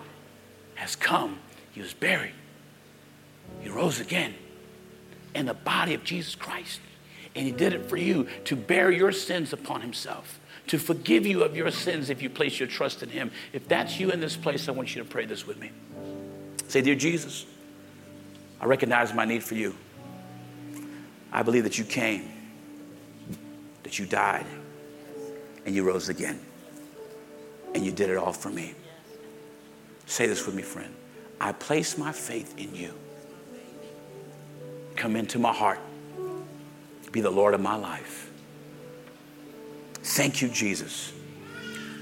has 0.73 0.95
come, 0.95 1.37
He 1.71 1.81
was 1.81 1.93
buried, 1.93 2.33
He 3.59 3.69
rose 3.69 3.99
again 3.99 4.33
in 5.35 5.45
the 5.45 5.53
body 5.53 5.93
of 5.93 6.03
Jesus 6.03 6.33
Christ, 6.33 6.81
and 7.35 7.45
He 7.45 7.51
did 7.51 7.73
it 7.73 7.85
for 7.85 7.95
you 7.95 8.27
to 8.45 8.55
bear 8.55 8.89
your 8.89 9.11
sins 9.11 9.53
upon 9.53 9.81
Himself 9.81 10.39
to 10.71 10.79
forgive 10.79 11.27
you 11.27 11.43
of 11.43 11.53
your 11.53 11.69
sins 11.69 12.09
if 12.09 12.21
you 12.21 12.29
place 12.29 12.57
your 12.57 12.67
trust 12.67 13.03
in 13.03 13.09
Him. 13.09 13.29
If 13.51 13.67
that's 13.67 13.99
you 13.99 14.09
in 14.09 14.21
this 14.21 14.37
place, 14.37 14.69
I 14.69 14.71
want 14.71 14.95
you 14.95 15.03
to 15.03 15.09
pray 15.09 15.25
this 15.25 15.45
with 15.45 15.59
me. 15.59 15.69
Say, 16.69 16.79
Dear 16.79 16.95
Jesus, 16.95 17.45
I 18.61 18.67
recognize 18.67 19.13
my 19.13 19.25
need 19.25 19.43
for 19.43 19.55
you. 19.55 19.75
I 21.29 21.43
believe 21.43 21.65
that 21.65 21.77
you 21.77 21.83
came, 21.83 22.23
that 23.83 23.99
you 23.99 24.05
died, 24.05 24.45
and 25.65 25.75
you 25.75 25.83
rose 25.83 26.07
again, 26.07 26.39
and 27.75 27.85
you 27.85 27.91
did 27.91 28.09
it 28.09 28.15
all 28.15 28.31
for 28.31 28.49
me. 28.49 28.73
Say 30.05 30.25
this 30.25 30.45
with 30.45 30.55
me, 30.55 30.61
friend. 30.61 30.95
I 31.41 31.51
place 31.51 31.97
my 31.97 32.13
faith 32.13 32.57
in 32.57 32.73
you. 32.73 32.93
Come 34.95 35.17
into 35.17 35.37
my 35.37 35.51
heart, 35.51 35.79
be 37.11 37.19
the 37.19 37.29
Lord 37.29 37.53
of 37.53 37.59
my 37.59 37.75
life. 37.75 38.30
Thank 40.03 40.41
you, 40.41 40.49
Jesus, 40.49 41.13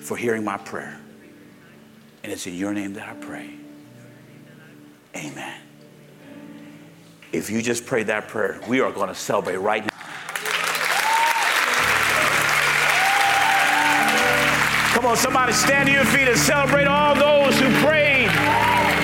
for 0.01 0.15
hearing 0.15 0.43
my 0.43 0.57
prayer. 0.57 0.99
And 2.23 2.31
it's 2.31 2.47
in 2.47 2.55
your 2.55 2.73
name 2.73 2.93
that 2.93 3.07
I 3.07 3.13
pray. 3.13 3.49
Amen. 5.15 5.61
If 7.31 7.49
you 7.49 7.61
just 7.61 7.85
prayed 7.85 8.07
that 8.07 8.27
prayer, 8.27 8.59
we 8.67 8.81
are 8.81 8.91
going 8.91 9.09
to 9.09 9.15
celebrate 9.15 9.57
right 9.57 9.83
now. 9.83 9.89
Come 14.93 15.05
on, 15.05 15.15
somebody 15.15 15.53
stand 15.53 15.87
to 15.87 15.93
your 15.93 16.05
feet 16.05 16.27
and 16.27 16.37
celebrate 16.37 16.87
all 16.87 17.15
those 17.15 17.59
who 17.59 17.69
prayed 17.85 18.29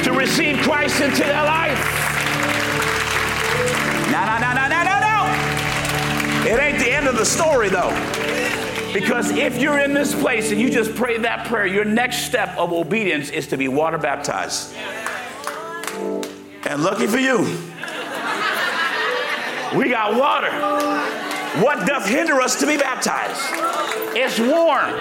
to 0.03 0.11
receive 0.11 0.57
Christ 0.63 1.01
into 1.01 1.21
their 1.21 1.43
life. 1.43 1.79
No, 4.11 4.25
no, 4.25 4.37
no, 4.39 4.53
no, 4.53 4.67
no, 4.67 4.83
no, 4.83 4.99
no. 4.99 6.49
It 6.49 6.59
ain't 6.59 6.79
the 6.79 6.91
end 6.91 7.07
of 7.07 7.15
the 7.15 7.25
story, 7.25 7.69
though. 7.69 8.24
Because 8.95 9.29
if 9.31 9.57
you're 9.57 9.79
in 9.79 9.93
this 9.93 10.15
place 10.15 10.53
and 10.53 10.61
you 10.61 10.69
just 10.69 10.95
pray 10.95 11.17
that 11.17 11.47
prayer, 11.47 11.67
your 11.67 11.83
next 11.83 12.19
step 12.19 12.57
of 12.57 12.71
obedience 12.71 13.29
is 13.29 13.45
to 13.47 13.57
be 13.57 13.67
water 13.67 13.97
baptized. 13.97 14.73
And 16.63 16.81
lucky 16.81 17.05
for 17.05 17.17
you, 17.17 17.39
we 19.77 19.89
got 19.89 20.17
water. 20.17 20.49
What 21.61 21.85
doth 21.85 22.07
hinder 22.07 22.39
us 22.39 22.57
to 22.61 22.65
be 22.65 22.77
baptized? 22.77 23.41
It's 24.15 24.39
warm. 24.39 24.93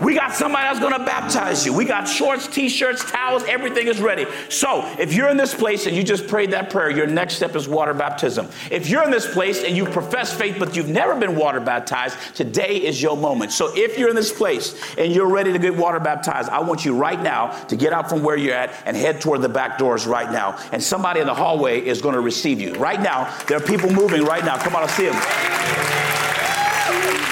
We 0.00 0.14
got 0.14 0.32
somebody 0.32 0.64
that's 0.64 0.78
going 0.78 0.92
to 0.92 1.04
baptize 1.04 1.66
you. 1.66 1.72
We 1.72 1.84
got 1.84 2.04
shorts, 2.04 2.46
t 2.46 2.68
shirts, 2.68 3.10
towels, 3.10 3.42
everything 3.44 3.88
is 3.88 4.00
ready. 4.00 4.26
So, 4.48 4.84
if 4.98 5.12
you're 5.12 5.28
in 5.28 5.36
this 5.36 5.54
place 5.54 5.86
and 5.86 5.96
you 5.96 6.04
just 6.04 6.28
prayed 6.28 6.52
that 6.52 6.70
prayer, 6.70 6.88
your 6.90 7.06
next 7.06 7.34
step 7.34 7.56
is 7.56 7.68
water 7.68 7.92
baptism. 7.92 8.48
If 8.70 8.88
you're 8.88 9.02
in 9.02 9.10
this 9.10 9.30
place 9.32 9.64
and 9.64 9.76
you 9.76 9.84
profess 9.84 10.32
faith 10.32 10.56
but 10.58 10.76
you've 10.76 10.88
never 10.88 11.18
been 11.18 11.34
water 11.34 11.58
baptized, 11.58 12.16
today 12.36 12.76
is 12.76 13.02
your 13.02 13.16
moment. 13.16 13.50
So, 13.50 13.72
if 13.74 13.98
you're 13.98 14.08
in 14.08 14.16
this 14.16 14.32
place 14.32 14.80
and 14.96 15.12
you're 15.12 15.28
ready 15.28 15.52
to 15.52 15.58
get 15.58 15.76
water 15.76 15.98
baptized, 15.98 16.48
I 16.48 16.60
want 16.60 16.84
you 16.84 16.96
right 16.96 17.20
now 17.20 17.48
to 17.64 17.76
get 17.76 17.92
out 17.92 18.08
from 18.08 18.22
where 18.22 18.36
you're 18.36 18.54
at 18.54 18.72
and 18.86 18.96
head 18.96 19.20
toward 19.20 19.42
the 19.42 19.48
back 19.48 19.78
doors 19.78 20.06
right 20.06 20.30
now. 20.30 20.58
And 20.70 20.82
somebody 20.82 21.20
in 21.20 21.26
the 21.26 21.34
hallway 21.34 21.84
is 21.84 22.00
going 22.00 22.14
to 22.14 22.20
receive 22.20 22.60
you. 22.60 22.74
Right 22.74 23.00
now, 23.00 23.36
there 23.48 23.58
are 23.58 23.60
people 23.60 23.90
moving 23.90 24.24
right 24.24 24.44
now. 24.44 24.58
Come 24.58 24.76
on, 24.76 24.84
I 24.84 24.86
see 24.86 25.08
them. 25.08 25.77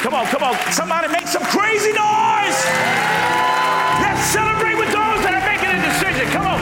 Come 0.03 0.15
on, 0.15 0.27
come 0.27 0.43
on. 0.43 0.55
Somebody 0.73 1.09
make 1.09 1.27
some 1.27 1.43
crazy 1.45 1.93
noise. 1.93 2.59
Let's 4.03 4.23
celebrate 4.31 4.77
with 4.77 4.93
those 4.93 5.19
that 5.25 5.35
are 5.35 5.47
making 5.49 5.73
a 5.73 5.81
decision. 5.83 6.29
Come 6.31 6.47
on. 6.47 6.61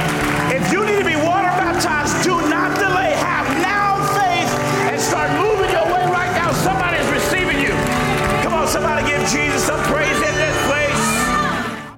If 0.54 0.72
you 0.72 0.80
need 0.86 0.98
to 1.02 1.04
be 1.04 1.16
water 1.16 1.52
baptized, 1.60 2.24
do 2.24 2.34
not 2.48 2.72
delay. 2.78 3.12
Have 3.20 3.48
now 3.60 4.00
faith 4.16 4.50
and 4.88 5.00
start 5.00 5.28
moving 5.36 5.68
your 5.68 5.84
way 5.92 6.04
right 6.08 6.32
now. 6.32 6.52
Somebody 6.52 6.96
is 7.02 7.10
receiving 7.10 7.60
you. 7.60 7.74
Come 8.40 8.54
on, 8.54 8.66
somebody 8.68 9.04
give 9.06 9.20
Jesus 9.28 9.66
some 9.66 9.82
praise 9.92 10.16
in 10.16 10.34
this 10.40 10.56
place. 10.64 11.02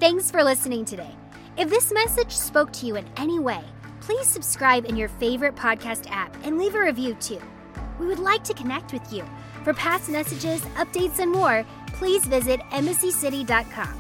Thanks 0.01 0.31
for 0.31 0.43
listening 0.43 0.85
today. 0.85 1.15
If 1.57 1.71
this 1.71 1.93
message 1.93 2.33
spoke 2.33 2.73
to 2.81 2.87
you 2.87 2.97
in 2.97 3.07
any 3.17 3.39
way, 3.39 3.63
please 4.01 4.27
subscribe 4.27 4.85
in 4.87 4.97
your 4.97 5.09
favorite 5.09 5.55
podcast 5.55 6.11
app 6.11 6.35
and 6.45 6.59
leave 6.59 6.75
a 6.75 6.81
review 6.81 7.15
too. 7.15 7.41
We 7.99 8.07
would 8.07 8.19
like 8.19 8.45
to 8.45 8.55
connect 8.55 8.93
with 8.93 9.13
you. 9.13 9.25
For 9.67 9.75
past 9.75 10.09
messages, 10.09 10.61
updates, 10.77 11.19
and 11.19 11.33
more, 11.33 11.67
please 11.89 12.25
visit 12.25 12.61
embassycity.com. 12.71 13.99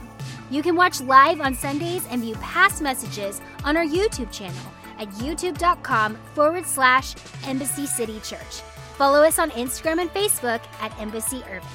You 0.48 0.62
can 0.62 0.76
watch 0.76 1.00
live 1.00 1.40
on 1.40 1.56
Sundays 1.56 2.06
and 2.08 2.22
view 2.22 2.36
past 2.36 2.80
messages 2.80 3.40
on 3.64 3.76
our 3.76 3.84
YouTube 3.84 4.30
channel 4.30 4.62
at 5.00 5.08
youtube.com 5.14 6.14
forward 6.36 6.66
slash 6.66 7.16
Embassy 7.46 7.84
City 7.84 8.20
Church. 8.20 8.60
Follow 8.96 9.24
us 9.24 9.40
on 9.40 9.50
Instagram 9.50 10.00
and 10.00 10.10
Facebook 10.10 10.60
at 10.80 10.96
Embassy 11.00 11.42
Irving. 11.50 11.68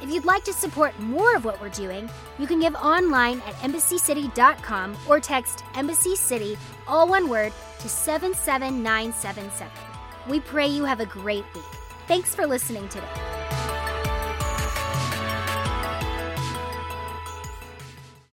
If 0.00 0.08
you'd 0.08 0.24
like 0.24 0.44
to 0.44 0.52
support 0.52 0.96
more 1.00 1.34
of 1.34 1.44
what 1.44 1.60
we're 1.60 1.70
doing, 1.70 2.08
you 2.38 2.46
can 2.46 2.60
give 2.60 2.76
online 2.76 3.40
at 3.40 3.54
embassycity.com 3.54 4.96
or 5.08 5.18
text 5.18 5.64
Embassy 5.74 6.14
City, 6.14 6.56
all 6.86 7.08
one 7.08 7.28
word, 7.28 7.52
to 7.80 7.88
77977. 7.88 9.68
We 10.28 10.38
pray 10.38 10.68
you 10.68 10.84
have 10.84 11.00
a 11.00 11.06
great 11.06 11.44
week. 11.56 11.64
Thanks 12.06 12.36
for 12.36 12.46
listening 12.46 12.88
today. 12.88 13.65